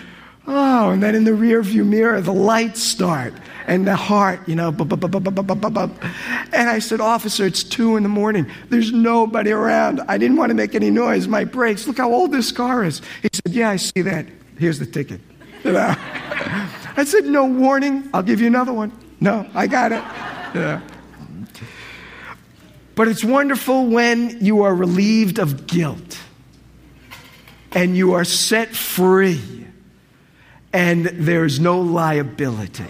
oh, 0.47 0.91
and 0.91 1.03
then 1.03 1.14
in 1.14 1.24
the 1.24 1.34
rear 1.34 1.62
view 1.62 1.84
mirror, 1.84 2.20
the 2.20 2.32
lights 2.32 2.82
start, 2.82 3.34
and 3.66 3.87
the 3.87 3.97
heart, 3.97 4.49
you 4.49 4.55
know, 4.55 4.68
and 4.68 6.70
I 6.70 6.78
said, 6.78 7.01
Officer, 7.01 7.47
it's 7.47 7.64
two 7.64 7.97
in 7.97 8.03
the 8.03 8.09
morning. 8.09 8.47
There's 8.68 8.93
nobody 8.93 9.51
around. 9.51 10.01
I 10.09 10.18
didn't 10.18 10.37
want 10.37 10.51
to 10.51 10.55
make 10.55 10.74
any 10.74 10.91
noise. 10.91 11.26
My 11.26 11.45
brakes, 11.45 11.87
look 11.87 11.99
how 11.99 12.12
old 12.12 12.32
this 12.32 12.53
car 12.53 12.84
is. 12.84 13.01
He 13.22 13.28
said, 13.32 13.53
Yeah, 13.53 13.70
I 13.70 13.76
see 13.76 14.03
that. 14.03 14.26
Here's 14.59 14.78
the 14.78 14.87
ticket. 14.87 15.20
I 15.64 17.05
said, 17.05 17.24
No 17.24 17.45
warning. 17.45 18.09
I'll 18.14 18.22
give 18.22 18.41
you 18.41 18.47
another 18.47 18.72
one. 18.72 18.93
No, 19.20 19.49
I 19.55 19.66
got 19.66 19.93
it. 19.93 20.03
Yeah. 20.55 20.80
But 22.97 23.09
it's 23.09 23.22
wonderful 23.22 23.86
when 23.86 24.42
you 24.42 24.62
are 24.62 24.74
relieved 24.74 25.38
of 25.38 25.66
guilt 25.66 26.18
and 27.72 27.94
you 27.94 28.14
are 28.14 28.24
set 28.24 28.74
free 28.74 29.66
and 30.72 31.05
there's 31.05 31.61
no 31.61 31.82
liability. 31.82 32.84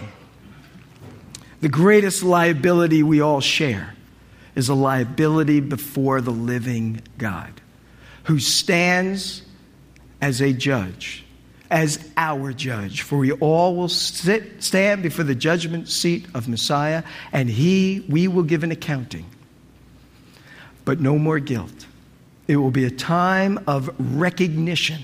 The 1.59 1.67
greatest 1.67 2.23
liability 2.23 3.03
we 3.03 3.19
all 3.19 3.41
share 3.41 3.95
is 4.55 4.69
a 4.69 4.73
liability 4.73 5.59
before 5.59 6.21
the 6.21 6.31
living 6.31 7.01
God 7.17 7.59
who 8.23 8.39
stands 8.39 9.41
as 10.21 10.41
a 10.41 10.53
judge, 10.53 11.25
as 11.69 12.09
our 12.15 12.53
judge. 12.53 13.01
For 13.01 13.17
we 13.17 13.33
all 13.33 13.75
will 13.75 13.89
sit, 13.89 14.63
stand 14.63 15.03
before 15.03 15.25
the 15.25 15.35
judgment 15.35 15.89
seat 15.89 16.27
of 16.33 16.47
Messiah, 16.47 17.03
and 17.33 17.49
he, 17.49 18.05
we 18.07 18.29
will 18.29 18.43
give 18.43 18.63
an 18.63 18.71
accounting. 18.71 19.25
But 20.87 21.01
no 21.01 21.19
more 21.19 21.39
guilt. 21.39 21.85
It 22.47 22.55
will 22.55 22.71
be 22.71 22.85
a 22.85 22.89
time 22.89 23.61
of 23.67 23.93
recognition 23.99 25.01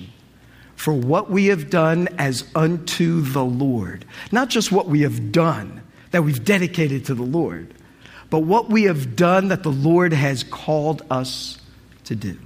for 0.77 0.93
what 0.93 1.29
we 1.29 1.47
have 1.47 1.69
done 1.69 2.07
as 2.17 2.45
unto 2.55 3.19
the 3.19 3.43
Lord. 3.43 4.05
Not 4.31 4.47
just 4.47 4.71
what 4.71 4.87
we 4.87 5.01
have 5.01 5.33
done 5.33 5.81
that 6.11 6.23
we've 6.23 6.45
dedicated 6.45 7.03
to 7.07 7.15
the 7.15 7.23
Lord, 7.23 7.73
but 8.29 8.39
what 8.39 8.69
we 8.69 8.83
have 8.83 9.17
done 9.17 9.49
that 9.49 9.63
the 9.63 9.73
Lord 9.73 10.13
has 10.13 10.45
called 10.45 11.01
us 11.11 11.59
to 12.05 12.15
do. 12.15 12.39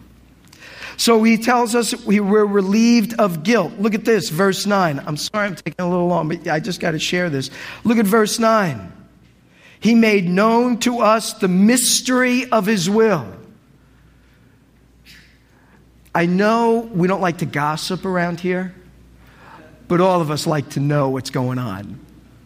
So 0.97 1.21
he 1.21 1.37
tells 1.37 1.75
us 1.75 1.93
we 2.07 2.19
were 2.19 2.43
relieved 2.43 3.19
of 3.19 3.43
guilt. 3.43 3.73
Look 3.77 3.93
at 3.93 4.03
this, 4.03 4.29
verse 4.29 4.65
9. 4.65 4.99
I'm 5.05 5.15
sorry 5.15 5.45
I'm 5.45 5.55
taking 5.55 5.85
a 5.85 5.87
little 5.87 6.07
long, 6.07 6.27
but 6.27 6.47
I 6.47 6.59
just 6.59 6.79
got 6.79 6.91
to 6.91 6.99
share 6.99 7.29
this. 7.29 7.51
Look 7.83 7.99
at 7.99 8.07
verse 8.07 8.39
9. 8.39 8.93
He 9.79 9.95
made 9.95 10.27
known 10.27 10.79
to 10.79 10.99
us 10.99 11.33
the 11.33 11.47
mystery 11.47 12.49
of 12.49 12.65
his 12.65 12.89
will. 12.89 13.27
I 16.15 16.25
know 16.25 16.89
we 16.91 17.07
don't 17.07 17.21
like 17.21 17.39
to 17.39 17.45
gossip 17.45 18.03
around 18.03 18.39
here, 18.39 18.73
but 19.87 20.01
all 20.01 20.19
of 20.19 20.31
us 20.31 20.47
like 20.47 20.69
to 20.69 20.79
know 20.79 21.09
what's 21.09 21.29
going 21.29 21.59
on. 21.59 21.99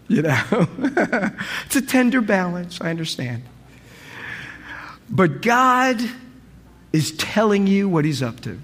You 0.09 0.23
know, 0.23 0.43
it's 1.65 1.75
a 1.77 1.81
tender 1.81 2.19
balance, 2.19 2.81
I 2.81 2.89
understand. 2.89 3.43
But 5.09 5.41
God 5.41 6.01
is 6.91 7.11
telling 7.11 7.65
you 7.65 7.87
what 7.87 8.03
He's 8.03 8.21
up 8.21 8.41
to. 8.41 8.59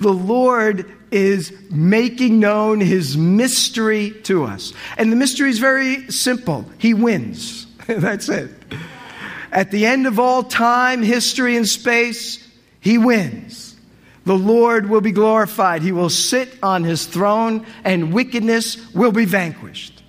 The 0.00 0.12
Lord 0.12 0.90
is 1.10 1.52
making 1.70 2.40
known 2.40 2.80
His 2.80 3.16
mystery 3.16 4.12
to 4.24 4.44
us. 4.44 4.72
And 4.96 5.10
the 5.10 5.16
mystery 5.16 5.50
is 5.50 5.58
very 5.58 6.10
simple 6.10 6.64
He 6.78 6.94
wins. 6.94 7.66
That's 7.86 8.28
it. 8.28 8.50
At 9.52 9.70
the 9.70 9.86
end 9.86 10.06
of 10.06 10.18
all 10.18 10.42
time, 10.42 11.02
history, 11.02 11.56
and 11.56 11.68
space, 11.68 12.46
He 12.80 12.98
wins. 12.98 13.74
The 14.24 14.36
Lord 14.36 14.88
will 14.88 15.02
be 15.02 15.12
glorified. 15.12 15.82
He 15.82 15.92
will 15.92 16.08
sit 16.08 16.56
on 16.62 16.82
his 16.82 17.06
throne, 17.06 17.66
and 17.84 18.12
wickedness 18.12 18.94
will 18.94 19.12
be 19.12 19.26
vanquished. 19.26 20.02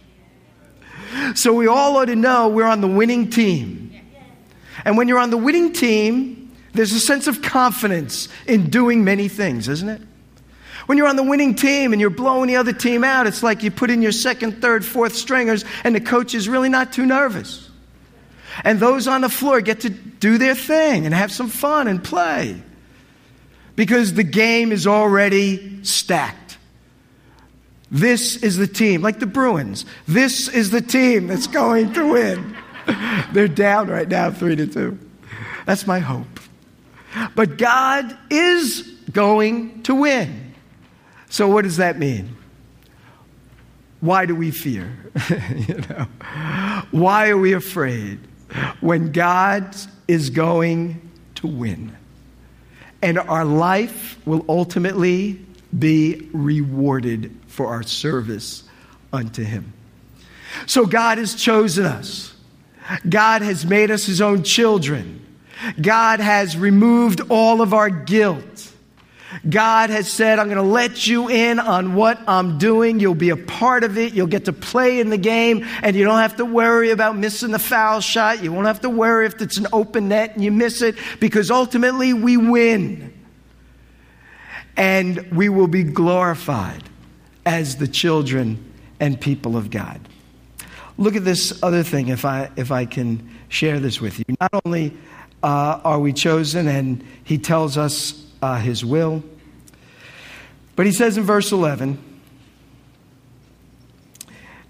So 1.36 1.54
we 1.54 1.68
all 1.68 1.98
ought 1.98 2.06
to 2.06 2.16
know 2.16 2.48
we're 2.48 2.66
on 2.66 2.82
the 2.82 2.88
winning 2.88 3.30
team. 3.30 3.92
And 4.86 4.98
when 4.98 5.08
you're 5.08 5.20
on 5.20 5.32
the 5.32 5.38
winning 5.38 5.74
team, 5.74 6.45
there's 6.76 6.94
a 6.94 7.00
sense 7.00 7.28
of 7.28 7.42
confidence 7.42 8.28
in 8.46 8.70
doing 8.70 9.04
many 9.04 9.28
things, 9.28 9.68
isn't 9.68 9.90
it? 9.90 10.02
When 10.86 10.98
you're 10.98 11.08
on 11.08 11.16
the 11.16 11.24
winning 11.24 11.56
team 11.56 11.94
and 11.94 12.00
you're 12.00 12.12
blowing 12.12 12.48
the 12.48 12.58
other 12.58 12.74
team 12.74 13.04
out, 13.04 13.26
it's 13.26 13.42
like 13.42 13.64
you 13.64 13.72
put 13.72 13.90
in 13.90 14.02
your 14.02 14.12
second, 14.12 14.62
third, 14.62 14.86
fourth 14.86 15.16
stringers, 15.16 15.66
and 15.84 15.96
the 15.96 16.02
coach 16.02 16.36
is 16.36 16.48
really 16.48 16.70
not 16.70 16.94
too 16.94 17.06
nervous. 17.06 17.70
And 18.64 18.80
those 18.80 19.08
on 19.08 19.22
the 19.22 19.30
floor 19.30 19.62
get 19.62 19.82
to 19.82 19.90
do 19.90 20.38
their 20.38 20.56
thing 20.56 21.06
and 21.06 21.14
have 21.14 21.32
some 21.32 21.50
fun 21.50 21.88
and 21.88 22.04
play 22.04 22.62
because 23.76 24.14
the 24.14 24.24
game 24.24 24.72
is 24.72 24.88
already 24.88 25.84
stacked. 25.84 26.58
This 27.92 28.38
is 28.38 28.58
the 28.58 28.68
team, 28.68 29.02
like 29.02 29.20
the 29.20 29.26
Bruins. 29.26 29.86
This 30.08 30.48
is 30.48 30.72
the 30.72 30.82
team 30.82 31.28
that's 31.28 31.48
going 31.48 31.94
to 31.94 32.12
win. 32.12 32.56
They're 33.34 33.48
down 33.48 33.88
right 33.88 34.08
now, 34.08 34.32
three 34.32 34.56
to 34.56 34.68
two. 34.68 34.98
That's 35.66 35.86
my 35.88 36.00
hope. 36.00 36.35
But 37.36 37.58
God 37.58 38.18
is 38.30 38.82
going 39.12 39.84
to 39.84 39.96
win. 39.96 40.54
So, 41.30 41.48
what 41.48 41.64
does 41.64 41.78
that 41.78 41.98
mean? 41.98 42.36
Why 44.00 44.26
do 44.26 44.36
we 44.36 44.52
fear? 44.52 45.12
you 45.30 45.76
know, 45.90 46.08
why 46.92 47.30
are 47.30 47.38
we 47.38 47.54
afraid 47.54 48.20
when 48.80 49.12
God 49.12 49.76
is 50.08 50.30
going 50.30 51.10
to 51.36 51.48
win? 51.48 51.96
and 53.06 53.20
our 53.20 53.46
life 53.46 54.20
will 54.26 54.44
ultimately 54.50 55.40
be 55.78 56.28
rewarded 56.34 57.36
for 57.48 57.68
our 57.68 57.84
service 57.84 58.64
unto 59.14 59.44
Him. 59.44 59.74
So 60.66 60.86
God 60.86 61.18
has 61.18 61.36
chosen 61.36 61.86
us. 61.86 62.34
God 63.08 63.42
has 63.42 63.66
made 63.66 63.92
us 63.92 64.06
His 64.06 64.22
own 64.22 64.42
children. 64.42 65.25
God 65.80 66.20
has 66.20 66.58
removed 66.58 67.22
all 67.30 67.62
of 67.62 67.74
our 67.74 67.90
guilt. 67.90 68.72
God 69.50 69.90
has 69.90 70.10
said, 70.10 70.40
I'm 70.40 70.48
going 70.48 70.58
to 70.58 70.64
let 70.64 71.06
you 71.08 71.30
in 71.30 71.60
on 71.60 71.96
what 71.96 72.20
I'm 72.28 72.58
doing. 72.58 73.00
You'll 73.00 73.16
be 73.16 73.32
a 73.32 73.38
part 73.38 73.84
of 73.84 73.98
it. 73.98 74.14
You'll 74.14 74.28
get 74.28 74.46
to 74.46 74.54
play 74.54 75.00
in 75.00 75.10
the 75.10 75.18
game, 75.18 75.66
and 75.82 75.96
you 75.96 76.06
don't 76.06 76.20
have 76.20 76.38
to 76.38 76.46
worry 76.46 76.92
about 76.92 77.18
missing 77.18 77.52
the 77.52 77.60
foul 77.60 78.00
shot. 78.00 78.42
You 78.42 78.54
won't 78.54 78.68
have 78.68 78.82
to 78.82 78.90
worry 78.90 79.26
if 79.26 79.42
it's 79.42 79.58
an 79.58 79.68
open 79.74 80.08
net 80.08 80.36
and 80.36 80.44
you 80.44 80.52
miss 80.52 80.82
it, 80.82 80.96
because 81.20 81.52
ultimately 81.52 82.14
we 82.14 82.38
win. 82.38 83.14
And 84.78 85.32
we 85.32 85.50
will 85.50 85.68
be 85.68 85.84
glorified 85.84 86.84
as 87.46 87.78
the 87.78 87.88
children 87.88 88.74
and 89.00 89.20
people 89.20 89.58
of 89.58 89.70
God. 89.70 90.00
Look 90.98 91.16
at 91.16 91.26
this 91.26 91.62
other 91.62 91.84
thing, 91.84 92.08
if 92.08 92.24
I, 92.24 92.50
if 92.56 92.72
I 92.72 92.86
can 92.86 93.30
share 93.50 93.80
this 93.82 94.00
with 94.00 94.18
you. 94.20 94.26
Not 94.40 94.52
only 94.66 94.96
uh, 95.46 95.80
are 95.84 96.00
we 96.00 96.12
chosen, 96.12 96.68
and 96.68 97.06
he 97.24 97.38
tells 97.38 97.78
us 97.78 98.26
uh, 98.42 98.58
his 98.58 98.84
will. 98.84 99.24
But 100.76 100.88
he 100.88 100.92
says 100.92 101.20
in 101.20 101.24
verse 101.24 101.52
11, 101.52 102.00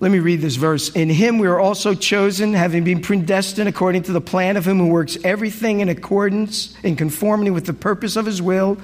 let 0.01 0.11
me 0.11 0.19
read 0.19 0.41
this 0.41 0.57
verse. 0.57 0.89
In 0.89 1.07
him 1.07 1.39
we 1.39 1.47
are 1.47 1.61
also 1.61 1.93
chosen, 1.93 2.53
having 2.53 2.83
been 2.83 3.01
predestined 3.01 3.69
according 3.69 4.03
to 4.03 4.11
the 4.11 4.19
plan 4.19 4.57
of 4.57 4.67
him 4.67 4.77
who 4.77 4.87
works 4.87 5.17
everything 5.23 5.79
in 5.79 5.87
accordance, 5.87 6.75
in 6.83 6.97
conformity 6.97 7.51
with 7.51 7.65
the 7.65 7.73
purpose 7.73 8.17
of 8.17 8.25
his 8.25 8.41
will, 8.41 8.77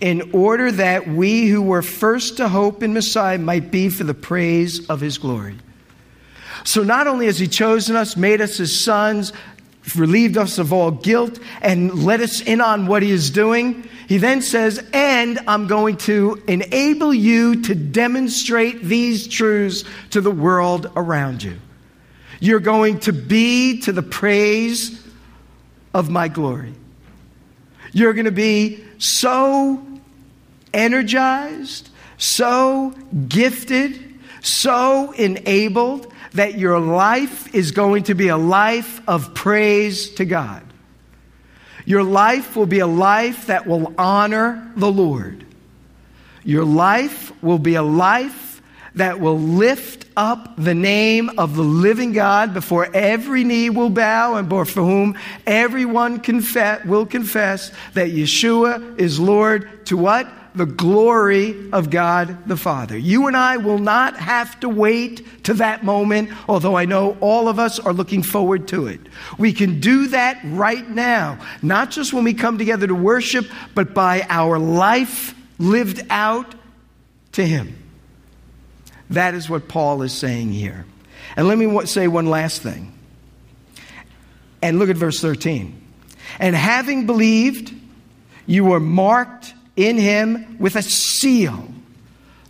in 0.00 0.30
order 0.32 0.72
that 0.72 1.06
we 1.06 1.48
who 1.48 1.60
were 1.60 1.82
first 1.82 2.38
to 2.38 2.48
hope 2.48 2.82
in 2.82 2.94
Messiah 2.94 3.38
might 3.38 3.70
be 3.70 3.90
for 3.90 4.04
the 4.04 4.14
praise 4.14 4.88
of 4.88 5.02
his 5.02 5.18
glory. 5.18 5.56
So 6.64 6.82
not 6.82 7.06
only 7.06 7.26
has 7.26 7.38
he 7.38 7.46
chosen 7.46 7.94
us, 7.94 8.16
made 8.16 8.40
us 8.40 8.56
his 8.56 8.80
sons, 8.80 9.34
relieved 9.96 10.36
us 10.36 10.58
of 10.58 10.72
all 10.72 10.90
guilt, 10.90 11.38
and 11.60 12.04
let 12.04 12.20
us 12.20 12.40
in 12.40 12.60
on 12.60 12.86
what 12.86 13.02
he 13.02 13.10
is 13.10 13.30
doing, 13.30 13.88
he 14.08 14.18
then 14.18 14.42
says, 14.42 14.84
and 14.92 15.38
I'm 15.46 15.66
going 15.66 15.96
to 15.98 16.42
enable 16.46 17.14
you 17.14 17.62
to 17.62 17.74
demonstrate 17.74 18.82
these 18.82 19.26
truths 19.26 19.84
to 20.10 20.20
the 20.20 20.30
world 20.30 20.90
around 20.96 21.42
you. 21.42 21.58
You're 22.40 22.60
going 22.60 23.00
to 23.00 23.12
be 23.12 23.80
to 23.82 23.92
the 23.92 24.02
praise 24.02 25.00
of 25.94 26.10
my 26.10 26.28
glory. 26.28 26.74
You're 27.92 28.12
going 28.12 28.24
to 28.24 28.32
be 28.32 28.84
so 28.98 29.84
energized, 30.72 31.88
so 32.18 32.94
gifted, 33.28 33.98
so 34.42 35.12
enabled 35.12 36.12
that 36.34 36.58
your 36.58 36.78
life 36.78 37.54
is 37.54 37.70
going 37.72 38.04
to 38.04 38.14
be 38.14 38.28
a 38.28 38.36
life 38.36 39.00
of 39.08 39.34
praise 39.34 40.10
to 40.14 40.24
God. 40.24 40.62
Your 41.86 42.02
life 42.02 42.56
will 42.56 42.66
be 42.66 42.80
a 42.80 42.86
life 42.86 43.46
that 43.46 43.66
will 43.66 43.92
honor 43.98 44.72
the 44.76 44.90
Lord. 44.90 45.44
Your 46.42 46.64
life 46.64 47.32
will 47.42 47.58
be 47.58 47.74
a 47.74 47.82
life 47.82 48.62
that 48.94 49.18
will 49.20 49.38
lift 49.38 50.06
up 50.16 50.54
the 50.56 50.74
name 50.74 51.38
of 51.38 51.56
the 51.56 51.62
living 51.62 52.12
God 52.12 52.54
before 52.54 52.88
every 52.94 53.42
knee 53.42 53.70
will 53.70 53.90
bow 53.90 54.36
and 54.36 54.48
for 54.48 54.64
whom 54.64 55.18
everyone 55.46 56.20
will 56.84 57.06
confess 57.06 57.72
that 57.94 58.10
Yeshua 58.10 58.98
is 58.98 59.18
Lord 59.18 59.86
to 59.86 59.96
what? 59.96 60.28
The 60.54 60.66
glory 60.66 61.70
of 61.72 61.90
God 61.90 62.46
the 62.46 62.56
Father. 62.56 62.96
You 62.96 63.26
and 63.26 63.36
I 63.36 63.56
will 63.56 63.78
not 63.78 64.16
have 64.16 64.58
to 64.60 64.68
wait 64.68 65.44
to 65.44 65.54
that 65.54 65.84
moment, 65.84 66.30
although 66.48 66.76
I 66.76 66.84
know 66.84 67.16
all 67.20 67.48
of 67.48 67.58
us 67.58 67.80
are 67.80 67.92
looking 67.92 68.22
forward 68.22 68.68
to 68.68 68.86
it. 68.86 69.00
We 69.36 69.52
can 69.52 69.80
do 69.80 70.08
that 70.08 70.40
right 70.44 70.88
now, 70.88 71.40
not 71.60 71.90
just 71.90 72.12
when 72.12 72.24
we 72.24 72.34
come 72.34 72.58
together 72.58 72.86
to 72.86 72.94
worship, 72.94 73.46
but 73.74 73.94
by 73.94 74.24
our 74.28 74.58
life 74.58 75.34
lived 75.58 76.06
out 76.08 76.54
to 77.32 77.44
Him. 77.44 77.76
That 79.10 79.34
is 79.34 79.50
what 79.50 79.68
Paul 79.68 80.02
is 80.02 80.12
saying 80.12 80.52
here. 80.52 80.86
And 81.36 81.48
let 81.48 81.58
me 81.58 81.86
say 81.86 82.06
one 82.06 82.26
last 82.26 82.62
thing. 82.62 82.92
And 84.62 84.78
look 84.78 84.88
at 84.88 84.96
verse 84.96 85.20
13. 85.20 85.80
And 86.38 86.54
having 86.54 87.06
believed, 87.06 87.74
you 88.46 88.64
were 88.64 88.80
marked 88.80 89.53
in 89.76 89.98
him 89.98 90.56
with 90.58 90.76
a 90.76 90.82
seal, 90.82 91.68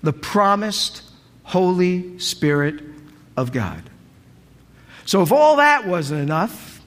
the 0.02 0.12
promised 0.12 1.02
Holy 1.42 2.18
Spirit 2.18 2.82
of 3.36 3.52
God. 3.52 3.82
So, 5.06 5.22
if 5.22 5.32
all 5.32 5.56
that 5.56 5.86
wasn't 5.86 6.22
enough, 6.22 6.80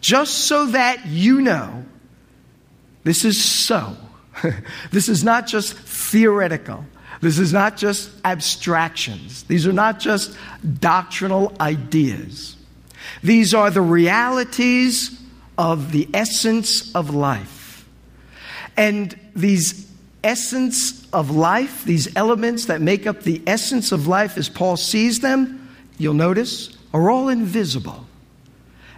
just 0.00 0.46
so 0.46 0.66
that 0.66 1.06
you 1.06 1.40
know, 1.40 1.84
this 3.04 3.24
is 3.24 3.42
so. 3.42 3.96
this 4.90 5.08
is 5.08 5.22
not 5.22 5.46
just 5.46 5.74
theoretical. 5.74 6.84
This 7.20 7.38
is 7.38 7.52
not 7.52 7.76
just 7.76 8.10
abstractions. 8.24 9.42
These 9.44 9.66
are 9.66 9.72
not 9.72 10.00
just 10.00 10.36
doctrinal 10.78 11.54
ideas. 11.60 12.56
These 13.22 13.52
are 13.52 13.70
the 13.70 13.82
realities 13.82 15.20
of 15.58 15.92
the 15.92 16.08
essence 16.14 16.94
of 16.94 17.14
life. 17.14 17.59
And 18.80 19.14
these 19.36 19.86
essence 20.24 21.06
of 21.12 21.30
life, 21.30 21.84
these 21.84 22.16
elements 22.16 22.64
that 22.64 22.80
make 22.80 23.06
up 23.06 23.24
the 23.24 23.42
essence 23.46 23.92
of 23.92 24.06
life 24.06 24.38
as 24.38 24.48
Paul 24.48 24.78
sees 24.78 25.20
them, 25.20 25.68
you'll 25.98 26.14
notice, 26.14 26.78
are 26.94 27.10
all 27.10 27.28
invisible. 27.28 28.06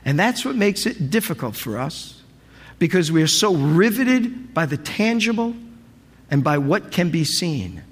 And 0.04 0.16
that's 0.16 0.44
what 0.44 0.54
makes 0.54 0.86
it 0.86 1.10
difficult 1.10 1.56
for 1.56 1.78
us 1.78 2.22
because 2.78 3.10
we 3.10 3.24
are 3.24 3.28
so 3.28 3.56
riveted 3.56 4.54
by 4.54 4.66
the 4.66 4.76
tangible 4.76 5.52
and 6.30 6.44
by 6.44 6.58
what 6.58 6.92
can 6.92 7.10
be 7.10 7.24
seen. 7.24 7.82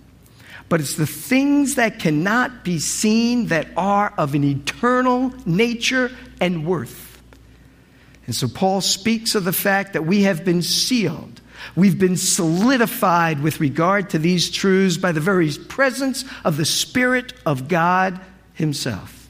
But 0.68 0.80
it's 0.80 0.94
the 0.94 1.08
things 1.08 1.74
that 1.74 1.98
cannot 1.98 2.62
be 2.62 2.78
seen 2.78 3.46
that 3.48 3.66
are 3.76 4.14
of 4.16 4.36
an 4.36 4.44
eternal 4.44 5.34
nature 5.44 6.12
and 6.40 6.64
worth. 6.64 7.20
And 8.26 8.34
so 8.36 8.46
Paul 8.46 8.80
speaks 8.80 9.34
of 9.34 9.42
the 9.42 9.52
fact 9.52 9.94
that 9.94 10.06
we 10.06 10.22
have 10.22 10.44
been 10.44 10.62
sealed. 10.62 11.29
We've 11.76 11.98
been 11.98 12.16
solidified 12.16 13.40
with 13.42 13.60
regard 13.60 14.10
to 14.10 14.18
these 14.18 14.50
truths 14.50 14.96
by 14.96 15.12
the 15.12 15.20
very 15.20 15.50
presence 15.52 16.24
of 16.44 16.56
the 16.56 16.64
Spirit 16.64 17.32
of 17.46 17.68
God 17.68 18.20
Himself. 18.54 19.28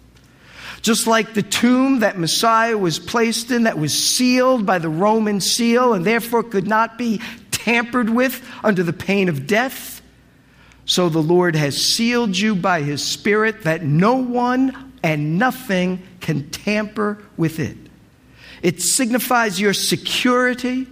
Just 0.82 1.06
like 1.06 1.34
the 1.34 1.42
tomb 1.42 2.00
that 2.00 2.18
Messiah 2.18 2.78
was 2.78 2.98
placed 2.98 3.50
in, 3.50 3.64
that 3.64 3.78
was 3.78 3.96
sealed 3.96 4.64
by 4.64 4.78
the 4.78 4.88
Roman 4.88 5.40
seal 5.40 5.92
and 5.92 6.06
therefore 6.06 6.42
could 6.42 6.66
not 6.66 6.96
be 6.96 7.20
tampered 7.50 8.08
with 8.08 8.46
under 8.64 8.82
the 8.82 8.92
pain 8.92 9.28
of 9.28 9.46
death, 9.46 10.00
so 10.86 11.08
the 11.08 11.22
Lord 11.22 11.54
has 11.54 11.76
sealed 11.76 12.36
you 12.36 12.54
by 12.54 12.82
His 12.82 13.04
Spirit 13.04 13.64
that 13.64 13.84
no 13.84 14.14
one 14.16 14.92
and 15.02 15.38
nothing 15.38 16.02
can 16.20 16.50
tamper 16.50 17.22
with 17.36 17.58
it. 17.58 17.76
It 18.62 18.80
signifies 18.80 19.60
your 19.60 19.72
security, 19.72 20.86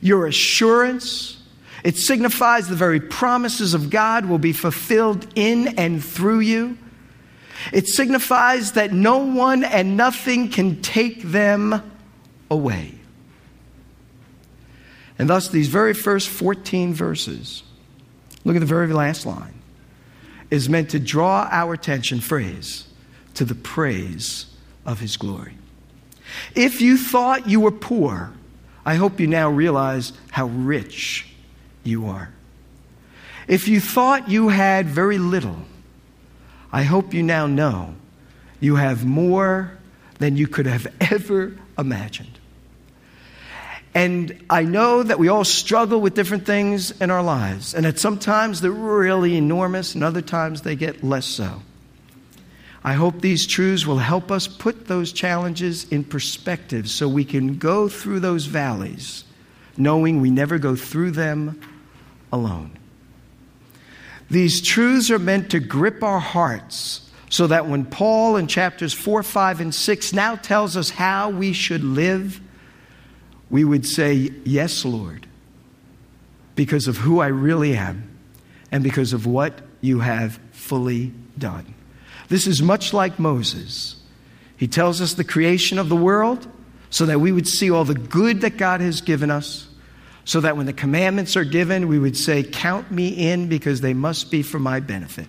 your 0.00 0.26
assurance. 0.26 1.38
It 1.84 1.96
signifies 1.96 2.68
the 2.68 2.74
very 2.74 3.00
promises 3.00 3.74
of 3.74 3.90
God 3.90 4.26
will 4.26 4.38
be 4.38 4.52
fulfilled 4.52 5.26
in 5.34 5.78
and 5.78 6.04
through 6.04 6.40
you. 6.40 6.78
It 7.72 7.88
signifies 7.88 8.72
that 8.72 8.92
no 8.92 9.18
one 9.18 9.64
and 9.64 9.96
nothing 9.96 10.50
can 10.50 10.82
take 10.82 11.22
them 11.22 11.82
away. 12.50 12.92
And 15.18 15.30
thus, 15.30 15.48
these 15.48 15.68
very 15.68 15.94
first 15.94 16.28
14 16.28 16.92
verses, 16.92 17.62
look 18.44 18.56
at 18.56 18.60
the 18.60 18.66
very 18.66 18.86
last 18.88 19.24
line, 19.24 19.54
is 20.50 20.68
meant 20.68 20.90
to 20.90 20.98
draw 20.98 21.48
our 21.50 21.72
attention, 21.72 22.20
phrase, 22.20 22.86
to 23.34 23.44
the 23.44 23.54
praise 23.54 24.46
of 24.84 25.00
his 25.00 25.16
glory. 25.16 25.56
If 26.54 26.80
you 26.80 26.98
thought 26.98 27.48
you 27.48 27.60
were 27.60 27.72
poor, 27.72 28.32
I 28.86 28.94
hope 28.94 29.18
you 29.18 29.26
now 29.26 29.50
realize 29.50 30.12
how 30.30 30.46
rich 30.46 31.26
you 31.82 32.06
are. 32.06 32.32
If 33.48 33.66
you 33.66 33.80
thought 33.80 34.30
you 34.30 34.48
had 34.48 34.86
very 34.86 35.18
little, 35.18 35.58
I 36.72 36.84
hope 36.84 37.12
you 37.12 37.24
now 37.24 37.48
know 37.48 37.96
you 38.60 38.76
have 38.76 39.04
more 39.04 39.72
than 40.18 40.36
you 40.36 40.46
could 40.46 40.66
have 40.66 40.86
ever 41.00 41.56
imagined. 41.76 42.38
And 43.92 44.44
I 44.48 44.62
know 44.62 45.02
that 45.02 45.18
we 45.18 45.28
all 45.28 45.44
struggle 45.44 46.00
with 46.00 46.14
different 46.14 46.46
things 46.46 46.92
in 47.00 47.10
our 47.10 47.22
lives, 47.22 47.74
and 47.74 47.84
that 47.86 47.98
sometimes 47.98 48.60
they're 48.60 48.70
really 48.70 49.36
enormous, 49.36 49.94
and 49.94 50.04
other 50.04 50.22
times 50.22 50.62
they 50.62 50.76
get 50.76 51.02
less 51.02 51.26
so. 51.26 51.62
I 52.86 52.92
hope 52.92 53.20
these 53.20 53.48
truths 53.48 53.84
will 53.84 53.98
help 53.98 54.30
us 54.30 54.46
put 54.46 54.86
those 54.86 55.12
challenges 55.12 55.90
in 55.90 56.04
perspective 56.04 56.88
so 56.88 57.08
we 57.08 57.24
can 57.24 57.58
go 57.58 57.88
through 57.88 58.20
those 58.20 58.46
valleys 58.46 59.24
knowing 59.76 60.20
we 60.20 60.30
never 60.30 60.58
go 60.58 60.76
through 60.76 61.10
them 61.10 61.60
alone. 62.32 62.78
These 64.30 64.62
truths 64.62 65.10
are 65.10 65.18
meant 65.18 65.50
to 65.50 65.60
grip 65.60 66.02
our 66.02 66.20
hearts 66.20 67.10
so 67.28 67.48
that 67.48 67.66
when 67.66 67.84
Paul 67.84 68.36
in 68.36 68.46
chapters 68.46 68.92
4, 68.92 69.22
5, 69.22 69.60
and 69.60 69.74
6 69.74 70.12
now 70.12 70.36
tells 70.36 70.76
us 70.76 70.90
how 70.90 71.30
we 71.30 71.52
should 71.52 71.82
live, 71.82 72.40
we 73.50 73.64
would 73.64 73.84
say, 73.84 74.30
Yes, 74.44 74.84
Lord, 74.84 75.26
because 76.54 76.86
of 76.86 76.98
who 76.98 77.20
I 77.20 77.26
really 77.26 77.76
am 77.76 78.16
and 78.70 78.82
because 78.82 79.12
of 79.12 79.26
what 79.26 79.60
you 79.80 80.00
have 80.00 80.38
fully 80.52 81.12
done. 81.36 81.75
This 82.28 82.46
is 82.46 82.62
much 82.62 82.92
like 82.92 83.18
Moses. 83.18 83.96
He 84.56 84.66
tells 84.66 85.00
us 85.00 85.14
the 85.14 85.24
creation 85.24 85.78
of 85.78 85.88
the 85.88 85.96
world 85.96 86.46
so 86.90 87.06
that 87.06 87.20
we 87.20 87.32
would 87.32 87.46
see 87.46 87.70
all 87.70 87.84
the 87.84 87.94
good 87.94 88.40
that 88.40 88.56
God 88.56 88.80
has 88.80 89.00
given 89.00 89.30
us, 89.30 89.68
so 90.24 90.40
that 90.40 90.56
when 90.56 90.66
the 90.66 90.72
commandments 90.72 91.36
are 91.36 91.44
given, 91.44 91.88
we 91.88 91.98
would 91.98 92.16
say, 92.16 92.42
Count 92.42 92.90
me 92.90 93.08
in 93.08 93.48
because 93.48 93.80
they 93.80 93.94
must 93.94 94.30
be 94.30 94.42
for 94.42 94.58
my 94.58 94.80
benefit. 94.80 95.28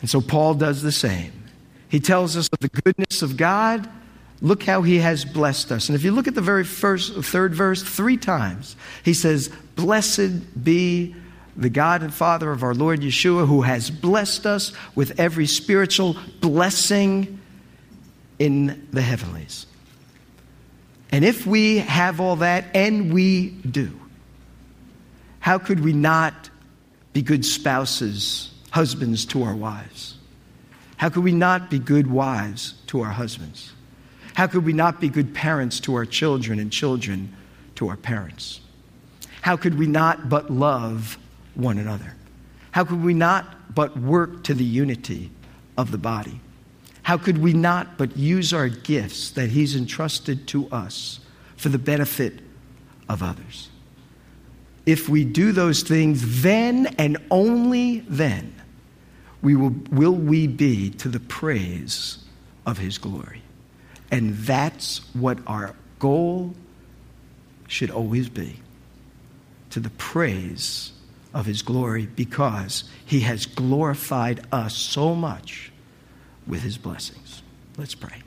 And 0.00 0.10
so 0.10 0.20
Paul 0.20 0.54
does 0.54 0.82
the 0.82 0.92
same. 0.92 1.32
He 1.88 2.00
tells 2.00 2.36
us 2.36 2.48
of 2.52 2.58
the 2.58 2.68
goodness 2.68 3.22
of 3.22 3.36
God. 3.36 3.88
Look 4.40 4.64
how 4.64 4.82
he 4.82 4.98
has 4.98 5.24
blessed 5.24 5.70
us. 5.70 5.88
And 5.88 5.94
if 5.94 6.02
you 6.02 6.10
look 6.10 6.26
at 6.26 6.34
the 6.34 6.40
very 6.40 6.64
first, 6.64 7.14
third 7.22 7.54
verse, 7.54 7.82
three 7.82 8.16
times, 8.16 8.74
he 9.04 9.14
says, 9.14 9.50
Blessed 9.76 10.64
be 10.64 11.14
the 11.56 11.70
God 11.70 12.02
and 12.02 12.12
Father 12.12 12.50
of 12.50 12.62
our 12.62 12.74
Lord 12.74 13.00
Yeshua, 13.00 13.46
who 13.46 13.62
has 13.62 13.90
blessed 13.90 14.46
us 14.46 14.72
with 14.94 15.18
every 15.20 15.46
spiritual 15.46 16.16
blessing 16.40 17.40
in 18.38 18.86
the 18.90 19.02
heavenlies. 19.02 19.66
And 21.10 21.24
if 21.24 21.46
we 21.46 21.78
have 21.78 22.20
all 22.20 22.36
that, 22.36 22.64
and 22.74 23.12
we 23.12 23.50
do, 23.50 23.98
how 25.40 25.58
could 25.58 25.80
we 25.80 25.92
not 25.92 26.50
be 27.12 27.20
good 27.20 27.44
spouses, 27.44 28.50
husbands 28.70 29.26
to 29.26 29.42
our 29.42 29.54
wives? 29.54 30.16
How 30.96 31.10
could 31.10 31.24
we 31.24 31.32
not 31.32 31.68
be 31.68 31.78
good 31.78 32.06
wives 32.06 32.74
to 32.86 33.02
our 33.02 33.10
husbands? 33.10 33.72
How 34.34 34.46
could 34.46 34.64
we 34.64 34.72
not 34.72 35.00
be 35.00 35.08
good 35.08 35.34
parents 35.34 35.80
to 35.80 35.94
our 35.96 36.06
children 36.06 36.58
and 36.58 36.72
children 36.72 37.34
to 37.74 37.88
our 37.88 37.96
parents? 37.96 38.60
How 39.42 39.56
could 39.56 39.78
we 39.78 39.86
not 39.86 40.28
but 40.28 40.50
love 40.50 41.18
one 41.54 41.78
another? 41.78 42.14
How 42.70 42.84
could 42.84 43.02
we 43.02 43.14
not 43.14 43.74
but 43.74 43.96
work 43.96 44.44
to 44.44 44.54
the 44.54 44.64
unity 44.64 45.30
of 45.76 45.90
the 45.90 45.98
body? 45.98 46.40
How 47.02 47.18
could 47.18 47.38
we 47.38 47.52
not 47.52 47.98
but 47.98 48.16
use 48.16 48.52
our 48.52 48.68
gifts 48.68 49.30
that 49.30 49.50
He's 49.50 49.76
entrusted 49.76 50.46
to 50.48 50.68
us 50.70 51.20
for 51.56 51.68
the 51.68 51.78
benefit 51.78 52.40
of 53.08 53.22
others? 53.22 53.68
If 54.86 55.08
we 55.08 55.24
do 55.24 55.52
those 55.52 55.82
things, 55.82 56.42
then 56.42 56.86
and 56.98 57.18
only 57.30 58.00
then 58.00 58.54
we 59.42 59.56
will, 59.56 59.74
will 59.90 60.14
we 60.14 60.46
be 60.46 60.90
to 60.90 61.08
the 61.08 61.20
praise 61.20 62.18
of 62.66 62.78
His 62.78 62.98
glory. 62.98 63.42
And 64.10 64.36
that's 64.38 64.98
what 65.14 65.38
our 65.46 65.74
goal 65.98 66.54
should 67.66 67.90
always 67.90 68.28
be 68.28 68.60
to 69.70 69.80
the 69.80 69.90
praise 69.90 70.92
of 71.34 71.46
his 71.46 71.62
glory 71.62 72.06
because 72.06 72.84
he 73.04 73.20
has 73.20 73.46
glorified 73.46 74.46
us 74.52 74.76
so 74.76 75.14
much 75.14 75.72
with 76.46 76.62
his 76.62 76.78
blessings. 76.78 77.42
Let's 77.76 77.94
pray. 77.94 78.22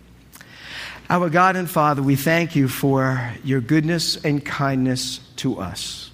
Our 1.09 1.29
God 1.29 1.55
and 1.55 1.69
Father, 1.69 2.01
we 2.01 2.15
thank 2.15 2.55
you 2.55 2.67
for 2.67 3.33
your 3.43 3.61
goodness 3.61 4.15
and 4.23 4.43
kindness 4.43 5.19
to 5.37 5.59
us. 5.59 6.11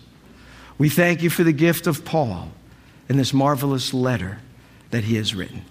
We 0.77 0.89
thank 0.89 1.21
you 1.21 1.29
for 1.29 1.43
the 1.43 1.53
gift 1.53 1.87
of 1.87 2.03
Paul 2.03 2.51
in 3.07 3.17
this 3.17 3.33
marvelous 3.33 3.93
letter 3.93 4.39
that 4.89 5.05
he 5.05 5.15
has 5.15 5.33
written. 5.33 5.63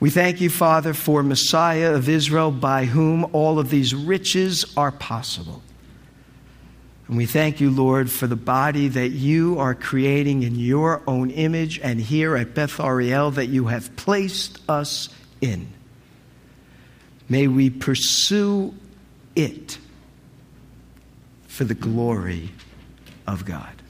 We 0.00 0.10
thank 0.10 0.40
you, 0.40 0.50
Father, 0.50 0.92
for 0.92 1.22
Messiah 1.22 1.94
of 1.94 2.08
Israel, 2.08 2.50
by 2.50 2.86
whom 2.86 3.24
all 3.32 3.58
of 3.58 3.70
these 3.70 3.94
riches 3.94 4.64
are 4.76 4.90
possible. 4.90 5.62
And 7.08 7.16
we 7.16 7.26
thank 7.26 7.60
you, 7.60 7.70
Lord, 7.70 8.10
for 8.10 8.26
the 8.26 8.36
body 8.36 8.88
that 8.88 9.10
you 9.10 9.58
are 9.58 9.74
creating 9.74 10.42
in 10.42 10.54
your 10.56 11.02
own 11.06 11.30
image 11.30 11.78
and 11.80 12.00
here 12.00 12.34
at 12.36 12.54
Beth 12.54 12.80
Ariel 12.80 13.30
that 13.32 13.46
you 13.46 13.66
have 13.66 13.94
placed 13.96 14.58
us 14.68 15.10
in. 15.40 15.68
May 17.28 17.46
we 17.46 17.68
pursue 17.68 18.74
it 19.36 19.78
for 21.46 21.64
the 21.64 21.74
glory 21.74 22.50
of 23.26 23.44
God. 23.44 23.82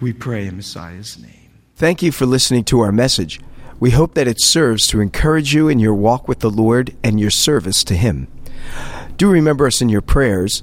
We 0.00 0.12
pray 0.12 0.46
in 0.46 0.56
Messiah's 0.56 1.18
name. 1.18 1.50
Thank 1.76 2.02
you 2.02 2.12
for 2.12 2.26
listening 2.26 2.64
to 2.64 2.80
our 2.80 2.92
message. 2.92 3.40
We 3.78 3.90
hope 3.90 4.14
that 4.14 4.28
it 4.28 4.40
serves 4.40 4.86
to 4.88 5.00
encourage 5.00 5.54
you 5.54 5.68
in 5.68 5.78
your 5.78 5.94
walk 5.94 6.26
with 6.26 6.40
the 6.40 6.50
Lord 6.50 6.96
and 7.04 7.20
your 7.20 7.30
service 7.30 7.84
to 7.84 7.94
Him. 7.94 8.28
Do 9.18 9.30
remember 9.30 9.66
us 9.66 9.82
in 9.82 9.88
your 9.88 10.00
prayers, 10.00 10.62